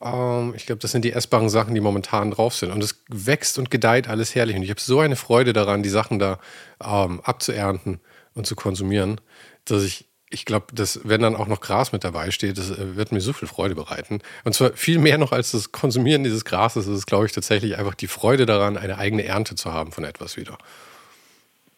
Ähm, 0.03 0.55
ich 0.57 0.67
glaube, 0.67 0.81
das 0.81 0.93
sind 0.93 1.05
die 1.05 1.13
essbaren 1.13 1.49
Sachen, 1.49 1.75
die 1.75 1.81
momentan 1.81 2.31
drauf 2.31 2.55
sind. 2.55 2.71
Und 2.71 2.83
es 2.83 3.03
wächst 3.09 3.59
und 3.59 3.71
gedeiht 3.71 4.09
alles 4.09 4.35
herrlich. 4.35 4.57
Und 4.57 4.63
ich 4.63 4.71
habe 4.71 4.81
so 4.81 5.01
eine 5.01 5.17
Freude 5.17 5.53
daran, 5.53 5.83
die 5.83 5.89
Sachen 5.89 6.19
da 6.19 6.39
ähm, 6.83 7.21
abzuernten 7.23 8.01
und 8.35 8.47
zu 8.47 8.55
konsumieren, 8.55 9.21
dass 9.65 9.83
ich, 9.83 10.07
ich 10.31 10.45
glaube, 10.45 10.67
dass 10.73 11.01
wenn 11.05 11.23
dann 11.23 11.37
auch 11.37 11.47
noch 11.47 11.61
Gras 11.61 11.93
mit 11.93 12.05
dabei 12.05 12.31
steht, 12.31 12.59
das 12.59 12.71
äh, 12.71 12.97
wird 12.97 13.13
mir 13.13 13.21
so 13.21 13.33
viel 13.33 13.49
Freude 13.49 13.75
bereiten. 13.75 14.21
Und 14.45 14.55
zwar 14.55 14.73
viel 14.73 14.99
mehr 14.99 15.19
noch 15.19 15.33
als 15.33 15.51
das 15.51 15.73
Konsumieren 15.73 16.25
dieses 16.25 16.45
Grases, 16.45 16.87
ist 16.87 16.97
es, 16.97 17.07
glaube 17.07 17.27
ich, 17.27 17.33
tatsächlich 17.33 17.77
einfach 17.79 17.95
die 17.95 18.09
Freude 18.09 18.47
daran, 18.47 18.77
eine 18.77 18.99
eigene 18.99 19.25
Ernte 19.25 19.57
zu 19.57 19.73
haben 19.73 19.93
von 19.93 20.05
etwas 20.05 20.37
wieder. 20.37 20.59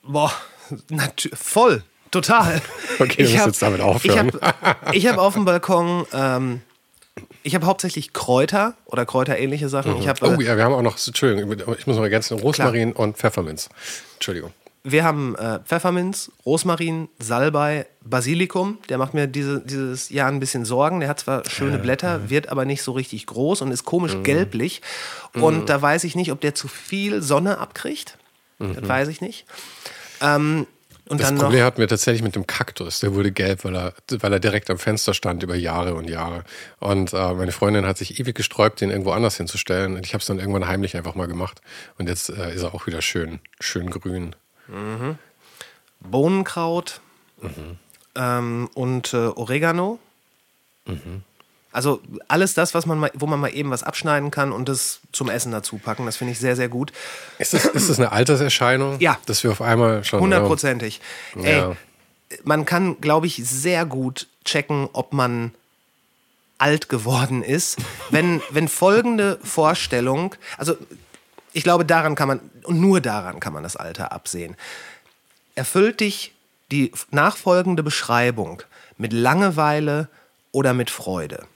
Boah, 0.03 0.33
voll. 1.35 1.83
Total. 2.11 2.61
Okay, 2.99 3.23
ich 3.23 3.33
muss 3.33 3.47
jetzt 3.47 3.63
damit 3.63 3.81
aufhören. 3.81 4.31
Ich 4.93 5.07
habe 5.07 5.17
hab 5.17 5.19
auf 5.25 5.33
dem 5.33 5.47
Balkon, 5.47 6.05
ähm, 6.13 6.61
ich 7.43 7.55
habe 7.55 7.67
hauptsächlich 7.67 8.13
Kräuter 8.13 8.75
oder 8.87 9.07
kräuterähnliche 9.07 9.69
Sachen. 9.69 9.99
Mhm. 9.99 10.07
Hab, 10.07 10.23
oh 10.23 10.41
äh, 10.41 10.45
ja, 10.45 10.57
wir 10.57 10.65
haben 10.65 10.75
auch 10.75 10.83
noch, 10.83 10.99
Entschuldigung, 11.05 11.53
ich 11.79 11.87
muss 11.87 11.97
mal 11.97 12.05
ergänzen, 12.05 12.39
Rosmarin 12.39 12.93
Klar. 12.93 13.05
und 13.05 13.17
Pfefferminz. 13.17 13.69
Entschuldigung. 14.15 14.53
Wir 14.83 15.05
haben 15.05 15.35
äh, 15.37 15.59
Pfefferminz, 15.61 16.31
Rosmarin, 16.47 17.09
Salbei, 17.19 17.87
Basilikum. 18.03 18.79
Der 18.89 18.97
macht 18.97 19.13
mir 19.13 19.27
diese, 19.27 19.61
dieses 19.61 20.09
Jahr 20.09 20.29
ein 20.29 20.41
bisschen 20.41 20.65
Sorgen. 20.65 21.01
Der 21.01 21.09
hat 21.11 21.21
zwar 21.21 21.45
schöne 21.49 21.79
Blätter, 21.79 22.31
wird 22.31 22.49
aber 22.49 22.65
nicht 22.65 22.83
so 22.83 22.93
richtig 22.93 23.27
groß 23.27 23.61
und 23.61 23.73
ist 23.73 23.85
komisch 23.85 24.15
mhm. 24.15 24.23
gelblich. 24.23 24.81
Und 25.35 25.61
mhm. 25.61 25.67
da 25.67 25.83
weiß 25.83 26.05
ich 26.05 26.17
nicht, 26.17 26.33
ob 26.33 26.41
der 26.41 26.55
zu 26.55 26.67
viel 26.67 27.21
Sonne 27.21 27.59
abkriegt. 27.59 28.17
Das 28.59 28.69
mhm. 28.69 28.89
weiß 28.89 29.09
ich 29.09 29.21
nicht. 29.21 29.45
Ähm, 30.23 30.67
und 31.11 31.21
das 31.21 31.35
Problem 31.35 31.59
noch, 31.59 31.67
hatten 31.67 31.81
wir 31.81 31.89
tatsächlich 31.89 32.23
mit 32.23 32.37
dem 32.37 32.47
Kaktus. 32.47 33.01
Der 33.01 33.13
wurde 33.15 33.33
gelb, 33.33 33.65
weil 33.65 33.75
er, 33.75 33.95
weil 34.21 34.33
er 34.33 34.39
direkt 34.39 34.71
am 34.71 34.79
Fenster 34.79 35.13
stand 35.13 35.43
über 35.43 35.57
Jahre 35.57 35.95
und 35.95 36.09
Jahre. 36.09 36.45
Und 36.79 37.13
äh, 37.13 37.35
meine 37.35 37.51
Freundin 37.51 37.85
hat 37.85 37.99
sich 37.99 38.21
ewig 38.21 38.37
gesträubt, 38.37 38.81
den 38.81 38.91
irgendwo 38.91 39.11
anders 39.11 39.37
hinzustellen. 39.37 39.97
Und 39.97 40.07
ich 40.07 40.15
habe 40.15 40.21
es 40.21 40.27
dann 40.27 40.39
irgendwann 40.39 40.69
heimlich 40.69 40.97
einfach 40.97 41.17
mal 41.17 41.27
gemacht. 41.27 41.63
Und 41.99 42.09
jetzt 42.09 42.29
äh, 42.29 42.55
ist 42.55 42.63
er 42.63 42.75
auch 42.75 42.87
wieder 42.87 43.03
schön, 43.03 43.41
schön 43.59 43.91
grün. 43.91 44.37
Mhm. 44.69 45.19
Bohnenkraut 45.99 47.01
mhm. 47.43 47.79
ähm, 48.15 48.71
und 48.75 49.13
äh, 49.13 49.17
Oregano. 49.17 49.99
Mhm. 50.87 51.25
Also 51.73 52.01
alles 52.27 52.55
das, 52.55 52.75
was 52.75 52.87
man 52.87 52.99
mal, 52.99 53.11
wo 53.15 53.27
man 53.27 53.39
mal 53.39 53.55
eben 53.55 53.71
was 53.71 53.83
abschneiden 53.83 54.31
kann 54.31 54.51
und 54.51 54.69
das 54.69 55.01
zum 55.13 55.31
Essen 55.31 55.53
dazu 55.53 55.79
packen, 55.79 56.05
das 56.07 56.17
finde 56.17 56.33
ich 56.33 56.41
sehr, 56.41 56.57
sehr 56.57 56.69
gut. 56.69 56.93
Ist 57.39 57.55
das, 57.55 57.65
ist 57.65 57.89
das 57.89 57.99
eine 57.99 58.11
Alterserscheinung? 58.11 58.99
Ja. 58.99 59.19
Dass 59.27 59.45
wir 59.45 59.53
auf 59.53 59.63
einmal 59.63 60.03
schon. 60.05 60.21
Hundertprozentig. 60.21 61.01
Ja. 61.37 61.71
Ey, 61.71 61.77
man 62.43 62.65
kann, 62.65 63.01
glaube 63.01 63.27
ich, 63.27 63.37
sehr 63.45 63.87
gut 63.87 64.27
checken, 64.45 64.89
ob 64.93 65.13
man 65.13 65.53
alt 66.59 66.89
geworden 66.89 67.43
ist, 67.43 67.79
wenn, 68.11 68.43
wenn 68.51 68.69
folgende 68.69 69.39
Vorstellung, 69.43 70.35
also 70.59 70.77
ich 71.53 71.65
glaube, 71.65 71.85
daran 71.85 72.15
kann 72.15 72.29
man, 72.29 72.41
und 72.65 72.81
nur 72.81 73.01
daran 73.01 73.41
kann 73.41 73.53
man 73.53 73.63
das 73.63 73.77
Alter 73.77 74.13
absehen. 74.13 74.57
Erfüllt 75.55 76.01
dich 76.01 76.35
die 76.71 76.93
nachfolgende 77.11 77.83
Beschreibung 77.83 78.63
mit 78.99 79.13
Langeweile 79.13 80.09
oder 80.53 80.75
mit 80.75 80.91
Freude? 80.91 81.47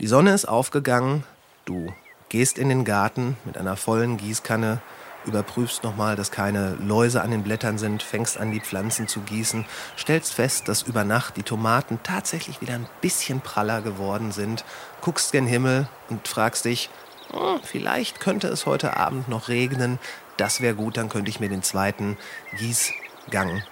Die 0.00 0.08
Sonne 0.08 0.34
ist 0.34 0.46
aufgegangen, 0.46 1.22
du 1.66 1.94
gehst 2.28 2.58
in 2.58 2.68
den 2.68 2.84
Garten 2.84 3.36
mit 3.44 3.56
einer 3.56 3.76
vollen 3.76 4.16
Gießkanne, 4.16 4.82
überprüfst 5.24 5.84
nochmal, 5.84 6.16
dass 6.16 6.32
keine 6.32 6.74
Läuse 6.80 7.22
an 7.22 7.30
den 7.30 7.44
Blättern 7.44 7.78
sind, 7.78 8.02
fängst 8.02 8.36
an, 8.36 8.50
die 8.50 8.60
Pflanzen 8.60 9.06
zu 9.06 9.20
gießen, 9.20 9.64
stellst 9.96 10.34
fest, 10.34 10.66
dass 10.66 10.82
über 10.82 11.04
Nacht 11.04 11.36
die 11.36 11.44
Tomaten 11.44 12.00
tatsächlich 12.02 12.60
wieder 12.60 12.74
ein 12.74 12.88
bisschen 13.02 13.40
praller 13.40 13.82
geworden 13.82 14.32
sind, 14.32 14.64
guckst 15.00 15.30
gen 15.30 15.46
Himmel 15.46 15.86
und 16.10 16.26
fragst 16.26 16.64
dich, 16.64 16.90
oh, 17.32 17.58
vielleicht 17.62 18.18
könnte 18.18 18.48
es 18.48 18.66
heute 18.66 18.96
Abend 18.96 19.28
noch 19.28 19.48
regnen, 19.48 20.00
das 20.38 20.60
wäre 20.60 20.74
gut, 20.74 20.96
dann 20.96 21.08
könnte 21.08 21.30
ich 21.30 21.38
mir 21.38 21.48
den 21.48 21.62
zweiten 21.62 22.16
Gießgang 22.58 23.62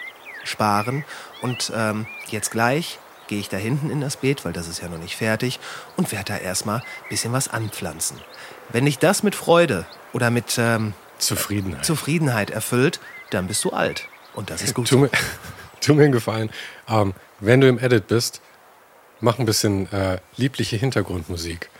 sparen. 0.44 1.04
Und 1.40 1.72
ähm, 1.74 2.06
jetzt 2.28 2.52
gleich 2.52 3.00
gehe 3.32 3.40
ich 3.40 3.48
da 3.48 3.56
hinten 3.56 3.88
in 3.88 4.02
das 4.02 4.18
Beet, 4.18 4.44
weil 4.44 4.52
das 4.52 4.68
ist 4.68 4.82
ja 4.82 4.90
noch 4.90 4.98
nicht 4.98 5.16
fertig, 5.16 5.58
und 5.96 6.12
werde 6.12 6.34
da 6.34 6.36
erstmal 6.36 6.80
ein 6.80 7.08
bisschen 7.08 7.32
was 7.32 7.48
anpflanzen. 7.48 8.18
Wenn 8.70 8.84
dich 8.84 8.98
das 8.98 9.22
mit 9.22 9.34
Freude 9.34 9.86
oder 10.12 10.30
mit 10.30 10.58
ähm, 10.58 10.92
Zufriedenheit. 11.16 11.82
Zufriedenheit 11.82 12.50
erfüllt, 12.50 13.00
dann 13.30 13.46
bist 13.46 13.64
du 13.64 13.70
alt. 13.70 14.06
Und 14.34 14.50
das 14.50 14.60
ist 14.60 14.74
gut. 14.74 14.86
Tu 14.86 14.98
mir, 14.98 15.08
tu 15.80 15.94
mir 15.94 16.02
einen 16.02 16.12
Gefallen. 16.12 16.50
Ähm, 16.86 17.14
wenn 17.40 17.62
du 17.62 17.68
im 17.68 17.78
Edit 17.78 18.06
bist, 18.06 18.42
mach 19.20 19.38
ein 19.38 19.46
bisschen 19.46 19.90
äh, 19.92 20.18
liebliche 20.36 20.76
Hintergrundmusik 20.76 21.70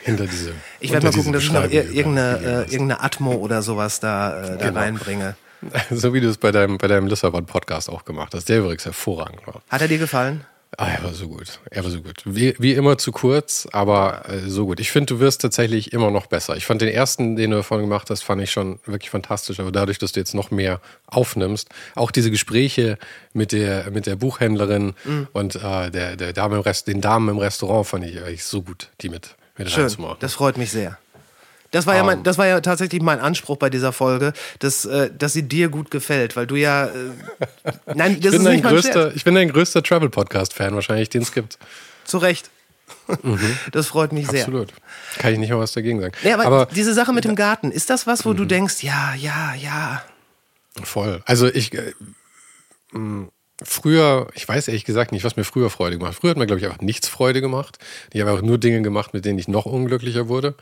hinter 0.00 0.26
diese. 0.26 0.54
Ich 0.80 0.90
werde 0.90 1.06
mal 1.06 1.12
gucken, 1.12 1.32
dass 1.32 1.44
ich 1.44 1.52
noch 1.52 1.70
irgendeine, 1.70 2.66
äh, 2.66 2.72
irgendeine 2.72 3.00
Atmo 3.00 3.34
oder 3.34 3.62
sowas 3.62 4.00
da, 4.00 4.42
äh, 4.42 4.58
da 4.58 4.66
genau. 4.66 4.80
reinbringe. 4.80 5.36
So 5.90 6.14
wie 6.14 6.20
du 6.22 6.28
es 6.30 6.38
bei 6.38 6.50
deinem, 6.50 6.78
bei 6.78 6.88
deinem 6.88 7.06
Lissabon-Podcast 7.06 7.90
auch 7.90 8.06
gemacht 8.06 8.34
hast, 8.34 8.48
der 8.48 8.60
übrigens 8.60 8.86
hervorragend 8.86 9.46
war. 9.46 9.60
Hat 9.68 9.82
er 9.82 9.88
dir 9.88 9.98
gefallen? 9.98 10.46
Ah, 10.80 10.92
er 10.92 11.04
war 11.04 11.12
so 11.12 11.28
gut. 11.28 11.60
Er 11.70 11.84
war 11.84 11.90
so 11.90 12.00
gut. 12.00 12.22
Wie, 12.24 12.54
wie 12.58 12.72
immer 12.72 12.96
zu 12.96 13.12
kurz, 13.12 13.68
aber 13.70 14.22
äh, 14.30 14.48
so 14.48 14.64
gut. 14.64 14.80
Ich 14.80 14.90
finde, 14.90 15.12
du 15.12 15.20
wirst 15.20 15.42
tatsächlich 15.42 15.92
immer 15.92 16.10
noch 16.10 16.24
besser. 16.24 16.56
Ich 16.56 16.64
fand 16.64 16.80
den 16.80 16.88
ersten, 16.88 17.36
den 17.36 17.50
du 17.50 17.58
davon 17.58 17.82
gemacht 17.82 18.08
hast, 18.08 18.22
fand 18.22 18.40
ich 18.40 18.50
schon 18.50 18.80
wirklich 18.86 19.10
fantastisch. 19.10 19.60
Aber 19.60 19.72
dadurch, 19.72 19.98
dass 19.98 20.12
du 20.12 20.20
jetzt 20.20 20.32
noch 20.34 20.50
mehr 20.50 20.80
aufnimmst, 21.06 21.68
auch 21.96 22.10
diese 22.10 22.30
Gespräche 22.30 22.96
mit 23.34 23.52
der, 23.52 23.90
mit 23.90 24.06
der 24.06 24.16
Buchhändlerin 24.16 24.94
mhm. 25.04 25.28
und 25.34 25.56
äh, 25.56 25.90
der, 25.90 26.16
der 26.16 26.32
Dame 26.32 26.56
im 26.56 26.62
Rest, 26.62 26.86
den 26.86 27.02
Damen 27.02 27.28
im 27.28 27.36
Restaurant 27.36 27.86
fand 27.86 28.06
ich 28.06 28.18
eigentlich 28.18 28.44
so 28.44 28.62
gut, 28.62 28.88
die 29.02 29.10
mit, 29.10 29.36
mit 29.58 29.70
Schön. 29.70 29.94
Das 30.20 30.32
freut 30.32 30.56
mich 30.56 30.70
sehr. 30.70 30.96
Das 31.70 31.86
war, 31.86 31.94
ja 31.94 32.02
mein, 32.02 32.24
das 32.24 32.36
war 32.36 32.46
ja 32.46 32.60
tatsächlich 32.60 33.00
mein 33.00 33.20
Anspruch 33.20 33.56
bei 33.56 33.70
dieser 33.70 33.92
Folge, 33.92 34.32
dass, 34.58 34.84
äh, 34.86 35.10
dass 35.16 35.32
sie 35.32 35.44
dir 35.44 35.68
gut 35.68 35.90
gefällt, 35.90 36.34
weil 36.34 36.46
du 36.46 36.56
ja. 36.56 36.86
Äh, 36.86 36.90
nein, 37.94 38.20
das 38.20 38.34
ist 38.34 38.42
nicht 38.42 38.64
größter, 38.64 39.14
Ich 39.14 39.24
bin 39.24 39.36
dein 39.36 39.50
größter 39.50 39.82
Travel-Podcast-Fan 39.82 40.74
wahrscheinlich, 40.74 41.10
den 41.10 41.22
es 41.22 41.32
gibt. 41.32 41.58
Zu 42.04 42.18
Recht. 42.18 42.50
Mhm. 43.22 43.58
Das 43.72 43.86
freut 43.86 44.12
mich 44.12 44.26
sehr. 44.28 44.40
Absolut. 44.40 44.72
Kann 45.18 45.32
ich 45.32 45.38
nicht 45.38 45.50
mal 45.50 45.58
was 45.58 45.72
dagegen 45.72 46.00
sagen. 46.00 46.12
Nee, 46.24 46.32
aber, 46.32 46.44
aber, 46.44 46.66
diese 46.66 46.92
Sache 46.92 47.12
mit 47.12 47.24
dem 47.24 47.36
Garten, 47.36 47.70
ist 47.70 47.90
das 47.90 48.06
was, 48.06 48.24
wo 48.24 48.30
mhm. 48.30 48.36
du 48.38 48.44
denkst, 48.46 48.82
ja, 48.82 49.14
ja, 49.14 49.54
ja. 49.54 50.02
Voll. 50.82 51.22
Also 51.24 51.46
ich. 51.46 51.72
Äh, 51.74 51.92
früher, 53.62 54.28
ich 54.34 54.48
weiß 54.48 54.68
ehrlich 54.68 54.84
gesagt 54.84 55.12
nicht, 55.12 55.24
was 55.24 55.36
mir 55.36 55.44
früher 55.44 55.70
Freude 55.70 55.98
gemacht. 55.98 56.16
Früher 56.20 56.30
hat 56.30 56.36
mir, 56.36 56.46
glaube 56.46 56.60
ich, 56.60 56.66
einfach 56.66 56.80
nichts 56.80 57.08
Freude 57.08 57.40
gemacht. 57.40 57.78
Ich 58.12 58.20
habe 58.20 58.30
einfach 58.30 58.42
nur 58.42 58.58
Dinge 58.58 58.82
gemacht, 58.82 59.14
mit 59.14 59.24
denen 59.24 59.38
ich 59.38 59.48
noch 59.48 59.66
unglücklicher 59.66 60.28
wurde. 60.28 60.54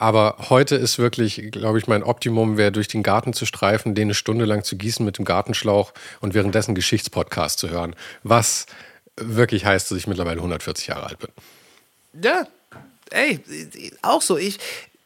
Aber 0.00 0.36
heute 0.48 0.76
ist 0.76 1.00
wirklich, 1.00 1.50
glaube 1.50 1.80
ich, 1.80 1.88
mein 1.88 2.04
Optimum 2.04 2.56
wäre, 2.56 2.70
durch 2.70 2.86
den 2.86 3.02
Garten 3.02 3.32
zu 3.32 3.46
streifen, 3.46 3.96
den 3.96 4.06
eine 4.06 4.14
Stunde 4.14 4.44
lang 4.44 4.62
zu 4.62 4.76
gießen 4.76 5.04
mit 5.04 5.18
dem 5.18 5.24
Gartenschlauch 5.24 5.92
und 6.20 6.34
währenddessen 6.34 6.76
Geschichtspodcast 6.76 7.58
zu 7.58 7.68
hören. 7.68 7.96
Was 8.22 8.66
wirklich 9.16 9.64
heißt, 9.64 9.90
dass 9.90 9.98
ich 9.98 10.06
mittlerweile 10.06 10.36
140 10.36 10.86
Jahre 10.86 11.06
alt 11.06 11.18
bin. 11.18 11.30
Ja, 12.22 12.46
ey, 13.10 13.40
auch 14.02 14.22
so. 14.22 14.38
Ich, 14.38 14.60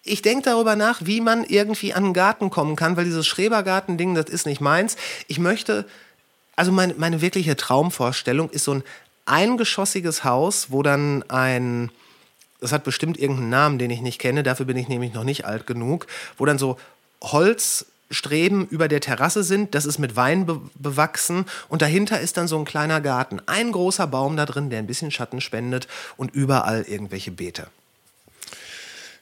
ich 0.04 0.20
denke 0.20 0.42
darüber 0.44 0.76
nach, 0.76 1.00
wie 1.06 1.22
man 1.22 1.44
irgendwie 1.44 1.94
an 1.94 2.04
einen 2.04 2.12
Garten 2.12 2.50
kommen 2.50 2.76
kann, 2.76 2.98
weil 2.98 3.06
dieses 3.06 3.26
Schrebergarten-Ding, 3.26 4.14
das 4.14 4.26
ist 4.26 4.44
nicht 4.44 4.60
meins. 4.60 4.96
Ich 5.26 5.38
möchte, 5.38 5.86
also 6.54 6.70
meine, 6.70 6.92
meine 6.98 7.22
wirkliche 7.22 7.56
Traumvorstellung 7.56 8.50
ist 8.50 8.64
so 8.64 8.74
ein 8.74 8.84
eingeschossiges 9.24 10.22
Haus, 10.22 10.70
wo 10.70 10.82
dann 10.82 11.24
ein 11.30 11.90
das 12.62 12.72
hat 12.72 12.84
bestimmt 12.84 13.18
irgendeinen 13.18 13.50
Namen, 13.50 13.78
den 13.78 13.90
ich 13.90 14.00
nicht 14.00 14.18
kenne, 14.18 14.42
dafür 14.42 14.66
bin 14.66 14.76
ich 14.76 14.88
nämlich 14.88 15.12
noch 15.12 15.24
nicht 15.24 15.44
alt 15.44 15.66
genug, 15.66 16.06
wo 16.38 16.46
dann 16.46 16.58
so 16.58 16.78
Holzstreben 17.20 18.66
über 18.68 18.88
der 18.88 19.00
Terrasse 19.00 19.42
sind, 19.42 19.74
das 19.74 19.84
ist 19.84 19.98
mit 19.98 20.16
Wein 20.16 20.46
be 20.46 20.60
bewachsen 20.74 21.44
und 21.68 21.82
dahinter 21.82 22.20
ist 22.20 22.36
dann 22.36 22.48
so 22.48 22.58
ein 22.58 22.64
kleiner 22.64 23.00
Garten. 23.00 23.40
Ein 23.46 23.72
großer 23.72 24.06
Baum 24.06 24.36
da 24.36 24.46
drin, 24.46 24.70
der 24.70 24.78
ein 24.78 24.86
bisschen 24.86 25.10
Schatten 25.10 25.40
spendet 25.40 25.88
und 26.16 26.34
überall 26.34 26.82
irgendwelche 26.82 27.32
Beete. 27.32 27.66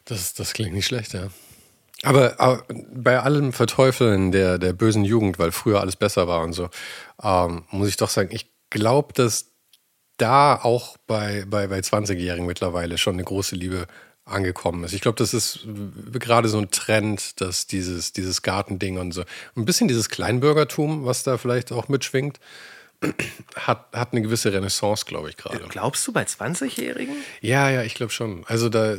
Das, 0.05 0.35
das 0.35 0.53
klingt 0.53 0.75
nicht 0.75 0.87
schlecht, 0.87 1.15
ja. 1.15 1.29
Aber, 2.03 2.41
aber, 2.41 2.65
bei 2.93 3.21
allem 3.21 3.53
Verteufeln 3.53 4.33
der, 4.33 4.59
der 4.59 4.73
bösen 4.73 5.05
Jugend, 5.05 5.39
weil 5.39 5.53
früher 5.53 5.81
alles 5.81 5.97
besser 5.97 6.29
war 6.29 6.43
und 6.43 6.53
so, 6.53 6.69
ähm, 7.23 7.65
muss 7.71 7.89
ich 7.89 7.97
doch 7.97 8.09
sagen, 8.09 8.31
ich 8.33 8.51
glaube, 8.71 9.13
dass 9.13 9.50
da 10.21 10.57
auch 10.57 10.97
bei, 11.07 11.45
bei, 11.49 11.67
bei 11.67 11.79
20-Jährigen 11.79 12.47
mittlerweile 12.47 12.99
schon 12.99 13.15
eine 13.15 13.25
große 13.25 13.57
Liebe 13.57 13.87
angekommen 14.25 14.85
ist. 14.85 14.93
Ich 14.93 15.01
glaube, 15.01 15.17
das 15.17 15.35
ist 15.35 15.67
gerade 16.13 16.49
so 16.49 16.59
ein 16.59 16.71
Trend, 16.71 17.41
dass 17.41 17.67
dieses, 17.67 18.13
dieses 18.13 18.43
Gartending 18.43 18.99
und 18.99 19.13
so, 19.13 19.25
ein 19.57 19.65
bisschen 19.65 19.89
dieses 19.89 20.09
Kleinbürgertum, 20.09 21.05
was 21.05 21.23
da 21.23 21.39
vielleicht 21.39 21.73
auch 21.73 21.89
mitschwingt, 21.89 22.39
hat, 23.57 23.87
hat 23.93 24.13
eine 24.13 24.23
gewisse 24.23 24.53
Renaissance, 24.53 25.05
glaube 25.07 25.31
ich, 25.31 25.37
gerade. 25.37 25.59
Glaubst 25.69 26.07
du 26.07 26.13
bei 26.13 26.23
20-Jährigen? 26.23 27.17
Ja, 27.41 27.71
ja, 27.71 27.83
ich 27.83 27.95
glaube 27.95 28.13
schon. 28.13 28.45
Also 28.47 28.69
da 28.69 28.95
äh, 28.95 28.99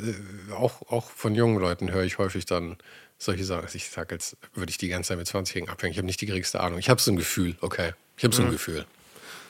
auch, 0.53 0.81
auch 0.89 1.09
von 1.11 1.35
jungen 1.35 1.59
Leuten 1.59 1.91
höre 1.91 2.03
ich 2.03 2.17
häufig 2.17 2.45
dann 2.45 2.77
solche 3.19 3.45
Sachen. 3.45 3.67
Ich 3.73 3.89
sage, 3.89 4.15
als 4.15 4.35
würde 4.55 4.71
ich 4.71 4.79
die 4.79 4.87
ganze 4.87 5.09
Zeit 5.09 5.17
mit 5.19 5.27
20-Jährigen 5.27 5.69
abhängen. 5.69 5.91
Ich 5.91 5.97
habe 5.97 6.07
nicht 6.07 6.19
die 6.19 6.25
geringste 6.25 6.59
Ahnung. 6.61 6.79
Ich 6.79 6.89
habe 6.89 6.99
so 6.99 7.11
ein 7.11 7.15
Gefühl, 7.15 7.55
okay. 7.61 7.93
Ich 8.17 8.23
habe 8.23 8.35
so 8.35 8.41
ein 8.41 8.47
mhm. 8.47 8.53
Gefühl. 8.53 8.85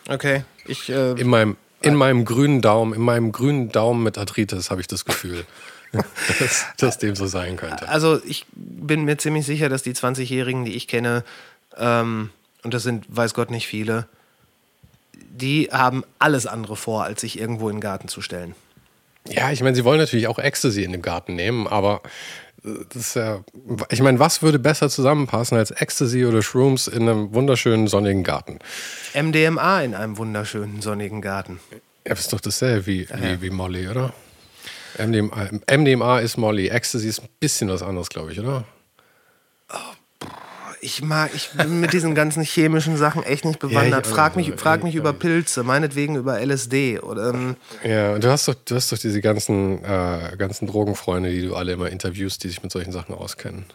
Okay. 0.08 0.44
Ich, 0.66 0.90
äh, 0.90 1.12
in, 1.12 1.28
meinem, 1.28 1.58
in 1.82 1.96
meinem 1.96 2.26
grünen 2.26 2.62
Daumen, 2.62 2.94
in 2.94 3.02
meinem 3.02 3.32
grünen 3.32 3.70
Daumen 3.70 4.04
mit 4.04 4.18
Arthritis 4.18 4.72
habe 4.72 4.82
ich 4.82 4.88
das 4.88 5.06
Gefühl. 5.06 5.46
dass, 6.40 6.66
dass 6.78 6.98
dem 7.00 7.16
so 7.18 7.28
sein 7.28 7.58
könnte. 7.58 7.90
Also 7.90 8.22
ich 8.24 8.46
bin 8.54 9.04
mir 9.04 9.18
ziemlich 9.18 9.46
sicher, 9.46 9.68
dass 9.68 9.84
die 9.84 9.94
20-Jährigen, 9.94 10.64
die 10.64 10.74
ich 10.74 10.88
kenne, 10.88 11.26
ähm, 11.78 12.30
und 12.64 12.74
das 12.74 12.84
sind, 12.84 13.06
weiß 13.10 13.34
Gott, 13.34 13.52
nicht 13.52 13.68
viele, 13.68 14.08
die 15.14 15.70
haben 15.72 16.04
alles 16.20 16.46
andere 16.46 16.76
vor, 16.76 17.04
als 17.04 17.22
sich 17.22 17.40
irgendwo 17.40 17.70
in 17.70 17.78
den 17.78 17.82
Garten 17.82 18.08
zu 18.08 18.22
stellen. 18.22 18.56
Ja, 19.30 19.52
ich 19.52 19.62
meine, 19.62 19.76
sie 19.76 19.84
wollen 19.84 20.00
natürlich 20.00 20.28
auch 20.28 20.40
Ecstasy 20.40 20.84
in 20.84 20.92
den 20.92 21.02
Garten 21.02 21.36
nehmen, 21.36 21.68
aber 21.68 22.02
das 22.64 22.96
ist 22.96 23.16
ja, 23.16 23.44
ich 23.90 24.02
meine, 24.02 24.20
was 24.20 24.42
würde 24.42 24.60
besser 24.60 24.90
zusammenpassen 24.90 25.58
als 25.58 25.72
Ecstasy 25.72 26.26
oder 26.26 26.42
Shrooms 26.42 26.88
in 26.88 27.10
einem 27.10 27.34
wunderschönen 27.34 27.88
sonnigen 27.88 28.24
Garten? 28.24 28.60
MDMA 29.14 29.82
in 29.82 29.96
einem 29.96 30.18
wunderschönen 30.18 30.82
sonnigen 30.82 31.22
Garten. 31.22 31.60
Ja, 32.06 32.12
das 32.12 32.22
ist 32.22 32.34
doch 32.34 32.40
dasselbe 32.40 32.86
wie, 32.86 33.08
wie, 33.10 33.42
wie 33.42 33.50
Molly, 33.50 33.88
oder? 33.88 34.14
MDMA, 34.98 35.50
MDMA 35.72 36.20
ist 36.20 36.38
Molly, 36.38 36.68
Ecstasy 36.68 37.08
ist 37.08 37.22
ein 37.22 37.30
bisschen 37.40 37.70
was 37.70 37.82
anderes, 37.82 38.10
glaube 38.10 38.32
ich, 38.32 38.40
oder? 38.40 38.66
Ich 40.82 41.02
mag, 41.04 41.32
ich 41.34 41.52
bin 41.52 41.80
mit 41.80 41.94
diesen 41.94 42.16
ganzen 42.16 42.44
chemischen 42.44 42.98
Sachen 42.98 43.24
echt 43.24 43.46
nicht 43.46 43.60
bewandert. 43.60 44.08
Ja, 44.08 44.14
frag 44.14 44.36
mich, 44.36 44.52
frag 44.58 44.84
mich 44.84 44.96
über 44.96 45.14
Pilze, 45.14 45.64
meinetwegen 45.64 46.16
über 46.16 46.40
LSD. 46.44 47.00
Oder, 47.00 47.30
ähm 47.30 47.56
ja, 47.84 48.18
du 48.18 48.30
hast 48.30 48.48
doch, 48.48 48.56
du 48.66 48.76
hast 48.76 48.92
doch 48.92 48.98
diese 48.98 49.22
ganzen, 49.22 49.84
äh, 49.84 50.36
ganzen 50.38 50.68
Drogenfreunde, 50.68 51.30
die 51.30 51.48
du 51.48 51.56
alle 51.56 51.74
immer 51.74 51.90
interviewst, 51.90 52.44
die 52.44 52.50
sich 52.50 52.64
mit 52.64 52.72
solchen 52.72 52.92
Sachen 52.92 53.16
auskennen. 53.16 53.66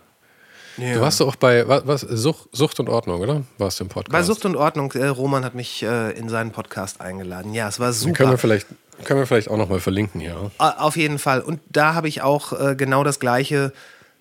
Ja. 0.76 0.94
Du 0.94 1.00
warst 1.00 1.20
doch 1.20 1.28
auch 1.28 1.36
bei 1.36 1.66
was, 1.66 1.86
was, 1.86 2.00
Sucht, 2.02 2.48
Sucht 2.52 2.80
und 2.80 2.88
Ordnung, 2.88 3.20
oder? 3.20 3.42
Warst 3.56 3.80
du 3.80 3.84
im 3.84 3.88
Podcast? 3.88 4.12
Bei 4.12 4.22
Sucht 4.22 4.44
und 4.44 4.56
Ordnung, 4.56 4.92
äh, 4.92 5.06
Roman 5.06 5.44
hat 5.44 5.54
mich 5.54 5.82
äh, 5.82 6.10
in 6.10 6.28
seinen 6.28 6.50
Podcast 6.50 7.00
eingeladen. 7.00 7.54
Ja, 7.54 7.68
es 7.68 7.80
war 7.80 7.92
super. 7.92 8.10
Den 8.10 8.14
können 8.14 8.30
wir 8.32 8.38
vielleicht, 8.38 8.66
können 9.04 9.20
wir 9.20 9.26
vielleicht 9.26 9.48
auch 9.48 9.56
nochmal 9.56 9.80
verlinken, 9.80 10.20
ja. 10.20 10.50
Auf 10.58 10.96
jeden 10.96 11.18
Fall. 11.18 11.40
Und 11.40 11.60
da 11.70 11.94
habe 11.94 12.08
ich 12.08 12.20
auch 12.20 12.52
äh, 12.52 12.74
genau 12.76 13.04
das 13.04 13.20
Gleiche 13.20 13.72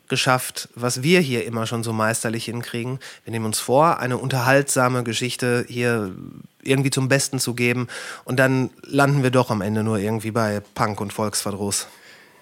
geschafft, 0.07 0.69
was 0.75 1.03
wir 1.03 1.19
hier 1.19 1.45
immer 1.45 1.67
schon 1.67 1.83
so 1.83 1.93
meisterlich 1.93 2.45
hinkriegen. 2.45 2.99
Wir 3.23 3.31
nehmen 3.31 3.45
uns 3.45 3.59
vor, 3.59 3.99
eine 3.99 4.17
unterhaltsame 4.17 5.03
Geschichte 5.03 5.65
hier 5.67 6.13
irgendwie 6.63 6.89
zum 6.89 7.07
Besten 7.07 7.39
zu 7.39 7.53
geben 7.53 7.87
und 8.23 8.37
dann 8.37 8.69
landen 8.81 9.23
wir 9.23 9.31
doch 9.31 9.51
am 9.51 9.61
Ende 9.61 9.83
nur 9.83 9.97
irgendwie 9.97 10.31
bei 10.31 10.61
Punk 10.73 11.01
und 11.01 11.13
Volksverdruss. 11.13 11.87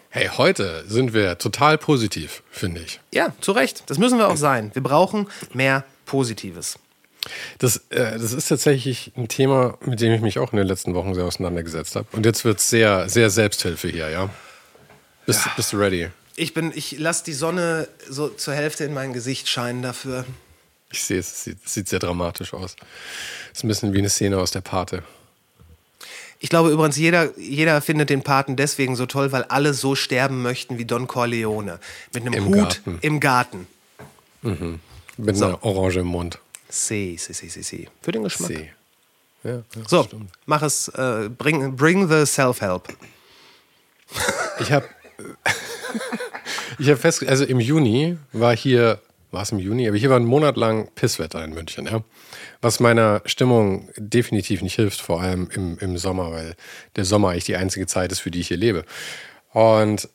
Hey, 0.10 0.30
heute 0.38 0.84
sind 0.88 1.14
wir 1.14 1.40
total 1.40 1.78
positiv, 1.78 2.44
finde 2.52 2.82
ich. 2.82 3.00
Ja, 3.12 3.34
zu 3.42 3.52
Recht. 3.52 3.84
Das 3.88 3.98
müssen 3.98 4.20
wir 4.20 4.30
auch 4.30 4.38
sein. 4.38 4.70
Wir 4.74 4.84
brauchen 4.84 5.28
mehr 5.54 5.86
Positives. 6.06 6.78
Das, 7.58 7.78
äh, 7.90 8.20
das 8.20 8.34
ist 8.34 8.48
tatsächlich 8.48 9.12
ein 9.16 9.28
Thema, 9.28 9.78
mit 9.82 10.02
dem 10.02 10.12
ich 10.14 10.22
mich 10.22 10.40
auch 10.40 10.52
in 10.52 10.58
den 10.58 10.68
letzten 10.68 10.94
Wochen 10.94 11.16
sehr 11.16 11.24
auseinandergesetzt 11.24 11.96
habe. 11.96 12.06
Und 12.12 12.26
jetzt 12.26 12.46
wird 12.46 12.60
es 12.60 12.70
sehr, 12.70 13.10
sehr 13.10 13.30
Selbsthilfe 13.30 13.88
hier, 13.88 14.10
ja? 14.10 14.30
Bist, 15.26 15.46
ja. 15.46 15.52
bist 15.56 15.74
du 15.74 15.78
ready? 15.78 16.10
Ich 16.36 16.54
bin, 16.54 16.72
ich 16.76 16.98
lasse 16.98 17.24
die 17.24 17.34
Sonne 17.34 17.88
so 18.10 18.30
zur 18.30 18.54
Hälfte 18.54 18.84
in 18.86 18.94
mein 18.94 19.14
Gesicht 19.14 19.48
scheinen 19.48 19.82
dafür. 19.82 20.26
Ich 20.92 21.04
sehe 21.04 21.20
es, 21.20 21.28
es 21.32 21.44
sieht, 21.44 21.70
sieht 21.70 21.88
sehr 21.88 22.00
dramatisch 22.00 22.54
aus. 22.54 22.76
Es 23.52 23.60
ist 23.60 23.64
ein 23.64 23.68
bisschen 23.68 23.94
wie 23.94 24.00
eine 24.00 24.10
Szene 24.10 24.38
aus 24.38 24.52
der 24.52 24.62
Pate. 24.62 25.04
Ich 26.40 26.50
glaube 26.50 26.72
übrigens, 26.72 26.98
jeder, 26.98 27.38
jeder 27.40 27.82
findet 27.82 28.10
den 28.10 28.22
Paten 28.22 28.56
deswegen 28.56 28.96
so 28.96 29.06
toll, 29.06 29.32
weil 29.32 29.44
alle 29.44 29.74
so 29.74 29.96
sterben 29.96 30.42
möchten 30.42 30.78
wie 30.78 30.86
Don 30.86 31.08
Corleone. 31.08 31.80
Mit 32.14 32.24
einem 32.24 32.34
Im 32.34 32.46
Hut 32.46 32.56
Garten. 32.56 33.00
im 33.02 33.20
Garten. 33.20 33.68
Mhm. 34.42 34.80
Mit 35.18 35.38
so. 35.38 35.46
einer 35.46 35.64
Orange 35.64 36.00
im 36.00 36.08
Mund. 36.08 36.40
Si, 36.68 37.18
si, 37.20 37.34
si, 37.34 37.50
si, 37.50 37.64
si. 37.64 37.88
Für 38.02 38.12
den 38.12 38.24
Geschmack. 38.24 38.50
Si. 38.50 38.70
Ja, 39.44 39.64
so, 39.88 40.04
stimmt. 40.04 40.32
mach 40.46 40.62
es, 40.64 40.88
äh, 40.90 41.30
bring, 41.30 41.76
bring 41.76 42.10
the 42.10 42.26
self-help. 42.26 42.90
Ich 44.60 44.72
habe 44.72 44.88
ich 46.80 46.88
habe 46.88 46.98
fest, 46.98 47.26
also 47.28 47.46
im 47.46 47.60
Juni 47.60 48.18
war 48.32 48.56
hier, 48.56 49.00
war 49.32 49.44
es 49.44 49.52
im 49.52 49.60
Juni, 49.60 49.88
aber 49.88 49.98
hier 49.98 50.10
war 50.10 50.20
ein 50.20 50.26
Monat 50.26 50.58
lang 50.58 50.90
Pisswetter 50.96 51.44
in 51.44 51.54
München, 51.54 51.86
ja. 51.86 52.04
Was 52.62 52.80
meiner 52.80 53.22
Stimmung 53.26 53.90
definitiv 53.98 54.62
nicht 54.62 54.76
hilft, 54.76 55.02
vor 55.02 55.22
allem 55.22 55.50
im, 55.54 55.78
im 55.80 55.98
Sommer, 55.98 56.32
weil 56.32 56.56
der 56.96 57.06
Sommer 57.06 57.30
eigentlich 57.30 57.46
die 57.46 57.58
einzige 57.58 57.88
Zeit 57.88 58.12
ist, 58.12 58.20
für 58.20 58.32
die 58.32 58.40
ich 58.40 58.48
hier 58.48 58.58
lebe. 58.58 58.86
Und 59.52 60.08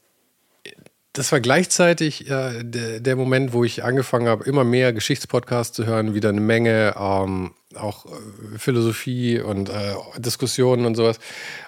das 1.19 1.33
war 1.33 1.41
gleichzeitig 1.41 2.31
äh, 2.31 2.63
der, 2.63 3.01
der, 3.01 3.17
Moment, 3.17 3.53
wo 3.53 3.65
ich 3.65 3.83
angefangen 3.83 4.29
habe, 4.29 4.45
immer 4.45 4.63
mehr 4.63 4.93
Geschichtspodcasts 4.93 5.75
zu 5.75 5.85
hören, 5.85 6.15
wieder 6.15 6.29
eine 6.29 6.41
Menge 6.41 6.95
ähm, 6.97 7.55
auch 7.75 8.07
äh, 8.07 8.59
Philosophie 8.59 9.41
und 9.41 9.69
äh, 9.69 9.95
Diskussionen 10.19 10.87
und 10.87 10.95
sowas. 10.95 11.19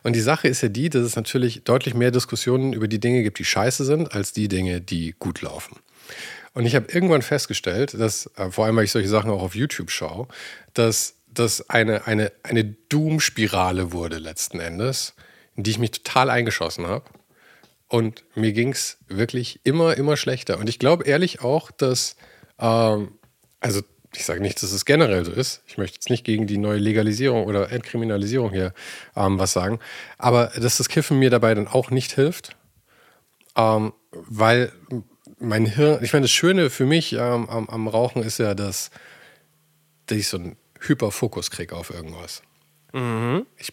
Und 0.04 0.14
die 0.14 0.20
Sache 0.20 0.46
ist 0.46 0.62
ja 0.62 0.68
die, 0.68 0.88
dass 0.88 1.02
es 1.02 1.16
natürlich 1.16 1.64
deutlich 1.64 1.94
mehr 1.94 2.12
Diskussionen 2.12 2.72
über 2.72 2.86
die 2.86 3.00
Dinge 3.00 3.24
gibt, 3.24 3.40
die 3.40 3.44
scheiße 3.44 3.84
sind, 3.84 4.14
als 4.14 4.32
die 4.32 4.46
Dinge, 4.46 4.80
die 4.80 5.16
gut 5.18 5.42
laufen. 5.42 5.76
Und 6.54 6.64
ich 6.64 6.76
habe 6.76 6.86
irgendwann 6.92 7.22
festgestellt, 7.22 7.94
dass, 7.98 8.30
äh, 8.36 8.50
vor 8.52 8.66
allem 8.66 8.76
weil 8.76 8.84
ich 8.84 8.92
solche 8.92 9.08
Sachen 9.08 9.32
auch 9.32 9.42
auf 9.42 9.56
YouTube 9.56 9.90
schaue, 9.90 10.28
dass 10.74 11.14
das 11.26 11.68
eine, 11.68 12.06
eine, 12.06 12.30
eine 12.44 12.64
Doom-Spirale 12.64 13.90
wurde 13.90 14.18
letzten 14.18 14.60
Endes, 14.60 15.14
in 15.56 15.64
die 15.64 15.72
ich 15.72 15.78
mich 15.78 15.90
total 15.90 16.30
eingeschossen 16.30 16.86
habe. 16.86 17.04
Und 17.90 18.24
mir 18.36 18.52
ging 18.52 18.70
es 18.70 18.98
wirklich 19.08 19.60
immer, 19.64 19.96
immer 19.96 20.16
schlechter. 20.16 20.58
Und 20.58 20.68
ich 20.68 20.78
glaube 20.78 21.04
ehrlich 21.04 21.42
auch, 21.42 21.72
dass, 21.72 22.14
ähm, 22.60 23.18
also 23.58 23.80
ich 24.14 24.24
sage 24.24 24.40
nicht, 24.40 24.62
dass 24.62 24.70
es 24.70 24.84
generell 24.84 25.24
so 25.24 25.32
ist. 25.32 25.62
Ich 25.66 25.76
möchte 25.76 25.96
jetzt 25.96 26.08
nicht 26.08 26.24
gegen 26.24 26.46
die 26.46 26.56
neue 26.56 26.78
Legalisierung 26.78 27.46
oder 27.46 27.72
Entkriminalisierung 27.72 28.52
hier 28.52 28.72
ähm, 29.16 29.40
was 29.40 29.52
sagen. 29.52 29.80
Aber 30.18 30.52
dass 30.56 30.76
das 30.76 30.88
Kiffen 30.88 31.18
mir 31.18 31.30
dabei 31.30 31.52
dann 31.52 31.66
auch 31.66 31.90
nicht 31.90 32.12
hilft, 32.12 32.56
ähm, 33.56 33.92
weil 34.12 34.72
mein 35.40 35.66
Hirn, 35.66 35.98
ich 36.04 36.12
meine, 36.12 36.24
das 36.24 36.30
Schöne 36.30 36.70
für 36.70 36.86
mich 36.86 37.14
ähm, 37.14 37.48
am, 37.48 37.68
am, 37.68 37.88
Rauchen 37.88 38.22
ist 38.22 38.38
ja, 38.38 38.54
dass, 38.54 38.92
dass 40.06 40.16
ich 40.16 40.28
so 40.28 40.36
einen 40.36 40.56
Hyperfokus 40.78 41.50
kriege 41.50 41.74
auf 41.74 41.90
irgendwas. 41.90 42.42
Mhm. 42.92 43.46
Ich, 43.56 43.72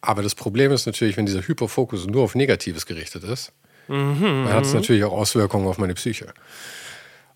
aber 0.00 0.22
das 0.22 0.34
Problem 0.34 0.72
ist 0.72 0.86
natürlich, 0.86 1.16
wenn 1.16 1.26
dieser 1.26 1.46
Hyperfokus 1.46 2.06
nur 2.06 2.22
auf 2.22 2.34
Negatives 2.34 2.86
gerichtet 2.86 3.24
ist, 3.24 3.52
mhm. 3.88 4.44
dann 4.46 4.52
hat 4.52 4.64
es 4.64 4.74
natürlich 4.74 5.04
auch 5.04 5.12
Auswirkungen 5.12 5.66
auf 5.66 5.78
meine 5.78 5.94
Psyche. 5.94 6.32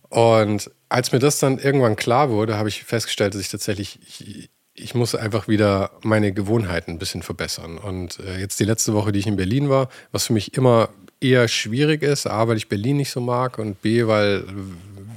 Und 0.09 0.71
als 0.89 1.11
mir 1.13 1.19
das 1.19 1.39
dann 1.39 1.59
irgendwann 1.59 1.97
klar 1.97 2.31
wurde, 2.31 2.59
habe 2.59 2.69
ich 2.69 2.85
festgestellt, 2.85 3.35
dass 3.35 3.41
ich 3.41 3.49
tatsächlich, 3.49 3.99
ich, 4.07 4.51
ich 4.75 4.95
muss 4.95 5.15
einfach 5.15 5.49
wieder 5.49 5.93
meine 6.03 6.33
Gewohnheiten 6.33 6.93
ein 6.93 6.99
bisschen 6.99 7.23
verbessern. 7.23 7.79
Und 7.79 8.21
äh, 8.21 8.39
jetzt 8.39 8.61
die 8.61 8.65
letzte 8.65 8.93
Woche, 8.93 9.13
die 9.13 9.21
ich 9.21 9.27
in 9.27 9.37
Berlin 9.37 9.71
war, 9.71 9.89
was 10.13 10.27
für 10.27 10.35
mich 10.35 10.55
immer 10.55 10.91
eher 11.21 11.49
schwierig 11.49 12.03
ist, 12.03 12.27
A, 12.27 12.47
weil 12.47 12.57
ich 12.57 12.69
Berlin 12.69 12.99
nicht 12.99 13.11
so 13.11 13.21
mag 13.21 13.59
und 13.59 13.81
B, 13.81 14.07
weil 14.07 14.45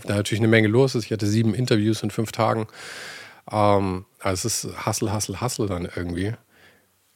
da 0.05 0.15
natürlich 0.15 0.39
eine 0.39 0.47
Menge 0.47 0.67
los 0.67 0.95
ist. 0.95 1.05
Ich 1.05 1.11
hatte 1.11 1.27
sieben 1.27 1.53
Interviews 1.53 2.01
in 2.03 2.11
fünf 2.11 2.31
Tagen. 2.31 2.67
Ähm, 3.51 4.05
also 4.19 4.47
es 4.47 4.63
ist 4.63 4.77
Hassel, 4.85 5.11
Hassel, 5.11 5.41
Hassel 5.41 5.67
dann 5.67 5.87
irgendwie. 5.95 6.33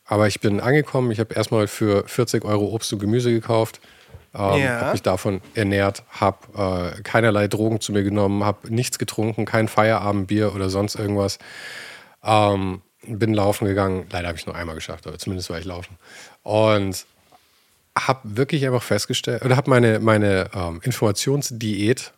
Aber 0.10 0.28
ich 0.28 0.42
bin 0.42 0.60
angekommen, 0.60 1.12
ich 1.12 1.20
habe 1.20 1.34
erstmal 1.34 1.68
für 1.68 2.06
40 2.08 2.44
Euro 2.44 2.66
Obst 2.74 2.92
und 2.92 3.00
Gemüse 3.00 3.32
gekauft 3.32 3.80
ähm, 4.34 4.62
ja. 4.62 4.82
Habe 4.82 4.92
mich 4.92 5.02
davon 5.02 5.42
ernährt, 5.56 6.04
habe 6.10 6.94
äh, 6.98 7.02
keinerlei 7.02 7.48
Drogen 7.48 7.82
zu 7.82 7.92
mir 7.92 8.04
genommen, 8.04 8.44
habe 8.44 8.74
nichts 8.74 9.00
getrunken, 9.00 9.46
kein 9.46 9.68
Feierabendbier 9.68 10.54
oder 10.54 10.70
sonst 10.70 10.96
irgendwas. 10.96 11.40
Ähm, 12.24 12.82
bin 13.08 13.34
laufen 13.34 13.66
gegangen. 13.66 14.06
Leider 14.12 14.28
habe 14.28 14.38
ich 14.38 14.46
nur 14.46 14.56
einmal 14.56 14.76
geschafft, 14.76 15.08
aber 15.08 15.18
zumindest 15.18 15.50
war 15.50 15.58
ich 15.58 15.66
laufen. 15.66 15.98
Und 16.44 17.06
habe 17.98 18.20
wirklich 18.24 18.66
einfach 18.66 18.84
festgestellt, 18.84 19.44
oder 19.44 19.58
habe 19.58 19.70
meine, 19.70 20.00
meine 20.00 20.50
ähm, 20.54 20.80
Informationsdiät, 20.84 22.14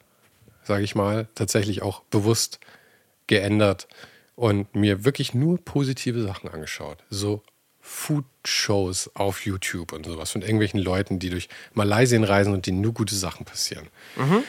sage 0.64 0.84
ich 0.84 0.96
mal, 0.96 1.28
tatsächlich 1.34 1.82
auch 1.82 2.02
bewusst 2.12 2.60
geändert 3.28 3.88
und 4.36 4.76
mir 4.76 5.06
wirklich 5.06 5.34
nur 5.34 5.64
positive 5.64 6.22
Sachen 6.22 6.50
angeschaut. 6.50 6.98
So 7.10 7.42
Food-Shows 7.92 9.12
auf 9.16 9.46
YouTube 9.46 9.92
und 9.92 10.06
sowas 10.06 10.32
von 10.32 10.42
irgendwelchen 10.42 10.80
Leuten, 10.80 11.20
die 11.20 11.30
durch 11.30 11.50
Malaysien 11.74 12.24
reisen 12.24 12.54
und 12.54 12.66
denen 12.66 12.82
nur 12.82 12.94
gute 12.94 13.14
Sachen 13.14 13.46
passieren. 13.46 13.88
Mhm. 14.16 14.44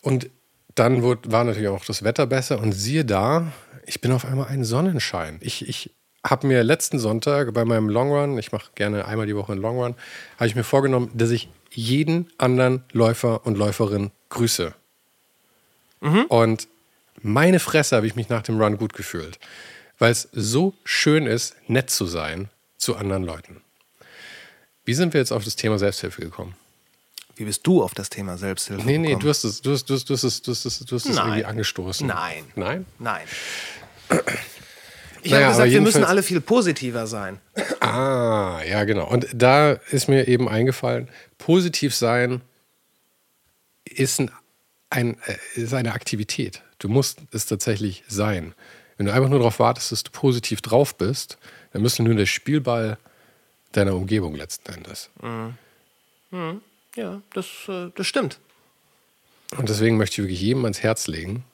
Und 0.00 0.30
dann 0.76 1.02
wurde, 1.02 1.30
war 1.30 1.44
natürlich 1.44 1.68
auch 1.68 1.84
das 1.84 2.04
Wetter 2.04 2.26
besser 2.26 2.60
und 2.60 2.72
siehe 2.72 3.04
da, 3.04 3.52
ich 3.86 4.00
bin 4.00 4.12
auf 4.12 4.24
einmal 4.24 4.46
ein 4.46 4.64
Sonnenschein. 4.64 5.38
Ich, 5.42 5.68
ich 5.68 5.90
habe 6.24 6.46
mir 6.46 6.62
letzten 6.62 6.98
Sonntag 6.98 7.52
bei 7.52 7.64
meinem 7.64 7.88
Long 7.88 8.12
Run, 8.12 8.38
ich 8.38 8.52
mache 8.52 8.70
gerne 8.76 9.04
einmal 9.04 9.26
die 9.26 9.36
Woche 9.36 9.52
einen 9.52 9.60
Long 9.60 9.76
Run, 9.76 9.94
habe 10.36 10.46
ich 10.46 10.54
mir 10.54 10.64
vorgenommen, 10.64 11.10
dass 11.12 11.30
ich 11.30 11.50
jeden 11.70 12.30
anderen 12.38 12.84
Läufer 12.92 13.44
und 13.44 13.58
Läuferin 13.58 14.10
grüße. 14.30 14.74
Mhm. 16.00 16.24
Und 16.28 16.68
meine 17.20 17.58
Fresse 17.58 17.96
habe 17.96 18.06
ich 18.06 18.14
mich 18.14 18.28
nach 18.28 18.42
dem 18.42 18.60
Run 18.60 18.78
gut 18.78 18.94
gefühlt, 18.94 19.38
weil 19.98 20.12
es 20.12 20.28
so 20.32 20.72
schön 20.84 21.26
ist, 21.26 21.56
nett 21.68 21.90
zu 21.90 22.06
sein 22.06 22.48
zu 22.80 22.96
anderen 22.96 23.22
Leuten. 23.22 23.60
Wie 24.84 24.94
sind 24.94 25.12
wir 25.12 25.20
jetzt 25.20 25.32
auf 25.32 25.44
das 25.44 25.54
Thema 25.54 25.78
Selbsthilfe 25.78 26.22
gekommen? 26.22 26.54
Wie 27.36 27.44
bist 27.44 27.66
du 27.66 27.82
auf 27.82 27.94
das 27.94 28.10
Thema 28.10 28.36
Selbsthilfe 28.36 28.84
nee, 28.84 28.98
nee, 28.98 29.08
gekommen? 29.08 29.22
du 29.22 29.28
hast 29.28 29.44
es, 29.44 29.62
du 29.62 29.72
hast, 29.72 29.88
du 29.88 29.94
hast, 29.94 30.10
du 30.10 30.14
hast, 30.14 30.24
es, 30.24 30.42
du 30.42 30.50
hast, 30.50 30.64
es, 30.64 30.78
du 30.80 30.96
hast 30.96 31.06
es 31.06 31.16
irgendwie 31.16 31.44
angestoßen. 31.44 32.06
Nein. 32.06 32.44
Nein? 32.54 32.86
Nein. 32.98 33.22
Ich 35.22 35.30
Naja, 35.30 35.46
habe 35.46 35.52
gesagt, 35.52 35.70
wir 35.70 35.80
müssen 35.82 36.04
alle 36.04 36.22
viel 36.22 36.40
positiver 36.40 37.06
sein. 37.06 37.38
Ah, 37.80 38.60
ja, 38.66 38.84
genau. 38.84 39.06
Und 39.06 39.26
da 39.34 39.72
ist 39.72 40.08
mir 40.08 40.28
eben 40.28 40.48
eingefallen, 40.48 41.08
positiv 41.38 41.94
sein 41.94 42.40
ist, 43.84 44.20
ein, 44.20 44.30
ein, 44.88 45.18
äh, 45.26 45.60
ist 45.60 45.74
eine 45.74 45.92
Aktivität. 45.92 46.62
Du 46.78 46.88
musst 46.88 47.20
es 47.32 47.46
tatsächlich 47.46 48.02
sein. 48.08 48.54
Wenn 48.96 49.06
du 49.06 49.12
einfach 49.12 49.28
nur 49.28 49.38
darauf 49.38 49.58
wartest, 49.58 49.92
dass 49.92 50.02
du 50.02 50.10
positiv 50.10 50.62
drauf 50.62 50.96
bist, 50.96 51.38
dann 51.72 51.82
bist 51.82 51.98
du 51.98 52.02
nur 52.02 52.14
der 52.14 52.26
Spielball 52.26 52.98
deiner 53.72 53.94
Umgebung 53.94 54.34
letzten 54.34 54.72
Endes. 54.72 55.10
Ja, 56.96 57.22
das, 57.32 57.46
äh, 57.68 57.90
das 57.94 58.06
stimmt. 58.06 58.38
Und 59.56 59.68
deswegen 59.68 59.96
möchte 59.96 60.14
ich 60.14 60.18
wirklich 60.26 60.40
jedem 60.40 60.64
ans 60.64 60.82
Herz 60.82 61.06
legen, 61.06 61.44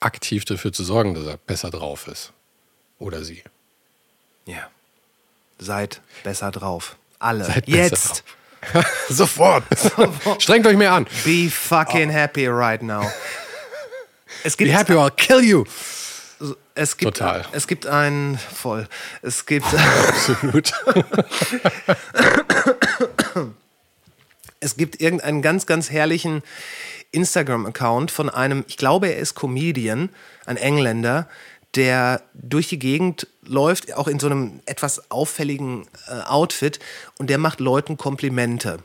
aktiv 0.00 0.44
dafür 0.44 0.72
zu 0.72 0.84
sorgen, 0.84 1.14
dass 1.14 1.26
er 1.26 1.36
besser 1.36 1.70
drauf 1.70 2.06
ist. 2.08 2.32
Oder 2.98 3.24
sie. 3.24 3.42
Ja. 4.46 4.68
Seid 5.58 6.00
besser 6.24 6.50
drauf. 6.50 6.96
Alle. 7.18 7.44
Seid 7.44 7.68
Jetzt. 7.68 8.24
drauf. 8.72 8.86
Sofort. 9.08 9.64
Strengt 10.38 10.66
euch 10.66 10.76
mehr 10.76 10.92
an. 10.92 11.06
Be 11.24 11.48
fucking 11.50 12.10
happy 12.10 12.46
right 12.48 12.82
now. 12.82 13.02
Es 14.44 14.56
gibt, 14.56 14.70
Be 14.70 14.76
happy 14.76 14.92
or 14.92 15.06
I'll 15.06 15.10
kill 15.10 15.42
you. 15.42 15.64
Es 16.74 16.96
gibt, 16.96 17.16
Total. 17.16 17.44
Es 17.52 17.66
gibt 17.66 17.86
ein 17.86 18.38
voll. 18.54 18.88
Es 19.22 19.46
gibt, 19.46 19.66
Absolut. 20.08 20.72
es 24.60 24.76
gibt 24.76 25.00
irgendeinen 25.00 25.42
ganz, 25.42 25.66
ganz 25.66 25.90
herrlichen 25.90 26.42
Instagram-Account 27.10 28.10
von 28.10 28.28
einem, 28.28 28.64
ich 28.68 28.76
glaube, 28.76 29.08
er 29.08 29.18
ist 29.18 29.34
Comedian, 29.34 30.10
ein 30.46 30.56
Engländer, 30.56 31.28
der 31.74 32.22
durch 32.34 32.68
die 32.68 32.78
Gegend 32.78 33.26
läuft, 33.42 33.94
auch 33.94 34.08
in 34.08 34.18
so 34.18 34.26
einem 34.26 34.60
etwas 34.66 35.10
auffälligen 35.10 35.86
äh, 36.08 36.20
Outfit 36.22 36.80
und 37.18 37.30
der 37.30 37.38
macht 37.38 37.60
Leuten 37.60 37.96
Komplimente. 37.96 38.78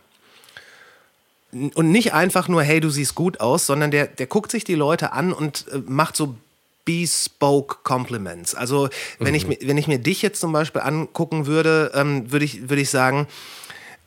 Und 1.51 1.91
nicht 1.91 2.14
einfach 2.14 2.47
nur, 2.47 2.64
hey, 2.64 2.80
du 2.80 2.89
siehst 2.89 3.14
gut 3.14 3.39
aus, 3.39 3.68
sondern 3.68 3.91
der, 3.91 4.08
der 4.08 4.26
guckt 4.26 4.51
sich 4.51 4.64
die 4.64 4.76
Leute 4.76 5.12
an 5.12 5.32
und 5.32 5.68
äh, 5.72 5.78
macht 5.86 6.16
so 6.16 6.36
bespoke 6.86 7.78
Compliments. 7.84 8.56
Also 8.56 8.90
wenn, 9.20 9.36
ich, 9.36 9.48
mir- 9.48 9.58
wenn 9.62 9.78
ich 9.78 9.88
mir 9.88 10.00
dich 10.00 10.22
jetzt 10.22 10.40
zum 10.40 10.52
Beispiel 10.52 10.82
angucken 10.82 11.46
würde, 11.46 11.92
ähm, 11.96 12.32
würde 12.32 12.46
ich, 12.46 12.70
würde 12.70 12.82
ich 12.82 12.90
sagen, 12.90 13.28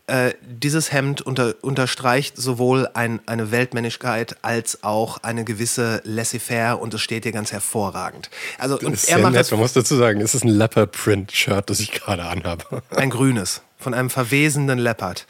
äh, 0.09 0.35
dieses 0.43 0.93
Hemd 0.93 1.21
unter, 1.23 1.55
unterstreicht 1.63 2.37
sowohl 2.37 2.89
ein, 2.95 3.19
eine 3.27 3.51
Weltmännlichkeit 3.51 4.37
als 4.43 4.85
auch 4.85 5.19
eine 5.25 5.45
gewisse 5.45 6.01
Laissez-faire 6.05 6.81
und 6.81 6.95
es 6.95 7.01
steht 7.01 7.25
dir 7.25 7.33
ganz 7.33 7.51
hervorragend. 7.51 8.31
Also 8.59 8.79
und 8.79 9.09
er 9.09 9.19
macht 9.19 9.33
nett. 9.33 9.41
das 9.41 9.51
Man 9.51 9.59
muss 9.59 9.73
dazu 9.73 9.97
sagen, 9.97 10.21
es 10.21 10.35
ist 10.37 10.45
ein 10.45 10.49
Leopard 10.51 10.93
Print 10.93 11.33
Shirt, 11.33 11.69
das 11.71 11.81
ich 11.81 11.91
gerade 11.91 12.23
anhabe. 12.25 12.83
ein 12.91 13.11
grünes 13.11 13.63
von 13.79 13.95
einem 13.95 14.11
verwesenden 14.11 14.79
Leopard. 14.79 15.27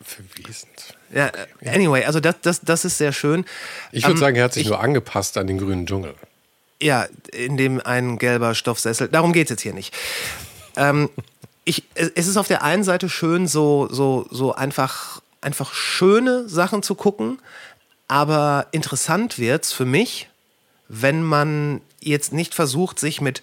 Verwesend. 0.00 0.93
Ja, 1.14 1.28
äh, 1.60 1.68
anyway, 1.70 2.04
also 2.04 2.20
das, 2.20 2.36
das, 2.42 2.60
das 2.62 2.84
ist 2.84 2.98
sehr 2.98 3.12
schön. 3.12 3.44
Ich 3.92 4.02
würde 4.02 4.12
Ähm, 4.14 4.18
sagen, 4.18 4.36
er 4.36 4.44
hat 4.44 4.52
sich 4.54 4.64
ich- 4.64 4.68
nur 4.68 4.80
angepasst 4.80 5.38
an 5.38 5.46
den 5.46 5.58
grünen 5.58 5.86
Dschungel. 5.86 6.14
Ja, 6.82 7.06
in 7.32 7.56
dem 7.56 7.80
ein 7.80 8.18
gelber 8.18 8.54
Stoffsessel. 8.54 9.08
Darum 9.08 9.32
geht 9.32 9.46
es 9.46 9.50
jetzt 9.50 9.62
hier 9.62 9.72
nicht. 9.74 9.94
Ähm, 10.76 11.08
ich, 11.64 11.84
es 11.94 12.10
es 12.14 12.26
ist 12.26 12.36
auf 12.36 12.48
der 12.48 12.62
einen 12.62 12.82
Seite 12.84 13.08
schön, 13.08 13.46
so, 13.46 13.88
so, 13.90 14.26
so 14.30 14.54
einfach, 14.54 15.22
einfach 15.40 15.72
schöne 15.72 16.48
Sachen 16.48 16.82
zu 16.82 16.94
gucken, 16.96 17.38
aber 18.08 18.66
interessant 18.72 19.38
wird's 19.38 19.72
für 19.72 19.86
mich, 19.86 20.28
wenn 20.88 21.22
man 21.22 21.80
jetzt 22.00 22.32
nicht 22.34 22.54
versucht, 22.54 22.98
sich 22.98 23.20
mit 23.20 23.40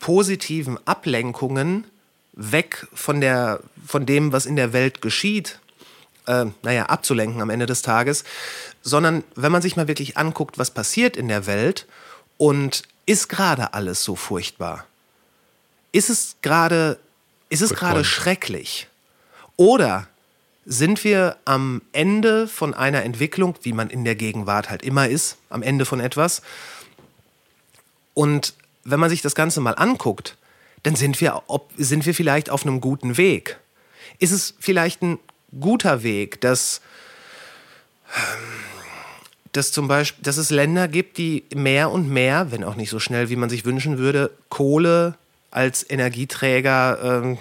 positiven 0.00 0.78
Ablenkungen 0.86 1.84
weg 2.32 2.86
von, 2.94 3.20
der, 3.20 3.60
von 3.86 4.06
dem, 4.06 4.32
was 4.32 4.46
in 4.46 4.56
der 4.56 4.72
Welt 4.72 5.02
geschieht, 5.02 5.58
äh, 6.30 6.46
naja, 6.62 6.86
abzulenken 6.86 7.42
am 7.42 7.50
Ende 7.50 7.66
des 7.66 7.82
Tages, 7.82 8.24
sondern 8.82 9.24
wenn 9.34 9.50
man 9.50 9.62
sich 9.62 9.76
mal 9.76 9.88
wirklich 9.88 10.16
anguckt, 10.16 10.58
was 10.58 10.70
passiert 10.70 11.16
in 11.16 11.28
der 11.28 11.46
Welt 11.46 11.86
und 12.38 12.84
ist 13.06 13.28
gerade 13.28 13.74
alles 13.74 14.04
so 14.04 14.14
furchtbar? 14.14 14.86
Ist 15.92 16.08
es 16.08 16.36
gerade, 16.42 17.00
ist 17.48 17.62
es 17.62 17.74
gerade 17.74 18.04
schrecklich? 18.04 18.86
Oder 19.56 20.06
sind 20.64 21.02
wir 21.02 21.36
am 21.44 21.82
Ende 21.92 22.46
von 22.46 22.74
einer 22.74 23.02
Entwicklung, 23.02 23.56
wie 23.62 23.72
man 23.72 23.90
in 23.90 24.04
der 24.04 24.14
Gegenwart 24.14 24.70
halt 24.70 24.82
immer 24.82 25.08
ist, 25.08 25.36
am 25.48 25.62
Ende 25.62 25.84
von 25.84 25.98
etwas? 25.98 26.42
Und 28.14 28.54
wenn 28.84 29.00
man 29.00 29.10
sich 29.10 29.22
das 29.22 29.34
Ganze 29.34 29.60
mal 29.60 29.72
anguckt, 29.72 30.36
dann 30.84 30.94
sind 30.94 31.20
wir, 31.20 31.42
ob, 31.48 31.72
sind 31.76 32.06
wir 32.06 32.14
vielleicht 32.14 32.50
auf 32.50 32.64
einem 32.64 32.80
guten 32.80 33.16
Weg. 33.16 33.58
Ist 34.18 34.30
es 34.30 34.54
vielleicht 34.60 35.02
ein 35.02 35.18
guter 35.58 36.02
Weg, 36.02 36.40
dass, 36.40 36.80
dass 39.52 39.72
zum 39.72 39.88
Beispiel, 39.88 40.22
dass 40.22 40.36
es 40.36 40.50
Länder 40.50 40.88
gibt, 40.88 41.18
die 41.18 41.44
mehr 41.54 41.90
und 41.90 42.08
mehr, 42.08 42.52
wenn 42.52 42.64
auch 42.64 42.76
nicht 42.76 42.90
so 42.90 42.98
schnell, 42.98 43.30
wie 43.30 43.36
man 43.36 43.50
sich 43.50 43.64
wünschen 43.64 43.98
würde, 43.98 44.30
Kohle 44.48 45.14
als 45.50 45.88
Energieträger 45.88 47.22
ähm, 47.22 47.38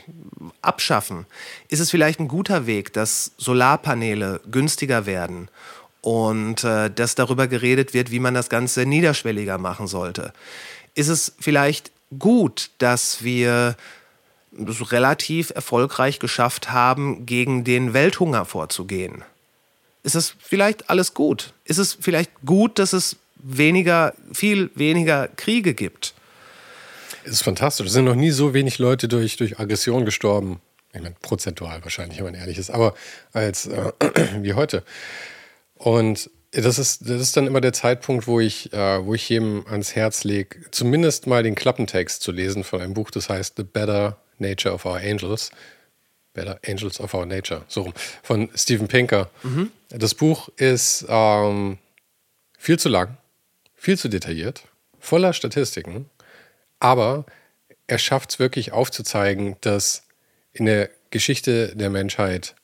abschaffen? 0.61 1.25
Ist 1.67 1.79
es 1.79 1.91
vielleicht 1.91 2.19
ein 2.19 2.27
guter 2.27 2.65
Weg, 2.65 2.93
dass 2.93 3.31
Solarpaneele 3.37 4.41
günstiger 4.49 5.05
werden 5.05 5.49
und 6.01 6.63
äh, 6.63 6.89
dass 6.89 7.15
darüber 7.15 7.47
geredet 7.47 7.93
wird, 7.93 8.11
wie 8.11 8.19
man 8.19 8.33
das 8.33 8.49
Ganze 8.49 8.85
niederschwelliger 8.85 9.57
machen 9.57 9.87
sollte? 9.87 10.33
Ist 10.95 11.09
es 11.09 11.33
vielleicht 11.39 11.91
gut, 12.17 12.71
dass 12.79 13.23
wir 13.23 13.75
relativ 14.91 15.51
erfolgreich 15.51 16.19
geschafft 16.19 16.71
haben, 16.71 17.25
gegen 17.25 17.63
den 17.63 17.93
Welthunger 17.93 18.45
vorzugehen? 18.45 19.23
Ist 20.03 20.15
es 20.15 20.35
vielleicht 20.39 20.89
alles 20.89 21.13
gut? 21.13 21.53
Ist 21.65 21.77
es 21.77 21.97
vielleicht 21.99 22.31
gut, 22.45 22.79
dass 22.79 22.93
es 22.93 23.17
weniger, 23.35 24.13
viel 24.31 24.71
weniger 24.75 25.27
Kriege 25.27 25.73
gibt? 25.73 26.13
Es 27.23 27.33
ist 27.33 27.43
fantastisch. 27.43 27.87
Es 27.87 27.93
sind 27.93 28.05
noch 28.05 28.15
nie 28.15 28.31
so 28.31 28.53
wenig 28.53 28.79
Leute 28.79 29.07
durch, 29.07 29.37
durch 29.37 29.59
Aggression 29.59 30.05
gestorben. 30.05 30.61
Ich 30.93 31.01
meine, 31.01 31.15
prozentual 31.21 31.83
wahrscheinlich, 31.83 32.17
wenn 32.17 32.25
man 32.25 32.35
ehrlich 32.35 32.57
ist, 32.57 32.71
aber 32.71 32.95
als 33.33 33.67
äh, 33.67 33.91
wie 34.41 34.53
heute. 34.53 34.83
Und 35.75 36.29
das 36.51 36.79
ist, 36.79 37.07
das 37.07 37.21
ist 37.21 37.37
dann 37.37 37.45
immer 37.45 37.61
der 37.61 37.73
Zeitpunkt, 37.73 38.25
wo 38.25 38.39
ich, 38.39 38.73
äh, 38.73 39.05
wo 39.05 39.13
ich 39.13 39.29
jedem 39.29 39.65
ans 39.67 39.95
Herz 39.95 40.23
lege, 40.23 40.59
zumindest 40.71 41.27
mal 41.27 41.43
den 41.43 41.55
Klappentext 41.55 42.23
zu 42.23 42.31
lesen 42.31 42.63
von 42.63 42.81
einem 42.81 42.93
Buch, 42.93 43.11
das 43.11 43.29
heißt 43.29 43.55
The 43.57 43.63
Better 43.63 44.17
Nature 44.39 44.73
of 44.73 44.85
Our 44.85 44.97
Angels. 44.97 45.51
Better 46.33 46.59
Angels 46.65 46.99
of 46.99 47.13
Our 47.13 47.25
Nature, 47.25 47.63
so 47.67 47.81
rum, 47.81 47.93
von 48.21 48.49
Steven 48.55 48.87
Pinker. 48.87 49.29
Das 49.89 50.13
Buch 50.13 50.49
ist 50.57 51.05
ähm, 51.09 51.79
viel 52.57 52.77
zu 52.77 52.87
lang, 52.87 53.17
viel 53.75 53.97
zu 53.97 54.09
detailliert, 54.09 54.63
voller 54.99 55.33
Statistiken, 55.33 56.09
aber 56.79 57.25
er 57.87 57.97
schafft 57.97 58.29
es 58.29 58.39
wirklich 58.39 58.71
aufzuzeigen, 58.71 59.55
dass 59.61 60.03
in 60.53 60.65
der 60.65 60.89
Geschichte 61.09 61.75
der 61.75 61.89
Menschheit 61.89 62.55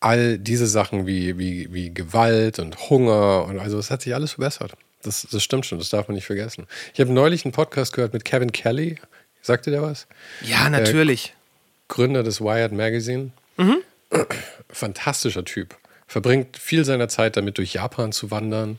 all 0.00 0.38
diese 0.38 0.66
Sachen 0.66 1.06
wie, 1.06 1.38
wie, 1.38 1.72
wie 1.72 1.94
Gewalt 1.94 2.58
und 2.58 2.90
Hunger 2.90 3.44
und 3.44 3.58
also 3.58 3.78
es 3.78 3.90
hat 3.90 4.02
sich 4.02 4.14
alles 4.14 4.32
verbessert. 4.32 4.72
Das, 5.02 5.26
das 5.30 5.42
stimmt 5.42 5.64
schon, 5.66 5.78
das 5.78 5.90
darf 5.90 6.08
man 6.08 6.16
nicht 6.16 6.26
vergessen. 6.26 6.66
Ich 6.92 7.00
habe 7.00 7.12
neulich 7.12 7.44
einen 7.44 7.52
Podcast 7.52 7.92
gehört 7.92 8.12
mit 8.12 8.24
Kevin 8.24 8.50
Kelly. 8.52 8.96
Sagte 9.48 9.70
der 9.70 9.80
was? 9.80 10.06
Ja, 10.42 10.68
natürlich. 10.68 11.34
Gründer 11.88 12.22
des 12.22 12.42
Wired 12.42 12.72
Magazine. 12.72 13.30
Fantastischer 14.68 15.42
Typ. 15.42 15.74
Verbringt 16.06 16.58
viel 16.58 16.84
seiner 16.84 17.08
Zeit 17.08 17.38
damit, 17.38 17.56
durch 17.56 17.72
Japan 17.72 18.12
zu 18.12 18.30
wandern. 18.30 18.78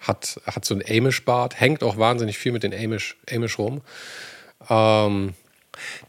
Hat, 0.00 0.40
hat 0.46 0.64
so 0.64 0.74
einen 0.74 0.82
Amish-Bart, 0.82 1.60
hängt 1.60 1.84
auch 1.84 1.96
wahnsinnig 1.96 2.38
viel 2.38 2.50
mit 2.50 2.64
den 2.64 2.74
Amish, 2.74 3.16
Amish 3.30 3.56
rum. 3.56 3.82
Ähm, 4.68 5.34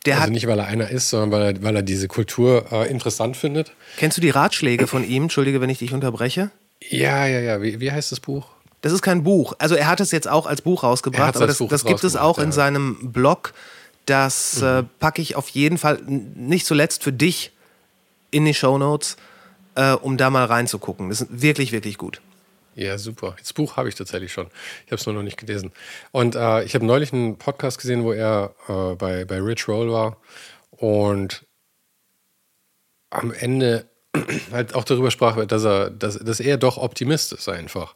Der 0.08 0.20
also 0.20 0.34
nicht, 0.34 0.48
weil 0.48 0.58
er 0.58 0.66
einer 0.66 0.90
ist, 0.90 1.12
sondern 1.12 1.30
weil 1.30 1.42
er, 1.44 1.64
weil 1.64 1.76
er 1.76 1.84
diese 1.84 2.08
Kultur 2.08 2.66
äh, 2.72 2.90
interessant 2.90 3.38
findet. 3.38 3.72
kennst 3.98 4.18
du 4.18 4.22
die 4.22 4.32
Ratschläge 4.32 4.88
von 4.88 5.08
ihm? 5.08 5.24
Entschuldige, 5.24 5.62
wenn 5.62 5.70
ich 5.70 5.78
dich 5.78 5.94
unterbreche. 5.94 6.50
Ja, 6.90 7.28
ja, 7.28 7.40
ja. 7.40 7.62
Wie, 7.62 7.80
wie 7.80 7.92
heißt 7.92 8.12
das 8.12 8.20
Buch? 8.20 8.48
Das 8.82 8.94
ist 8.94 9.02
kein 9.02 9.24
Buch. 9.24 9.54
Also 9.58 9.76
er 9.76 9.88
hat 9.88 10.00
es 10.00 10.12
jetzt 10.12 10.28
auch 10.28 10.46
als 10.46 10.62
Buch 10.62 10.84
rausgebracht, 10.84 11.36
aber 11.36 11.48
das, 11.48 11.58
Buch 11.58 11.70
das 11.70 11.86
gibt 11.86 12.04
es 12.04 12.16
auch 12.16 12.38
in 12.38 12.52
seinem 12.52 13.12
Blog. 13.12 13.54
Das 14.06 14.62
mhm. 14.62 14.68
äh, 14.68 14.84
packe 15.00 15.22
ich 15.22 15.36
auf 15.36 15.50
jeden 15.50 15.78
Fall 15.78 16.00
nicht 16.06 16.66
zuletzt 16.66 17.04
für 17.04 17.14
dich 17.14 17.52
in 18.32 18.46
die 18.46 18.54
Show 18.54 18.78
Notes, 18.78 19.18
äh, 19.76 19.94
um 19.94 20.18
da 20.18 20.30
mal 20.30 20.46
reinzugucken. 20.46 21.10
Das 21.10 21.22
ist 21.22 21.42
wirklich, 21.42 21.72
wirklich 21.72 21.98
gut. 21.98 22.22
Ja, 22.76 22.98
super. 22.98 23.36
Das 23.40 23.54
Buch 23.54 23.78
habe 23.78 23.88
ich 23.88 23.96
tatsächlich 23.96 24.34
schon. 24.34 24.48
Ich 24.86 24.92
habe 24.92 25.00
es 25.00 25.06
nur 25.06 25.16
noch 25.16 25.24
nicht 25.24 25.38
gelesen. 25.38 25.72
Und 26.12 26.36
äh, 26.36 26.64
ich 26.64 26.76
habe 26.76 26.86
neulich 26.86 27.14
einen 27.14 27.38
Podcast 27.38 27.80
gesehen, 27.80 28.04
wo 28.04 28.12
er 28.12 28.54
äh, 28.68 28.96
bei, 28.96 29.24
bei 29.24 29.40
Rich 29.40 29.68
Roll 29.68 29.92
war 29.92 30.18
und 30.72 31.46
am 33.10 33.32
Ende 33.32 33.86
halt 34.52 34.76
auch 34.76 34.84
darüber 34.84 35.10
sprach, 35.10 35.46
dass 35.46 35.64
er, 35.64 35.90
dass, 35.90 36.20
dass 36.20 36.42
er 36.42 36.58
doch 36.58 36.78
Optimist 36.78 37.32
ist 37.32 37.48
einfach. 37.48 37.96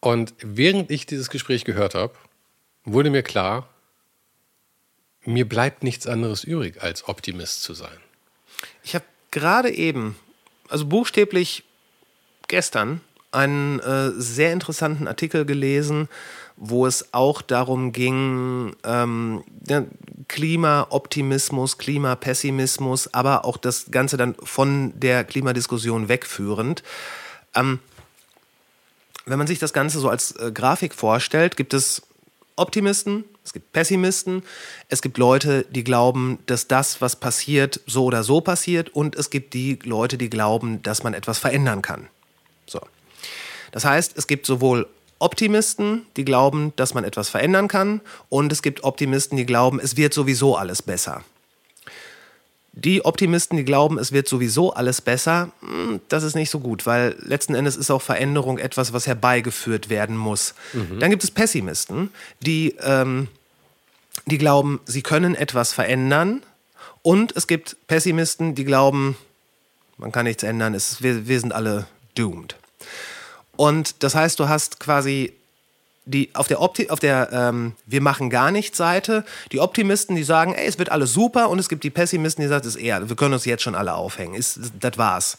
Und 0.00 0.34
während 0.40 0.90
ich 0.90 1.04
dieses 1.04 1.28
Gespräch 1.28 1.64
gehört 1.66 1.94
habe, 1.94 2.14
wurde 2.84 3.10
mir 3.10 3.22
klar, 3.22 3.68
mir 5.32 5.48
bleibt 5.48 5.82
nichts 5.82 6.06
anderes 6.06 6.44
übrig, 6.44 6.82
als 6.82 7.08
Optimist 7.08 7.62
zu 7.62 7.74
sein. 7.74 7.96
Ich 8.82 8.94
habe 8.94 9.04
gerade 9.30 9.70
eben, 9.70 10.16
also 10.68 10.86
buchstäblich 10.86 11.64
gestern, 12.48 13.00
einen 13.32 13.78
äh, 13.80 14.10
sehr 14.16 14.52
interessanten 14.52 15.06
Artikel 15.06 15.44
gelesen, 15.44 16.08
wo 16.56 16.86
es 16.86 17.14
auch 17.14 17.42
darum 17.42 17.92
ging, 17.92 18.76
ähm, 18.84 19.44
Klimaoptimismus, 20.28 21.78
Klimapessimismus, 21.78 23.14
aber 23.14 23.44
auch 23.44 23.56
das 23.56 23.90
Ganze 23.90 24.16
dann 24.16 24.34
von 24.42 24.92
der 24.98 25.24
Klimadiskussion 25.24 26.08
wegführend. 26.08 26.82
Ähm, 27.54 27.78
wenn 29.26 29.38
man 29.38 29.46
sich 29.46 29.58
das 29.58 29.72
Ganze 29.72 30.00
so 30.00 30.08
als 30.08 30.32
äh, 30.32 30.50
Grafik 30.52 30.94
vorstellt, 30.94 31.56
gibt 31.56 31.72
es 31.72 32.02
Optimisten, 32.56 33.24
es 33.44 33.52
gibt 33.52 33.72
Pessimisten, 33.72 34.42
es 34.88 35.02
gibt 35.02 35.18
Leute, 35.18 35.66
die 35.70 35.84
glauben, 35.84 36.38
dass 36.46 36.68
das, 36.68 37.00
was 37.00 37.16
passiert, 37.16 37.80
so 37.86 38.04
oder 38.04 38.22
so 38.22 38.40
passiert, 38.40 38.90
und 38.90 39.16
es 39.16 39.30
gibt 39.30 39.54
die 39.54 39.78
Leute, 39.82 40.18
die 40.18 40.30
glauben, 40.30 40.82
dass 40.82 41.02
man 41.02 41.14
etwas 41.14 41.38
verändern 41.38 41.82
kann. 41.82 42.08
So. 42.66 42.80
Das 43.72 43.84
heißt, 43.84 44.16
es 44.16 44.26
gibt 44.26 44.46
sowohl 44.46 44.88
Optimisten, 45.18 46.06
die 46.16 46.24
glauben, 46.24 46.72
dass 46.76 46.94
man 46.94 47.04
etwas 47.04 47.28
verändern 47.28 47.68
kann, 47.68 48.00
und 48.28 48.52
es 48.52 48.62
gibt 48.62 48.84
Optimisten, 48.84 49.36
die 49.36 49.46
glauben, 49.46 49.80
es 49.80 49.96
wird 49.96 50.14
sowieso 50.14 50.56
alles 50.56 50.82
besser. 50.82 51.24
Die 52.72 53.04
Optimisten, 53.04 53.56
die 53.56 53.64
glauben, 53.64 53.98
es 53.98 54.12
wird 54.12 54.28
sowieso 54.28 54.72
alles 54.72 55.00
besser, 55.00 55.50
hm, 55.60 56.00
das 56.08 56.22
ist 56.22 56.36
nicht 56.36 56.50
so 56.50 56.60
gut, 56.60 56.86
weil 56.86 57.16
letzten 57.20 57.54
Endes 57.54 57.76
ist 57.76 57.90
auch 57.90 58.02
Veränderung 58.02 58.58
etwas, 58.58 58.92
was 58.92 59.06
herbeigeführt 59.06 59.88
werden 59.88 60.16
muss. 60.16 60.54
Mhm. 60.72 61.00
Dann 61.00 61.10
gibt 61.10 61.24
es 61.24 61.30
Pessimisten, 61.30 62.10
die, 62.40 62.76
ähm, 62.80 63.28
die 64.26 64.38
glauben, 64.38 64.80
sie 64.86 65.02
können 65.02 65.34
etwas 65.34 65.72
verändern. 65.72 66.42
Und 67.02 67.36
es 67.36 67.46
gibt 67.46 67.76
Pessimisten, 67.88 68.54
die 68.54 68.64
glauben, 68.64 69.16
man 69.96 70.12
kann 70.12 70.26
nichts 70.26 70.42
ändern, 70.42 70.74
es, 70.74 71.02
wir, 71.02 71.26
wir 71.26 71.40
sind 71.40 71.52
alle 71.52 71.86
doomed. 72.14 72.56
Und 73.56 74.02
das 74.02 74.14
heißt, 74.14 74.38
du 74.38 74.48
hast 74.48 74.80
quasi 74.80 75.34
die 76.04 76.34
auf 76.34 76.48
der, 76.48 76.60
Opti 76.60 76.90
auf 76.90 76.98
der 76.98 77.30
ähm, 77.32 77.74
Wir 77.86 78.00
machen 78.00 78.30
gar 78.30 78.50
nichts 78.50 78.76
Seite, 78.76 79.24
die 79.52 79.60
Optimisten, 79.60 80.16
die 80.16 80.22
sagen, 80.22 80.54
ey, 80.54 80.66
es 80.66 80.78
wird 80.78 80.90
alles 80.90 81.12
super 81.12 81.50
und 81.50 81.58
es 81.58 81.68
gibt 81.68 81.84
die 81.84 81.90
Pessimisten, 81.90 82.42
die 82.42 82.48
sagen, 82.48 82.66
es 82.66 82.74
ist 82.74 82.82
eher, 82.82 83.08
wir 83.08 83.16
können 83.16 83.34
uns 83.34 83.44
jetzt 83.44 83.62
schon 83.62 83.74
alle 83.74 83.94
aufhängen, 83.94 84.34
ist, 84.34 84.58
das 84.80 84.98
war's. 84.98 85.38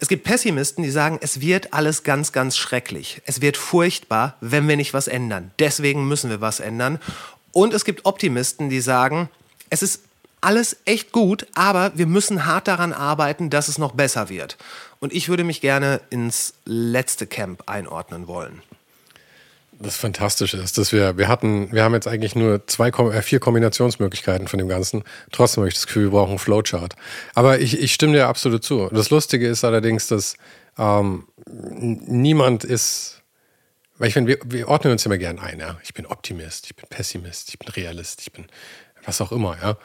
Es 0.00 0.08
gibt 0.08 0.24
Pessimisten, 0.24 0.82
die 0.82 0.90
sagen, 0.90 1.18
es 1.22 1.40
wird 1.40 1.72
alles 1.72 2.02
ganz, 2.02 2.32
ganz 2.32 2.56
schrecklich. 2.56 3.22
Es 3.26 3.40
wird 3.40 3.56
furchtbar, 3.56 4.36
wenn 4.40 4.68
wir 4.68 4.76
nicht 4.76 4.92
was 4.92 5.06
ändern. 5.06 5.52
Deswegen 5.58 6.06
müssen 6.08 6.30
wir 6.30 6.40
was 6.40 6.60
ändern. 6.60 6.98
Und 7.52 7.72
es 7.72 7.84
gibt 7.84 8.04
Optimisten, 8.04 8.68
die 8.68 8.80
sagen, 8.80 9.30
es 9.70 9.82
ist 9.82 10.02
alles 10.40 10.76
echt 10.84 11.12
gut, 11.12 11.46
aber 11.54 11.92
wir 11.94 12.06
müssen 12.06 12.44
hart 12.44 12.68
daran 12.68 12.92
arbeiten, 12.92 13.48
dass 13.48 13.68
es 13.68 13.78
noch 13.78 13.92
besser 13.92 14.28
wird. 14.28 14.58
Und 15.00 15.12
ich 15.12 15.28
würde 15.28 15.44
mich 15.44 15.60
gerne 15.60 16.00
ins 16.10 16.54
letzte 16.64 17.26
Camp 17.26 17.62
einordnen 17.66 18.26
wollen. 18.26 18.62
Das 19.84 19.96
Fantastische 19.96 20.56
ist, 20.56 20.78
dass 20.78 20.92
wir, 20.92 21.18
wir 21.18 21.28
hatten, 21.28 21.70
wir 21.70 21.84
haben 21.84 21.92
jetzt 21.92 22.08
eigentlich 22.08 22.34
nur 22.34 22.66
zwei, 22.66 22.88
äh, 22.88 23.22
vier 23.22 23.38
Kombinationsmöglichkeiten 23.38 24.48
von 24.48 24.58
dem 24.58 24.68
Ganzen. 24.68 25.04
Trotzdem 25.30 25.60
habe 25.60 25.68
ich 25.68 25.74
das 25.74 25.86
Gefühl, 25.86 26.04
wir 26.04 26.10
brauchen 26.12 26.30
einen 26.30 26.38
Flowchart. 26.38 26.96
Aber 27.34 27.60
ich, 27.60 27.78
ich 27.78 27.92
stimme 27.92 28.14
dir 28.14 28.26
absolut 28.26 28.64
zu. 28.64 28.88
Das 28.92 29.10
Lustige 29.10 29.46
ist 29.46 29.62
allerdings, 29.62 30.06
dass 30.06 30.36
ähm, 30.78 31.28
niemand 31.46 32.64
ist, 32.64 33.22
weil 33.98 34.08
ich 34.08 34.14
meine, 34.14 34.26
wir, 34.26 34.38
wir 34.44 34.68
ordnen 34.68 34.92
uns 34.92 35.04
immer 35.04 35.18
gern 35.18 35.38
ein. 35.38 35.60
Ja? 35.60 35.78
Ich 35.82 35.92
bin 35.92 36.06
Optimist, 36.06 36.66
ich 36.66 36.76
bin 36.76 36.86
Pessimist, 36.88 37.50
ich 37.50 37.58
bin 37.58 37.68
Realist, 37.68 38.22
ich 38.22 38.32
bin 38.32 38.46
was 39.04 39.20
auch 39.20 39.32
immer. 39.32 39.56
Ja? 39.60 39.76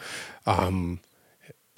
Ähm, 0.68 1.00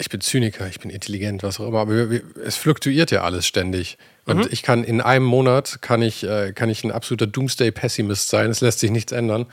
ich 0.02 0.10
bin 0.10 0.20
Zyniker, 0.20 0.66
ich 0.66 0.80
bin 0.80 0.90
intelligent, 0.90 1.44
was 1.44 1.60
auch 1.60 1.68
immer, 1.68 1.78
aber 1.80 2.08
es 2.44 2.56
fluktuiert 2.56 3.12
ja 3.12 3.22
alles 3.22 3.46
ständig. 3.46 3.98
Und 4.26 4.38
mhm. 4.38 4.48
ich 4.50 4.62
kann 4.62 4.82
in 4.82 5.00
einem 5.00 5.24
Monat 5.24 5.80
kann 5.80 6.02
ich, 6.02 6.24
äh, 6.24 6.52
kann 6.52 6.70
ich 6.70 6.82
ein 6.82 6.90
absoluter 6.90 7.28
Doomsday-Pessimist 7.28 8.28
sein, 8.28 8.50
es 8.50 8.60
lässt 8.60 8.80
sich 8.80 8.90
nichts 8.90 9.12
ändern. 9.12 9.46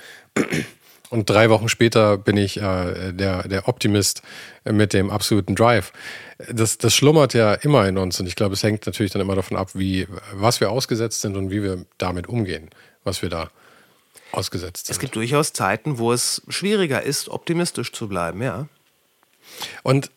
Und 1.12 1.30
drei 1.30 1.50
Wochen 1.50 1.70
später 1.70 2.18
bin 2.18 2.38
ich 2.38 2.58
äh, 2.58 3.14
der, 3.14 3.48
der 3.48 3.68
Optimist 3.68 4.24
mit 4.64 4.94
dem 4.94 5.12
absoluten 5.12 5.56
Drive. 5.56 5.92
Das, 6.52 6.78
das 6.80 6.96
schlummert 6.96 7.34
ja 7.36 7.54
immer 7.54 7.88
in 7.88 7.98
uns 7.98 8.20
und 8.20 8.26
ich 8.26 8.36
glaube, 8.36 8.54
es 8.54 8.64
hängt 8.64 8.86
natürlich 8.88 9.12
dann 9.12 9.22
immer 9.22 9.36
davon 9.36 9.56
ab, 9.58 9.70
wie, 9.74 10.08
was 10.34 10.60
wir 10.62 10.72
ausgesetzt 10.72 11.22
sind 11.22 11.38
und 11.38 11.52
wie 11.52 11.62
wir 11.62 11.86
damit 12.00 12.28
umgehen, 12.28 12.70
was 13.04 13.22
wir 13.22 13.30
da 13.30 13.52
ausgesetzt 14.32 14.88
sind. 14.88 14.94
Es 14.94 15.00
gibt 15.00 15.16
durchaus 15.16 15.54
Zeiten, 15.54 16.00
wo 16.00 16.12
es 16.12 16.42
schwieriger 16.48 17.04
ist, 17.04 17.30
optimistisch 17.30 17.92
zu 17.92 18.08
bleiben, 18.08 18.42
ja. 18.42 18.68
Und 19.84 20.12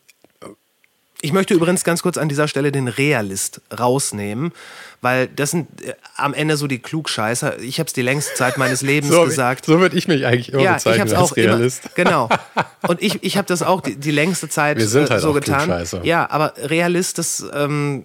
ich 1.23 1.31
möchte 1.31 1.53
übrigens 1.53 1.85
ganz 1.85 2.03
kurz 2.03 2.17
an 2.17 2.27
dieser 2.27 2.49
Stelle 2.49 2.73
den 2.73 2.89
Realist 2.89 3.61
rausnehmen, 3.79 4.51
weil 4.99 5.27
das 5.27 5.51
sind 5.51 5.67
äh, 5.81 5.93
am 6.17 6.33
Ende 6.33 6.57
so 6.57 6.67
die 6.67 6.79
Klugscheißer. 6.79 7.59
Ich 7.59 7.79
habe 7.79 7.87
es 7.87 7.93
die 7.93 8.01
längste 8.01 8.33
Zeit 8.33 8.57
meines 8.57 8.81
Lebens 8.83 9.13
so, 9.13 9.23
gesagt. 9.23 9.65
So 9.65 9.79
würde 9.79 9.95
ich 9.97 10.09
mich 10.09 10.25
eigentlich 10.25 10.51
immer 10.51 10.63
ja, 10.63 10.73
bezeichnen 10.73 11.07
ich 11.07 11.17
als 11.17 11.35
Realist. 11.37 11.85
Immer, 11.85 11.93
genau. 11.95 12.29
Und 12.87 13.01
ich, 13.01 13.23
ich 13.23 13.37
habe 13.37 13.47
das 13.47 13.63
auch 13.63 13.79
die, 13.79 13.95
die 13.95 14.11
längste 14.11 14.49
Zeit 14.49 14.77
Wir 14.77 14.87
sind 14.87 15.07
äh, 15.07 15.11
halt 15.11 15.21
so 15.21 15.31
getan. 15.31 15.87
Ja, 16.03 16.29
aber 16.29 16.55
Realist, 16.57 17.17
das 17.17 17.45
ähm, 17.53 18.03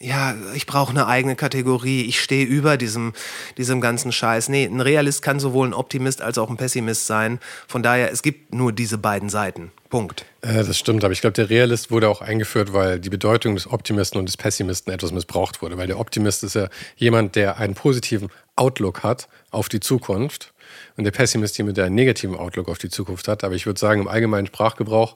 ja, 0.00 0.34
ich 0.54 0.66
brauche 0.66 0.90
eine 0.90 1.06
eigene 1.06 1.34
Kategorie, 1.34 2.02
ich 2.02 2.20
stehe 2.20 2.44
über 2.44 2.76
diesem, 2.76 3.12
diesem 3.56 3.80
ganzen 3.80 4.12
Scheiß. 4.12 4.48
Nee, 4.48 4.64
ein 4.64 4.80
Realist 4.80 5.22
kann 5.22 5.40
sowohl 5.40 5.68
ein 5.68 5.74
Optimist 5.74 6.22
als 6.22 6.38
auch 6.38 6.50
ein 6.50 6.56
Pessimist 6.56 7.06
sein. 7.06 7.40
Von 7.66 7.82
daher, 7.82 8.12
es 8.12 8.22
gibt 8.22 8.54
nur 8.54 8.72
diese 8.72 8.98
beiden 8.98 9.28
Seiten. 9.28 9.72
Punkt. 9.90 10.24
Äh, 10.42 10.64
das 10.64 10.78
stimmt, 10.78 11.02
aber 11.02 11.12
ich 11.12 11.20
glaube, 11.20 11.34
der 11.34 11.50
Realist 11.50 11.90
wurde 11.90 12.08
auch 12.08 12.20
eingeführt, 12.20 12.72
weil 12.72 13.00
die 13.00 13.10
Bedeutung 13.10 13.54
des 13.54 13.66
Optimisten 13.70 14.18
und 14.18 14.26
des 14.26 14.36
Pessimisten 14.36 14.92
etwas 14.92 15.12
missbraucht 15.12 15.62
wurde. 15.62 15.78
Weil 15.78 15.86
der 15.86 15.98
Optimist 15.98 16.44
ist 16.44 16.54
ja 16.54 16.68
jemand, 16.96 17.34
der 17.34 17.58
einen 17.58 17.74
positiven 17.74 18.28
Outlook 18.54 19.02
hat 19.02 19.28
auf 19.50 19.68
die 19.68 19.80
Zukunft. 19.80 20.52
Und 20.96 21.04
der 21.04 21.10
Pessimist 21.10 21.56
jemand, 21.58 21.76
der 21.76 21.86
einen 21.86 21.94
negativen 21.94 22.36
Outlook 22.36 22.68
auf 22.68 22.78
die 22.78 22.90
Zukunft 22.90 23.26
hat. 23.26 23.42
Aber 23.42 23.54
ich 23.54 23.66
würde 23.66 23.80
sagen, 23.80 24.02
im 24.02 24.08
allgemeinen 24.08 24.46
Sprachgebrauch, 24.46 25.14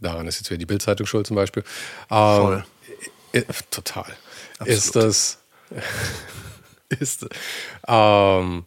daran 0.00 0.26
ist 0.26 0.38
jetzt 0.40 0.50
wieder 0.50 0.58
die 0.58 0.66
Bildzeitung 0.66 1.06
schuld 1.06 1.26
zum 1.26 1.36
Beispiel, 1.36 1.62
ähm, 2.10 2.36
Voll. 2.36 2.64
Äh, 3.32 3.42
total. 3.70 4.16
Absolut. 4.58 4.68
Ist 4.68 4.96
das. 4.96 5.38
ist. 6.88 7.26
Ähm, 7.86 8.66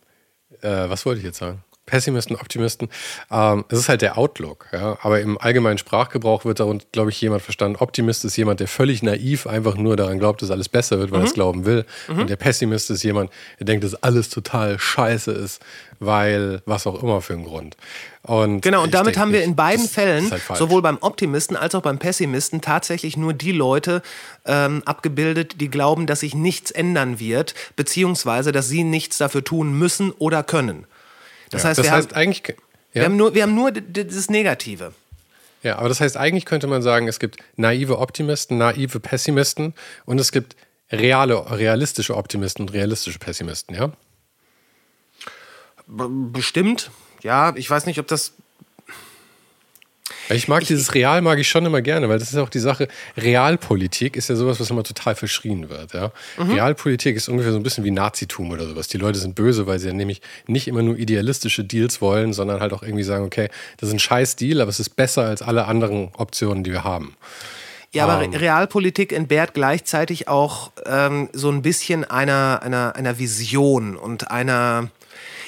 äh, 0.62 0.90
was 0.90 1.06
wollte 1.06 1.20
ich 1.20 1.26
jetzt 1.26 1.40
sagen? 1.40 1.64
Pessimisten, 1.86 2.38
Optimisten. 2.38 2.90
Ähm, 3.30 3.66
es 3.70 3.80
ist 3.80 3.90
halt 3.90 4.02
der 4.02 4.18
Outlook. 4.18 4.68
Ja? 4.72 4.98
Aber 5.02 5.20
im 5.20 5.38
allgemeinen 5.38 5.78
Sprachgebrauch 5.78 6.46
wird 6.46 6.62
darunter, 6.62 6.86
glaube 6.94 7.10
ich, 7.10 7.20
jemand 7.20 7.42
verstanden. 7.42 7.78
Optimist 7.80 8.24
ist 8.24 8.38
jemand, 8.38 8.62
der 8.62 8.70
völlig 8.70 9.04
naiv 9.04 9.48
einfach 9.48 9.76
nur 9.76 9.98
daran 9.98 10.18
glaubt, 10.18 10.42
dass 10.42 10.50
alles 10.50 10.70
besser 10.70 11.00
wird, 11.00 11.12
weil 11.12 11.20
mhm. 11.20 11.26
er 11.26 11.28
es 11.28 11.34
glauben 11.34 11.66
will. 11.66 11.86
Mhm. 12.08 12.20
Und 12.20 12.30
der 12.30 12.38
Pessimist 12.38 12.90
ist 12.90 13.04
jemand, 13.04 13.32
der 13.60 13.66
denkt, 13.66 13.84
dass 13.84 13.96
alles 13.96 14.30
total 14.30 14.80
scheiße 14.80 15.32
ist, 15.32 15.62
weil 16.00 16.62
was 16.66 16.88
auch 16.88 17.02
immer 17.04 17.22
für 17.22 17.34
ein 17.34 17.44
Grund. 17.44 17.76
Und 18.22 18.62
genau, 18.62 18.84
und 18.84 18.94
damit 18.94 19.08
denke, 19.08 19.20
haben 19.20 19.34
wir 19.34 19.44
in 19.44 19.58
beiden 19.58 19.88
Fällen, 19.88 20.32
halt 20.32 20.42
sowohl 20.54 20.82
beim 20.82 20.98
Optimisten 21.02 21.58
als 21.58 21.76
auch 21.76 21.82
beim 21.82 22.00
Pessimisten, 22.00 22.62
tatsächlich 22.62 23.18
nur 23.18 23.34
die 23.34 23.52
Leute 23.52 24.02
ähm, 24.46 24.82
abgebildet, 24.86 25.60
die 25.60 25.70
glauben, 25.70 26.08
dass 26.08 26.22
sich 26.22 26.34
nichts 26.34 26.72
ändern 26.72 27.20
wird, 27.20 27.54
beziehungsweise 27.76 28.54
dass 28.54 28.70
sie 28.70 28.86
nichts 28.86 29.18
dafür 29.18 29.44
tun 29.44 29.78
müssen 29.78 30.12
oder 30.12 30.44
können. 30.44 30.86
Das 31.54 31.64
ja, 31.64 31.70
heißt, 31.70 31.80
das 31.80 31.86
wir, 31.86 31.92
heißt 31.92 32.10
haben, 32.10 32.18
eigentlich, 32.18 32.44
ja. 32.48 32.56
wir, 32.94 33.06
haben 33.06 33.16
nur, 33.16 33.34
wir 33.34 33.44
haben 33.44 33.56
nur 33.56 33.72
das 33.72 34.30
Negative. 34.30 34.94
Ja, 35.62 35.78
aber 35.78 35.88
das 35.88 36.02
heißt, 36.02 36.18
eigentlich 36.18 36.46
könnte 36.46 36.68
man 36.68 36.82
sagen, 36.82 37.08
es 37.08 37.20
gibt 37.20 37.38
naive 37.56 38.00
Optimisten, 38.00 38.58
naive 38.58 39.00
Pessimisten 39.00 39.74
und 40.06 40.20
es 40.20 40.32
gibt 40.32 40.58
reale, 40.92 41.50
realistische 41.52 42.18
Optimisten 42.18 42.64
und 42.64 42.74
realistische 42.74 43.20
Pessimisten, 43.20 43.76
ja? 43.76 43.92
Bestimmt, 45.88 46.92
ja. 47.22 47.54
Ich 47.56 47.70
weiß 47.70 47.86
nicht, 47.86 48.00
ob 48.00 48.08
das. 48.08 48.34
Ich 50.30 50.48
mag 50.48 50.62
ich, 50.62 50.68
dieses 50.68 50.94
Real 50.94 51.22
mag 51.22 51.40
ich 51.40 51.50
schon 51.50 51.66
immer 51.66 51.82
gerne, 51.82 52.10
weil 52.10 52.20
das 52.20 52.32
ist 52.32 52.38
auch 52.38 52.50
die 52.50 52.60
Sache. 52.60 52.88
Realpolitik 53.18 54.16
ist 54.16 54.30
ja 54.30 54.36
sowas, 54.36 54.60
was 54.60 54.70
immer 54.70 54.84
total 54.84 55.16
verschrien 55.16 55.70
wird. 55.70 55.94
Ja? 55.94 56.12
Mhm. 56.38 56.52
Realpolitik 56.52 57.16
ist 57.16 57.30
ungefähr 57.30 57.52
so 57.52 57.58
ein 57.58 57.64
bisschen 57.64 57.84
wie 57.84 57.92
Nazitum 57.92 58.52
oder 58.52 58.68
sowas. 58.68 58.88
Die 58.88 58.98
Leute 58.98 59.20
sind 59.20 59.36
böse, 59.36 59.68
weil 59.68 59.80
sie 59.80 59.88
ja 59.88 59.94
nämlich 59.94 60.22
nicht 60.48 60.68
immer 60.68 60.82
nur 60.82 60.98
idealistische 60.98 61.64
Deals 61.64 62.02
wollen, 62.02 62.34
sondern 62.34 62.60
halt 62.60 62.74
auch 62.74 62.84
irgendwie 62.84 63.04
sagen, 63.04 63.26
okay, 63.26 63.50
das 63.78 63.90
ist 63.90 63.96
ein 63.96 64.00
scheiß 64.00 64.36
Deal, 64.36 64.62
aber 64.62 64.70
es 64.70 64.80
ist 64.80 64.96
besser 64.96 65.24
als 65.24 65.42
alle 65.42 65.66
anderen 65.66 66.10
Optionen, 66.18 66.64
die 66.64 66.72
wir 66.72 66.84
haben. 66.84 67.16
Ja, 67.94 68.08
aber 68.08 68.24
ähm. 68.24 68.34
Realpolitik 68.34 69.14
entbehrt 69.14 69.54
gleichzeitig 69.54 70.28
auch 70.28 70.72
ähm, 70.86 71.30
so 71.32 71.50
ein 71.52 71.62
bisschen 71.62 72.04
einer, 72.04 72.62
einer, 72.64 72.96
einer 72.96 73.20
Vision 73.20 73.96
und 73.96 74.32
einer, 74.32 74.90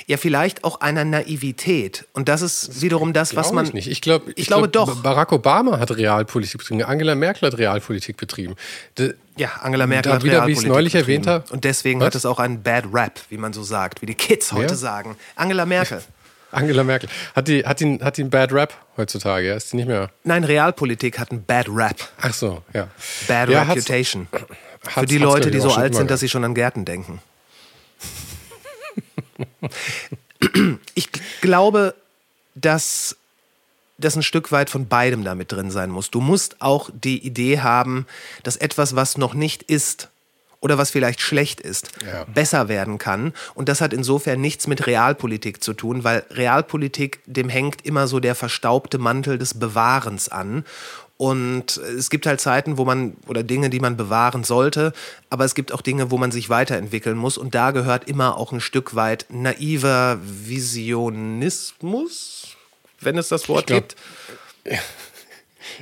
ja 0.07 0.17
vielleicht 0.17 0.63
auch 0.63 0.81
einer 0.81 1.03
Naivität. 1.03 2.05
Und 2.13 2.29
das 2.29 2.41
ist 2.41 2.67
das 2.67 2.81
wiederum 2.81 3.13
das, 3.13 3.35
was 3.35 3.51
man. 3.51 3.65
Ich 3.65 3.73
nicht. 3.73 3.87
Ich, 3.87 4.01
glaub, 4.01 4.27
ich, 4.27 4.37
ich 4.37 4.47
glaube 4.47 4.69
glaub, 4.69 4.87
doch. 4.87 5.01
Barack 5.01 5.31
Obama 5.31 5.79
hat 5.79 5.95
Realpolitik 5.95 6.59
betrieben. 6.59 6.83
Angela 6.83 7.15
Merkel 7.15 7.47
hat 7.51 7.57
Realpolitik 7.57 8.17
betrieben. 8.17 8.55
De, 8.97 9.15
ja, 9.37 9.49
Angela 9.61 9.87
Merkel 9.87 10.13
hat 10.13 10.23
wieder, 10.23 10.33
Realpolitik 10.33 10.63
wie 10.63 10.69
neulich 10.69 10.93
betrieben. 10.93 11.23
erwähnt 11.25 11.27
habe. 11.27 11.53
Und 11.53 11.63
deswegen 11.63 11.99
was? 11.99 12.07
hat 12.07 12.15
es 12.15 12.25
auch 12.25 12.39
einen 12.39 12.61
Bad 12.61 12.85
Rap, 12.93 13.19
wie 13.29 13.37
man 13.37 13.53
so 13.53 13.63
sagt, 13.63 14.01
wie 14.01 14.05
die 14.05 14.15
Kids 14.15 14.51
heute 14.51 14.73
ja? 14.73 14.75
sagen. 14.75 15.17
Angela 15.35 15.65
Merkel. 15.65 16.01
Angela 16.51 16.83
Merkel. 16.83 17.09
Hat 17.35 17.47
die, 17.47 17.65
hat, 17.65 17.79
die, 17.79 17.99
hat 18.01 18.17
die 18.17 18.21
einen 18.21 18.29
Bad 18.29 18.53
Rap 18.53 18.73
heutzutage? 18.95 19.53
Ist 19.53 19.73
die 19.73 19.77
nicht 19.77 19.87
mehr? 19.87 20.09
Nein, 20.23 20.43
Realpolitik 20.43 21.19
hat 21.19 21.31
einen 21.31 21.43
Bad 21.43 21.67
Rap. 21.69 21.97
Ach 22.21 22.33
so, 22.33 22.63
ja. 22.73 22.87
Bad 23.27 23.49
ja, 23.49 23.63
Reputation. 23.63 24.27
Hat's, 24.31 24.93
Für 24.93 25.05
die 25.05 25.17
Leute, 25.17 25.51
die 25.51 25.59
so 25.59 25.71
alt 25.71 25.95
sind, 25.95 26.11
dass 26.11 26.19
sie 26.19 26.29
schon 26.29 26.43
an 26.45 26.53
Gärten 26.53 26.85
denken. 26.85 27.19
ich 30.95 31.09
glaube, 31.41 31.95
dass 32.55 33.17
das 33.97 34.15
ein 34.15 34.23
Stück 34.23 34.51
weit 34.51 34.69
von 34.69 34.87
beidem 34.87 35.23
damit 35.23 35.51
drin 35.51 35.71
sein 35.71 35.89
muss. 35.89 36.11
Du 36.11 36.19
musst 36.19 36.61
auch 36.61 36.89
die 36.93 37.25
Idee 37.25 37.59
haben, 37.61 38.05
dass 38.43 38.57
etwas, 38.57 38.95
was 38.95 39.17
noch 39.17 39.33
nicht 39.33 39.63
ist 39.63 40.09
oder 40.59 40.77
was 40.77 40.89
vielleicht 40.89 41.21
schlecht 41.21 41.61
ist, 41.61 41.89
ja. 42.05 42.23
besser 42.25 42.67
werden 42.67 42.97
kann. 42.97 43.33
Und 43.53 43.69
das 43.69 43.81
hat 43.81 43.93
insofern 43.93 44.41
nichts 44.41 44.67
mit 44.67 44.87
Realpolitik 44.87 45.63
zu 45.63 45.73
tun, 45.73 46.03
weil 46.03 46.23
Realpolitik, 46.31 47.21
dem 47.25 47.49
hängt 47.49 47.85
immer 47.85 48.07
so 48.07 48.19
der 48.19 48.35
verstaubte 48.35 48.97
Mantel 48.97 49.37
des 49.37 49.53
Bewahrens 49.53 50.27
an. 50.27 50.65
Und 51.17 51.77
es 51.77 52.09
gibt 52.09 52.25
halt 52.25 52.41
Zeiten, 52.41 52.77
wo 52.77 52.83
man, 52.83 53.15
oder 53.27 53.41
Dinge, 53.43 53.69
die 53.69 53.79
man 53.79 53.95
bewahren 53.95 54.43
sollte, 54.43 54.91
aber 55.29 55.45
es 55.45 55.55
gibt 55.55 55.71
auch 55.71 55.81
Dinge, 55.81 56.11
wo 56.11 56.17
man 56.17 56.31
sich 56.31 56.49
weiterentwickeln 56.49 57.17
muss. 57.17 57.37
Und 57.37 57.55
da 57.55 57.71
gehört 57.71 58.09
immer 58.09 58.37
auch 58.37 58.51
ein 58.51 58.59
Stück 58.59 58.95
weit 58.95 59.25
naiver 59.29 60.19
Visionismus, 60.21 61.77
wenn 62.99 63.17
es 63.17 63.29
das 63.29 63.47
Wort 63.47 63.61
ich 63.61 63.67
glaub, 63.67 63.87
gibt. 63.87 63.95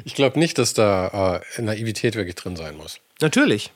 Ich 0.05 0.13
glaube 0.13 0.37
nicht, 0.39 0.59
dass 0.59 0.73
da 0.73 1.41
äh, 1.57 1.61
Naivität 1.61 2.15
wirklich 2.15 2.35
drin 2.35 2.55
sein 2.55 2.77
muss. 2.77 2.99
Natürlich. 3.19 3.71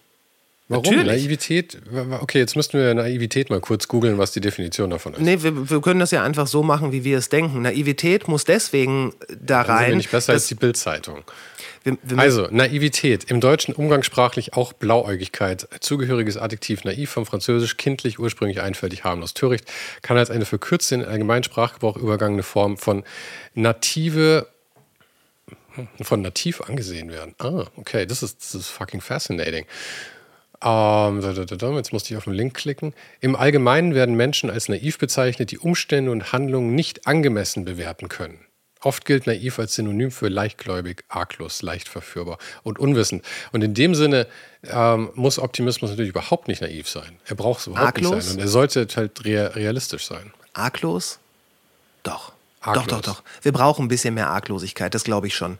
Warum? 0.69 0.83
Natürlich. 0.83 1.07
Naivität? 1.07 1.77
Okay, 2.19 2.39
jetzt 2.39 2.57
müssten 2.57 2.77
wir 2.77 2.93
Naivität 2.93 3.49
mal 3.49 3.61
kurz 3.61 3.87
googeln, 3.87 4.17
was 4.17 4.33
die 4.33 4.41
Definition 4.41 4.89
davon 4.89 5.13
ist. 5.13 5.21
Nee, 5.21 5.41
wir, 5.41 5.69
wir, 5.69 5.81
können 5.81 6.01
das 6.01 6.11
ja 6.11 6.23
einfach 6.23 6.47
so 6.47 6.61
machen, 6.61 6.91
wie 6.91 7.05
wir 7.05 7.17
es 7.17 7.29
denken. 7.29 7.61
Naivität 7.61 8.27
muss 8.27 8.43
deswegen 8.43 9.13
da 9.29 9.61
rein. 9.61 9.77
Sind 9.77 9.89
wir 9.89 9.95
nicht 9.95 10.11
besser 10.11 10.33
als 10.33 10.47
die 10.47 10.55
Bildzeitung. 10.55 11.23
Also, 12.17 12.49
Naivität. 12.51 13.25
Im 13.31 13.39
Deutschen 13.39 13.73
umgangssprachlich 13.73 14.55
auch 14.55 14.73
Blauäugigkeit. 14.73 15.69
Zugehöriges 15.79 16.35
Adjektiv 16.35 16.83
naiv 16.83 17.11
vom 17.11 17.25
Französisch 17.25 17.77
kindlich, 17.77 18.19
ursprünglich 18.19 18.61
einfältig, 18.61 19.05
harmlos, 19.05 19.33
töricht. 19.33 19.65
Kann 20.01 20.17
als 20.17 20.29
eine 20.29 20.43
verkürzte 20.43 20.95
in 20.95 21.05
allgemeinen 21.05 21.43
Sprachgebrauch 21.43 21.95
übergangene 21.95 22.43
Form 22.43 22.77
von 22.77 23.03
native 23.53 24.47
von 26.01 26.21
nativ 26.23 26.61
angesehen 26.61 27.11
werden. 27.11 27.35
Ah, 27.37 27.65
okay, 27.75 28.07
das 28.07 28.23
ist, 28.23 28.39
das 28.41 28.55
ist 28.55 28.67
fucking 28.67 28.99
fascinating. 28.99 29.65
Ähm, 30.63 31.21
jetzt 31.21 31.93
musste 31.93 32.13
ich 32.13 32.17
auf 32.17 32.23
den 32.23 32.33
Link 32.33 32.55
klicken. 32.55 32.93
Im 33.19 33.35
Allgemeinen 33.35 33.93
werden 33.93 34.15
Menschen 34.15 34.49
als 34.49 34.69
naiv 34.69 34.97
bezeichnet, 34.97 35.51
die 35.51 35.59
Umstände 35.59 36.11
und 36.11 36.31
Handlungen 36.31 36.73
nicht 36.73 37.05
angemessen 37.05 37.65
bewerten 37.65 38.09
können. 38.09 38.39
Oft 38.81 39.05
gilt 39.05 39.27
naiv 39.27 39.59
als 39.59 39.75
Synonym 39.75 40.11
für 40.11 40.27
leichtgläubig, 40.27 41.03
arglos, 41.09 41.61
leicht 41.61 41.89
verführbar 41.89 42.37
und 42.63 42.79
unwissend. 42.79 43.23
Und 43.51 43.63
in 43.63 43.73
dem 43.73 43.95
Sinne 43.95 44.27
ähm, 44.63 45.09
muss 45.15 45.39
Optimismus 45.39 45.89
natürlich 45.89 46.09
überhaupt 46.09 46.47
nicht 46.47 46.61
naiv 46.61 46.87
sein. 46.87 47.19
Er 47.25 47.35
braucht 47.35 47.61
es 47.61 47.67
überhaupt 47.67 47.87
arglos? 47.87 48.15
nicht 48.15 48.23
sein. 48.25 48.35
Und 48.35 48.41
er 48.41 48.47
sollte 48.47 48.87
halt 48.95 49.25
realistisch 49.25 50.05
sein. 50.05 50.31
Arglos? 50.53 51.19
Doch. 52.03 52.33
Arglos. 52.61 52.85
Doch, 52.87 53.01
doch, 53.01 53.13
doch. 53.15 53.23
Wir 53.41 53.51
brauchen 53.51 53.85
ein 53.85 53.87
bisschen 53.87 54.13
mehr 54.13 54.29
Arglosigkeit, 54.29 54.93
das 54.93 55.03
glaube 55.03 55.27
ich 55.27 55.35
schon. 55.35 55.57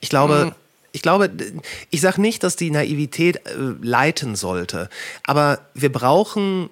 Ich 0.00 0.08
glaube, 0.08 0.46
hm 0.46 0.54
ich 0.92 1.02
glaube, 1.02 1.30
ich 1.90 2.00
sage 2.00 2.20
nicht, 2.20 2.42
dass 2.42 2.56
die 2.56 2.70
Naivität 2.70 3.36
äh, 3.36 3.50
leiten 3.82 4.36
sollte, 4.36 4.88
aber 5.24 5.60
wir 5.74 5.92
brauchen, 5.92 6.70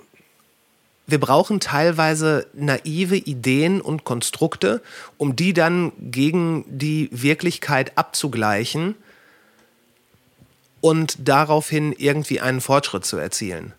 wir 1.06 1.20
brauchen 1.20 1.60
teilweise 1.60 2.46
naive 2.52 3.16
Ideen 3.16 3.80
und 3.80 4.04
Konstrukte, 4.04 4.82
um 5.16 5.36
die 5.36 5.52
dann 5.52 5.92
gegen 5.98 6.64
die 6.68 7.08
Wirklichkeit 7.12 7.92
abzugleichen 7.96 8.94
und 10.80 11.16
daraufhin 11.20 11.94
irgendwie 11.96 12.40
einen 12.40 12.60
Fortschritt 12.60 13.04
zu 13.04 13.16
erzielen. 13.16 13.72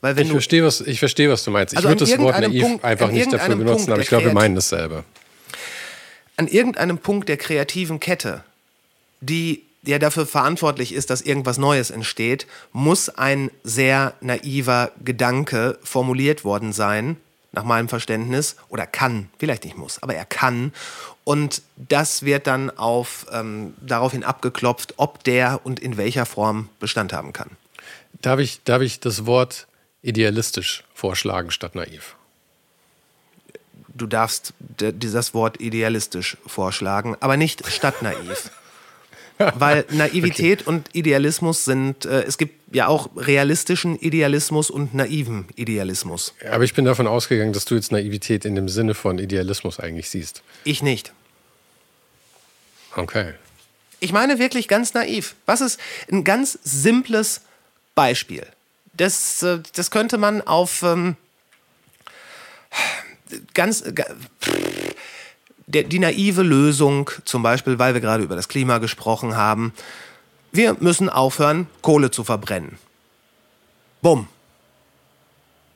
Weil 0.00 0.16
wenn 0.16 0.26
ich, 0.26 0.32
verstehe, 0.32 0.62
was, 0.62 0.82
ich 0.82 0.98
verstehe, 0.98 1.30
was 1.30 1.44
du 1.44 1.50
meinst. 1.50 1.74
Also 1.74 1.88
ich 1.88 1.98
würde 1.98 2.10
das 2.10 2.18
Wort 2.18 2.38
naiv 2.38 2.62
Punkt, 2.62 2.84
einfach 2.84 3.10
nicht 3.10 3.32
dafür 3.32 3.56
benutzen, 3.56 3.76
Punkt 3.76 3.90
aber 3.92 4.02
ich 4.02 4.08
glaube, 4.08 4.26
wir 4.26 4.34
meinen 4.34 4.54
dasselbe. 4.54 5.04
An 6.36 6.46
irgendeinem 6.46 6.98
Punkt 6.98 7.28
der 7.28 7.38
kreativen 7.38 8.00
Kette, 8.00 8.44
die 9.20 9.62
der 9.86 9.98
dafür 9.98 10.26
verantwortlich 10.26 10.92
ist, 10.92 11.10
dass 11.10 11.20
irgendwas 11.20 11.58
Neues 11.58 11.90
entsteht, 11.90 12.46
muss 12.72 13.08
ein 13.08 13.50
sehr 13.62 14.14
naiver 14.20 14.92
Gedanke 15.04 15.78
formuliert 15.82 16.44
worden 16.44 16.72
sein, 16.72 17.16
nach 17.52 17.64
meinem 17.64 17.88
Verständnis, 17.88 18.56
oder 18.68 18.86
kann, 18.86 19.28
vielleicht 19.38 19.64
nicht 19.64 19.76
muss, 19.76 20.02
aber 20.02 20.14
er 20.14 20.24
kann. 20.24 20.72
Und 21.22 21.62
das 21.76 22.24
wird 22.24 22.46
dann 22.46 22.70
auf, 22.70 23.26
ähm, 23.32 23.74
daraufhin 23.80 24.24
abgeklopft, 24.24 24.94
ob 24.96 25.22
der 25.24 25.60
und 25.64 25.78
in 25.80 25.96
welcher 25.96 26.26
Form 26.26 26.68
Bestand 26.80 27.12
haben 27.12 27.32
kann. 27.32 27.50
Darf 28.20 28.40
ich, 28.40 28.62
darf 28.64 28.82
ich 28.82 29.00
das 29.00 29.26
Wort 29.26 29.66
idealistisch 30.02 30.84
vorschlagen 30.94 31.50
statt 31.50 31.74
naiv? 31.74 32.16
Du 33.88 34.06
darfst 34.06 34.54
dieses 34.58 35.34
Wort 35.34 35.60
idealistisch 35.60 36.36
vorschlagen, 36.46 37.16
aber 37.20 37.36
nicht 37.36 37.64
statt 37.70 38.02
naiv. 38.02 38.50
Weil 39.38 39.84
Naivität 39.90 40.62
okay. 40.62 40.70
und 40.70 40.94
Idealismus 40.94 41.64
sind, 41.64 42.04
äh, 42.04 42.22
es 42.22 42.38
gibt 42.38 42.74
ja 42.74 42.86
auch 42.86 43.10
realistischen 43.16 43.98
Idealismus 43.98 44.70
und 44.70 44.94
naiven 44.94 45.46
Idealismus. 45.56 46.34
Aber 46.50 46.64
ich 46.64 46.74
bin 46.74 46.84
davon 46.84 47.06
ausgegangen, 47.06 47.52
dass 47.52 47.64
du 47.64 47.74
jetzt 47.74 47.92
Naivität 47.92 48.44
in 48.44 48.54
dem 48.54 48.68
Sinne 48.68 48.94
von 48.94 49.18
Idealismus 49.18 49.80
eigentlich 49.80 50.10
siehst. 50.10 50.42
Ich 50.64 50.82
nicht. 50.82 51.12
Okay. 52.96 53.34
Ich 54.00 54.12
meine 54.12 54.38
wirklich 54.38 54.68
ganz 54.68 54.94
naiv. 54.94 55.34
Was 55.46 55.60
ist 55.60 55.80
ein 56.10 56.24
ganz 56.24 56.58
simples 56.62 57.40
Beispiel? 57.94 58.46
Das, 58.92 59.42
äh, 59.42 59.60
das 59.74 59.90
könnte 59.90 60.18
man 60.18 60.42
auf 60.42 60.82
ähm, 60.82 61.16
ganz. 63.54 63.80
Äh, 63.80 63.94
der, 65.74 65.82
die 65.82 65.98
naive 65.98 66.42
Lösung, 66.42 67.10
zum 67.24 67.42
Beispiel, 67.42 67.78
weil 67.78 67.94
wir 67.94 68.00
gerade 68.00 68.22
über 68.22 68.36
das 68.36 68.48
Klima 68.48 68.78
gesprochen 68.78 69.36
haben, 69.36 69.74
wir 70.52 70.76
müssen 70.80 71.08
aufhören, 71.08 71.66
Kohle 71.82 72.10
zu 72.10 72.24
verbrennen. 72.24 72.78
Bumm. 74.00 74.28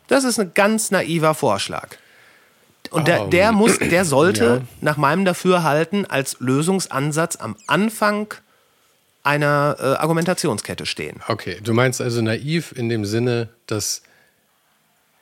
Das 0.07 0.24
ist 0.24 0.38
ein 0.38 0.53
ganz 0.55 0.90
naiver 0.90 1.34
Vorschlag. 1.34 1.96
Und 2.90 3.09
der, 3.09 3.26
der, 3.26 3.53
muss, 3.53 3.78
der 3.78 4.05
sollte 4.05 4.44
ja. 4.44 4.61
nach 4.80 4.96
meinem 4.96 5.24
Dafürhalten 5.24 6.07
als 6.07 6.36
Lösungsansatz 6.38 7.36
am 7.36 7.57
Anfang 7.66 8.32
einer 9.22 9.76
äh, 9.78 9.82
Argumentationskette 9.82 10.86
stehen. 10.86 11.20
Okay, 11.28 11.59
du 11.62 11.74
meinst 11.74 12.01
also 12.01 12.22
naiv 12.22 12.72
in 12.74 12.88
dem 12.88 13.05
Sinne, 13.05 13.51
dass 13.66 14.03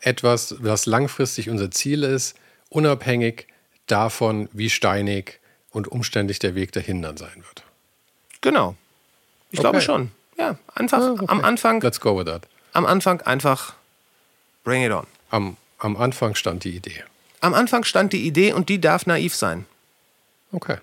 etwas, 0.01 0.55
was 0.61 0.87
langfristig 0.87 1.51
unser 1.51 1.73
Ziel 1.73 2.05
ist, 2.05 2.37
unabhängig 2.69 3.49
davon, 3.87 4.49
wie 4.53 4.71
steinig 4.71 5.41
und 5.71 5.89
umständlich 5.89 6.39
der 6.39 6.55
Weg 6.55 6.73
dahin 6.73 7.03
dann 7.03 7.17
sein 7.17 7.37
wird. 7.37 7.63
Genau. 8.41 8.77
Ich 9.51 9.59
okay. 9.59 9.63
glaube 9.63 9.81
schon. 9.81 10.11
Ja, 10.39 10.59
einfach 10.75 11.01
ah, 11.01 11.13
okay. 11.13 11.25
am 11.29 11.45
Anfang. 11.45 11.81
Let's 11.81 12.01
go 12.01 12.19
with 12.19 12.27
that. 12.27 12.43
Am 12.73 12.85
Anfang 12.85 13.23
einfach 13.23 13.75
bring 14.65 14.83
it 14.83 14.93
on. 14.93 15.07
Am, 15.31 15.57
am 15.79 15.97
Anfang 15.97 16.35
stand 16.35 16.65
die 16.65 16.77
Idee. 16.77 17.05
Am 17.41 17.55
Anfang 17.55 17.85
stand 17.85 18.13
die 18.13 18.27
Idee 18.27 18.53
und 18.53 18.69
die 18.69 18.81
darf 18.81 19.07
naiv 19.07 19.35
sein. 19.35 19.67
Okay. 20.53 20.79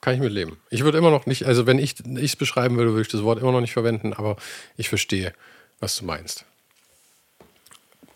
Kann 0.00 0.14
ich 0.14 0.20
mit 0.20 0.32
leben. 0.32 0.56
Ich 0.70 0.84
würde 0.84 0.98
immer 0.98 1.10
noch 1.10 1.26
nicht, 1.26 1.44
also 1.46 1.66
wenn 1.66 1.78
ich 1.78 1.96
es 2.16 2.36
beschreiben 2.36 2.76
würde, 2.76 2.90
würde 2.90 3.02
ich 3.02 3.08
das 3.08 3.22
Wort 3.22 3.40
immer 3.40 3.52
noch 3.52 3.60
nicht 3.60 3.72
verwenden, 3.72 4.12
aber 4.12 4.36
ich 4.76 4.88
verstehe, 4.88 5.32
was 5.80 5.96
du 5.96 6.04
meinst. 6.04 6.44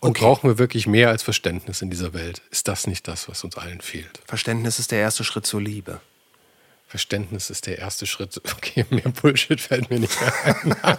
Und 0.01 0.11
okay. 0.11 0.25
brauchen 0.25 0.49
wir 0.49 0.57
wirklich 0.57 0.87
mehr 0.87 1.09
als 1.09 1.21
Verständnis 1.21 1.83
in 1.83 1.91
dieser 1.91 2.13
Welt? 2.13 2.41
Ist 2.49 2.67
das 2.67 2.87
nicht 2.87 3.07
das, 3.07 3.29
was 3.29 3.43
uns 3.43 3.55
allen 3.55 3.81
fehlt? 3.81 4.19
Verständnis 4.25 4.79
ist 4.79 4.91
der 4.91 4.99
erste 4.99 5.23
Schritt 5.23 5.45
zur 5.45 5.61
Liebe. 5.61 6.01
Verständnis 6.87 7.51
ist 7.51 7.67
der 7.67 7.77
erste 7.77 8.05
Schritt. 8.07 8.41
Okay, 8.57 8.83
mehr 8.89 9.03
Bullshit 9.21 9.61
fällt 9.61 9.91
mir 9.91 9.99
nicht 9.99 10.17
ein. 10.43 10.75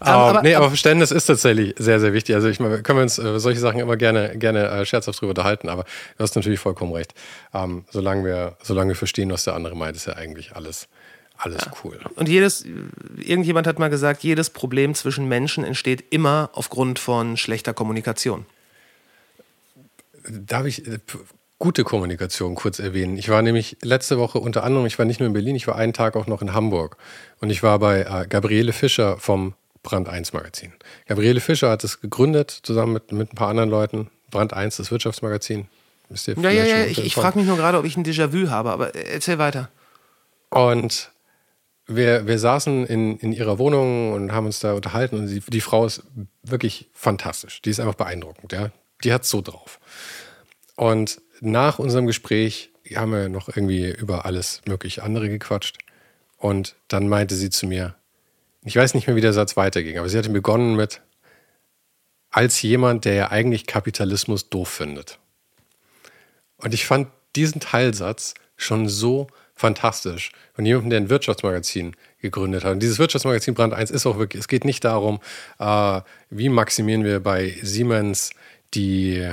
aber, 0.00 0.42
nee, 0.42 0.54
aber 0.54 0.68
Verständnis 0.68 1.10
ist 1.10 1.26
tatsächlich 1.26 1.74
sehr, 1.76 1.98
sehr 1.98 2.12
wichtig. 2.12 2.36
Also 2.36 2.48
ich 2.48 2.60
meine, 2.60 2.82
können 2.82 3.00
wir 3.00 3.02
uns 3.02 3.18
äh, 3.18 3.40
solche 3.40 3.60
Sachen 3.60 3.80
immer 3.80 3.96
gerne, 3.96 4.38
gerne 4.38 4.68
äh, 4.68 4.86
scherzhaft 4.86 5.20
drüber 5.20 5.30
unterhalten, 5.30 5.68
aber 5.68 5.82
du 6.16 6.22
hast 6.22 6.36
natürlich 6.36 6.60
vollkommen 6.60 6.92
recht. 6.92 7.14
Ähm, 7.52 7.84
solange, 7.90 8.24
wir, 8.24 8.56
solange 8.62 8.90
wir 8.90 8.96
verstehen, 8.96 9.30
was 9.32 9.44
der 9.44 9.54
andere 9.54 9.76
meint, 9.76 9.96
ist 9.96 10.06
ja 10.06 10.14
eigentlich 10.14 10.54
alles, 10.54 10.88
alles 11.40 11.64
ja. 11.64 11.72
cool. 11.82 11.98
Und 12.16 12.28
jedes, 12.28 12.64
irgendjemand 13.16 13.66
hat 13.66 13.78
mal 13.78 13.90
gesagt, 13.90 14.22
jedes 14.22 14.50
Problem 14.50 14.94
zwischen 14.94 15.26
Menschen 15.26 15.64
entsteht 15.64 16.04
immer 16.10 16.50
aufgrund 16.52 16.98
von 16.98 17.36
schlechter 17.36 17.72
Kommunikation. 17.72 18.46
Darf 20.28 20.66
ich 20.66 20.86
äh, 20.86 20.98
gute 21.58 21.82
Kommunikation 21.82 22.54
kurz 22.54 22.78
erwähnen. 22.78 23.16
Ich 23.16 23.28
war 23.28 23.42
nämlich 23.42 23.78
letzte 23.82 24.18
Woche 24.18 24.38
unter 24.38 24.64
anderem, 24.64 24.86
ich 24.86 24.98
war 24.98 25.06
nicht 25.06 25.20
nur 25.20 25.26
in 25.26 25.32
Berlin, 25.32 25.56
ich 25.56 25.66
war 25.66 25.76
einen 25.76 25.92
Tag 25.92 26.14
auch 26.16 26.26
noch 26.26 26.42
in 26.42 26.52
Hamburg. 26.52 26.96
Und 27.40 27.50
ich 27.50 27.62
war 27.62 27.78
bei 27.78 28.02
äh, 28.02 28.26
Gabriele 28.26 28.72
Fischer 28.72 29.18
vom 29.18 29.54
Brand 29.82 30.08
1 30.08 30.34
Magazin. 30.34 30.72
Gabriele 31.06 31.40
Fischer 31.40 31.70
hat 31.70 31.84
es 31.84 32.00
gegründet, 32.00 32.50
zusammen 32.50 32.92
mit, 32.92 33.12
mit 33.12 33.32
ein 33.32 33.36
paar 33.36 33.48
anderen 33.48 33.70
Leuten. 33.70 34.10
Brand 34.30 34.52
1, 34.52 34.76
das 34.76 34.90
Wirtschaftsmagazin. 34.90 35.68
Ja, 36.10 36.50
ja, 36.50 36.64
ja, 36.64 36.84
ich, 36.86 37.04
ich 37.04 37.14
frage 37.14 37.38
mich 37.38 37.46
nur 37.46 37.56
gerade, 37.56 37.78
ob 37.78 37.84
ich 37.84 37.96
ein 37.96 38.04
Déjà-vu 38.04 38.50
habe, 38.50 38.72
aber 38.72 38.96
erzähl 38.96 39.38
weiter. 39.38 39.70
Und 40.48 41.12
wir, 41.96 42.26
wir 42.26 42.38
saßen 42.38 42.86
in, 42.86 43.18
in 43.18 43.32
ihrer 43.32 43.58
Wohnung 43.58 44.12
und 44.12 44.32
haben 44.32 44.46
uns 44.46 44.60
da 44.60 44.74
unterhalten 44.74 45.18
und 45.18 45.26
die, 45.26 45.40
die 45.40 45.60
Frau 45.60 45.84
ist 45.86 46.02
wirklich 46.42 46.88
fantastisch. 46.92 47.60
Die 47.62 47.70
ist 47.70 47.80
einfach 47.80 47.94
beeindruckend, 47.94 48.52
ja. 48.52 48.70
Die 49.02 49.12
hat 49.12 49.24
so 49.24 49.40
drauf. 49.40 49.80
Und 50.76 51.20
nach 51.40 51.78
unserem 51.78 52.06
Gespräch 52.06 52.70
haben 52.94 53.12
wir 53.12 53.28
noch 53.28 53.48
irgendwie 53.48 53.90
über 53.90 54.24
alles 54.24 54.62
mögliche 54.66 55.02
andere 55.02 55.28
gequatscht. 55.28 55.78
Und 56.36 56.76
dann 56.88 57.08
meinte 57.08 57.34
sie 57.34 57.50
zu 57.50 57.66
mir, 57.66 57.96
ich 58.64 58.76
weiß 58.76 58.94
nicht 58.94 59.06
mehr, 59.06 59.16
wie 59.16 59.20
der 59.20 59.32
Satz 59.32 59.56
weiterging, 59.56 59.98
aber 59.98 60.08
sie 60.08 60.18
hatte 60.18 60.30
begonnen 60.30 60.76
mit, 60.76 61.02
als 62.30 62.62
jemand, 62.62 63.04
der 63.04 63.14
ja 63.14 63.30
eigentlich 63.30 63.66
Kapitalismus 63.66 64.48
doof 64.48 64.68
findet. 64.68 65.18
Und 66.56 66.74
ich 66.74 66.86
fand 66.86 67.08
diesen 67.36 67.60
Teilsatz 67.60 68.34
schon 68.56 68.88
so 68.88 69.26
fantastisch 69.60 70.32
von 70.54 70.64
jemandem, 70.64 70.90
der 70.90 71.00
ein 71.00 71.10
Wirtschaftsmagazin 71.10 71.94
gegründet 72.22 72.64
hat. 72.64 72.72
Und 72.72 72.82
dieses 72.82 72.98
Wirtschaftsmagazin 72.98 73.54
Brand 73.54 73.74
1 73.74 73.90
ist 73.90 74.06
auch 74.06 74.18
wirklich, 74.18 74.40
es 74.40 74.48
geht 74.48 74.64
nicht 74.64 74.84
darum, 74.84 75.20
äh, 75.58 76.00
wie 76.30 76.48
maximieren 76.48 77.04
wir 77.04 77.20
bei 77.20 77.54
Siemens 77.62 78.30
die 78.72 79.30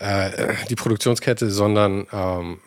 äh, 0.00 0.54
die 0.70 0.74
Produktionskette, 0.74 1.50
sondern 1.50 2.06
ähm, 2.12 2.58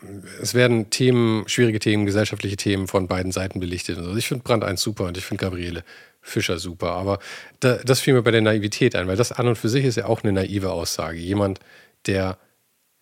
es 0.41 0.53
werden 0.53 0.89
Themen, 0.91 1.47
schwierige 1.47 1.79
Themen, 1.79 2.05
gesellschaftliche 2.05 2.55
Themen 2.55 2.87
von 2.87 3.07
beiden 3.07 3.31
Seiten 3.31 3.59
belichtet. 3.59 3.97
Also 3.97 4.15
ich 4.15 4.27
finde 4.27 4.43
Brand 4.43 4.63
1 4.63 4.79
super 4.79 5.05
und 5.05 5.17
ich 5.17 5.25
finde 5.25 5.43
Gabriele 5.43 5.83
Fischer 6.21 6.59
super. 6.59 6.91
Aber 6.91 7.19
da, 7.59 7.77
das 7.83 7.99
fiel 7.99 8.13
mir 8.13 8.21
bei 8.21 8.31
der 8.31 8.41
Naivität 8.41 8.95
ein, 8.95 9.07
weil 9.07 9.17
das 9.17 9.31
an 9.31 9.47
und 9.47 9.57
für 9.57 9.69
sich 9.69 9.83
ist 9.83 9.97
ja 9.97 10.05
auch 10.05 10.23
eine 10.23 10.31
naive 10.31 10.71
Aussage. 10.71 11.17
Jemand, 11.17 11.59
der 12.05 12.37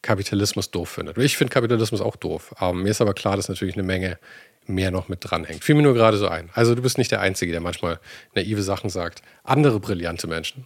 Kapitalismus 0.05 0.69
doof 0.69 0.89
findet. 0.89 1.17
Ich 1.17 1.35
finde 1.35 1.51
Kapitalismus 1.51 1.99
auch 1.99 2.15
doof. 2.15 2.53
Ähm, 2.61 2.83
mir 2.83 2.89
ist 2.89 3.01
aber 3.01 3.15
klar, 3.15 3.35
dass 3.35 3.49
natürlich 3.49 3.73
eine 3.73 3.83
Menge 3.83 4.19
mehr 4.67 4.91
noch 4.91 5.09
mit 5.09 5.19
dranhängt. 5.21 5.63
Fiel 5.63 5.75
mir 5.75 5.81
nur 5.81 5.95
gerade 5.95 6.17
so 6.17 6.27
ein. 6.27 6.49
Also 6.53 6.75
du 6.75 6.81
bist 6.83 6.99
nicht 6.99 7.11
der 7.11 7.21
Einzige, 7.21 7.51
der 7.51 7.61
manchmal 7.61 7.99
naive 8.35 8.61
Sachen 8.61 8.91
sagt. 8.91 9.23
Andere 9.43 9.79
brillante 9.79 10.27
Menschen, 10.27 10.65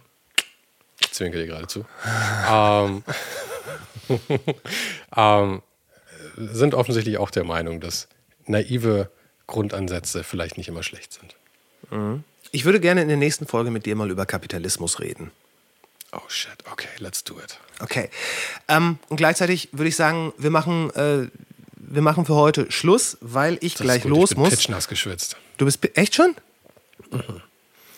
ich 1.00 1.12
zwinker 1.12 1.38
dir 1.38 1.46
gerade 1.46 1.66
zu, 1.68 1.86
ähm, 2.50 3.02
ähm, 5.16 5.62
sind 6.36 6.74
offensichtlich 6.74 7.16
auch 7.16 7.30
der 7.30 7.44
Meinung, 7.44 7.80
dass 7.80 8.08
naive 8.46 9.10
Grundansätze 9.46 10.22
vielleicht 10.22 10.58
nicht 10.58 10.68
immer 10.68 10.82
schlecht 10.82 11.14
sind. 11.14 11.34
Mhm. 11.90 12.24
Ich 12.52 12.66
würde 12.66 12.80
gerne 12.80 13.00
in 13.00 13.08
der 13.08 13.16
nächsten 13.16 13.46
Folge 13.46 13.70
mit 13.70 13.86
dir 13.86 13.96
mal 13.96 14.10
über 14.10 14.26
Kapitalismus 14.26 15.00
reden. 15.00 15.30
Oh 16.12 16.20
shit, 16.28 16.52
okay, 16.70 16.88
let's 16.98 17.22
do 17.22 17.38
it. 17.38 17.58
Okay. 17.80 18.10
Ähm, 18.68 18.98
und 19.08 19.16
gleichzeitig 19.16 19.68
würde 19.72 19.88
ich 19.88 19.96
sagen, 19.96 20.32
wir 20.38 20.50
machen, 20.50 20.90
äh, 20.94 21.28
wir 21.76 22.02
machen 22.02 22.26
für 22.26 22.34
heute 22.34 22.70
Schluss, 22.70 23.16
weil 23.20 23.58
ich 23.60 23.74
das 23.74 23.82
gleich 23.82 24.04
los 24.04 24.30
ich 24.30 24.36
bin 24.36 24.44
muss. 24.44 24.50
Pitchnass 24.50 24.88
geschwitzt. 24.88 25.36
Du 25.56 25.64
bist 25.64 25.78
echt 25.96 26.14
schon? 26.14 26.34
Mhm. 27.10 27.42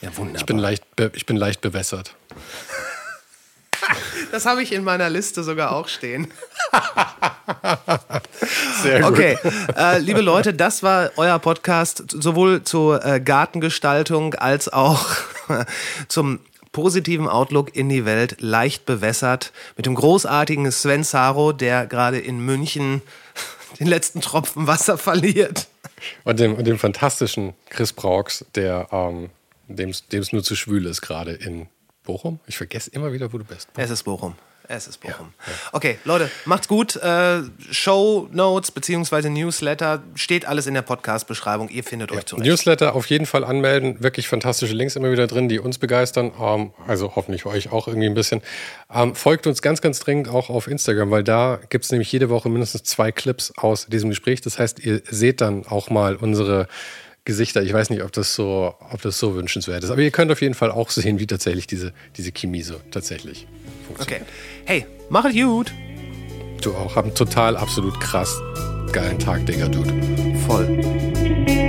Ja, 0.02 0.16
wunderbar. 0.16 0.40
Ich 0.40 0.46
bin 0.46 0.58
leicht, 0.58 0.84
ich 1.14 1.26
bin 1.26 1.36
leicht 1.36 1.60
bewässert. 1.60 2.14
Das 4.30 4.46
habe 4.46 4.62
ich 4.62 4.72
in 4.72 4.82
meiner 4.82 5.10
Liste 5.10 5.42
sogar 5.42 5.72
auch 5.72 5.88
stehen. 5.88 6.32
Sehr 8.82 9.02
gut. 9.02 9.10
Okay, 9.10 9.36
äh, 9.76 9.98
liebe 9.98 10.22
Leute, 10.22 10.54
das 10.54 10.82
war 10.82 11.10
euer 11.16 11.38
Podcast 11.38 12.04
sowohl 12.08 12.62
zur 12.62 13.04
äh, 13.04 13.20
Gartengestaltung 13.20 14.34
als 14.34 14.72
auch 14.72 15.04
zum 16.08 16.40
positiven 16.72 17.28
Outlook 17.28 17.76
in 17.76 17.88
die 17.88 18.04
Welt, 18.04 18.40
leicht 18.40 18.86
bewässert, 18.86 19.52
mit 19.76 19.86
dem 19.86 19.94
großartigen 19.94 20.70
Sven 20.72 21.04
Saro, 21.04 21.52
der 21.52 21.86
gerade 21.86 22.18
in 22.18 22.44
München 22.44 23.02
den 23.80 23.86
letzten 23.86 24.20
Tropfen 24.20 24.66
Wasser 24.66 24.98
verliert. 24.98 25.68
Und 26.24 26.40
dem, 26.40 26.54
und 26.54 26.66
dem 26.66 26.78
fantastischen 26.78 27.54
Chris 27.70 27.92
Brauchs, 27.92 28.44
der 28.54 28.88
ähm, 28.90 29.30
dem 29.68 29.90
es 29.90 30.32
nur 30.32 30.42
zu 30.42 30.56
schwül 30.56 30.86
ist, 30.86 31.00
gerade 31.00 31.32
in 31.32 31.68
Bochum? 32.04 32.40
Ich 32.46 32.56
vergesse 32.56 32.90
immer 32.90 33.12
wieder, 33.12 33.32
wo 33.32 33.38
du 33.38 33.44
bist. 33.44 33.72
Bochum. 33.72 33.84
Es 33.84 33.90
ist 33.90 34.02
Bochum. 34.02 34.34
Es 34.74 34.86
ist 34.86 35.00
Bochum. 35.00 35.34
Ja, 35.46 35.52
ja. 35.52 35.58
Okay, 35.72 35.98
Leute, 36.04 36.30
macht's 36.46 36.66
gut. 36.66 36.96
Äh, 36.96 37.42
Show 37.70 38.26
Notes 38.32 38.70
bzw. 38.70 39.28
Newsletter 39.28 40.02
steht 40.14 40.46
alles 40.46 40.66
in 40.66 40.72
der 40.72 40.80
Podcast-Beschreibung. 40.80 41.68
Ihr 41.68 41.84
findet 41.84 42.10
ja. 42.10 42.16
euch 42.16 42.24
zurecht. 42.24 42.46
Newsletter 42.46 42.94
auf 42.94 43.04
jeden 43.10 43.26
Fall 43.26 43.44
anmelden. 43.44 44.02
Wirklich 44.02 44.28
fantastische 44.28 44.72
Links 44.72 44.96
immer 44.96 45.12
wieder 45.12 45.26
drin, 45.26 45.50
die 45.50 45.58
uns 45.58 45.76
begeistern. 45.76 46.32
Ähm, 46.40 46.72
also 46.86 47.14
hoffentlich 47.14 47.44
euch 47.44 47.70
auch 47.70 47.86
irgendwie 47.86 48.06
ein 48.06 48.14
bisschen. 48.14 48.40
Ähm, 48.90 49.14
folgt 49.14 49.46
uns 49.46 49.60
ganz, 49.60 49.82
ganz 49.82 50.00
dringend 50.00 50.28
auch 50.28 50.48
auf 50.48 50.66
Instagram, 50.68 51.10
weil 51.10 51.22
da 51.22 51.60
gibt 51.68 51.84
es 51.84 51.90
nämlich 51.90 52.10
jede 52.10 52.30
Woche 52.30 52.48
mindestens 52.48 52.84
zwei 52.84 53.12
Clips 53.12 53.52
aus 53.58 53.88
diesem 53.88 54.08
Gespräch. 54.08 54.40
Das 54.40 54.58
heißt, 54.58 54.78
ihr 54.80 55.02
seht 55.04 55.42
dann 55.42 55.66
auch 55.66 55.90
mal 55.90 56.16
unsere 56.16 56.66
Gesichter. 57.24 57.62
Ich 57.62 57.72
weiß 57.72 57.90
nicht, 57.90 58.02
ob 58.02 58.10
das 58.12 58.34
so, 58.34 58.74
ob 58.90 59.00
das 59.02 59.18
so 59.18 59.36
wünschenswert 59.36 59.84
ist. 59.84 59.90
Aber 59.90 60.00
ihr 60.00 60.10
könnt 60.10 60.32
auf 60.32 60.42
jeden 60.42 60.54
Fall 60.54 60.72
auch 60.72 60.90
sehen, 60.90 61.20
wie 61.20 61.26
tatsächlich 61.26 61.66
diese, 61.68 61.92
diese 62.16 62.32
Chemie 62.32 62.62
so 62.62 62.74
tatsächlich 62.90 63.46
funktioniert. 63.86 64.22
Okay. 64.22 64.32
Hey, 64.64 64.86
mach 65.08 65.24
es 65.24 65.34
gut. 65.34 65.72
Du 66.62 66.74
auch. 66.74 66.96
Hab 66.96 67.04
einen 67.04 67.14
total 67.14 67.56
absolut 67.56 67.98
krass 68.00 68.40
geilen 68.92 69.18
Tag, 69.18 69.46
Digga, 69.46 69.68
Dude. 69.68 69.92
Voll. 70.46 71.61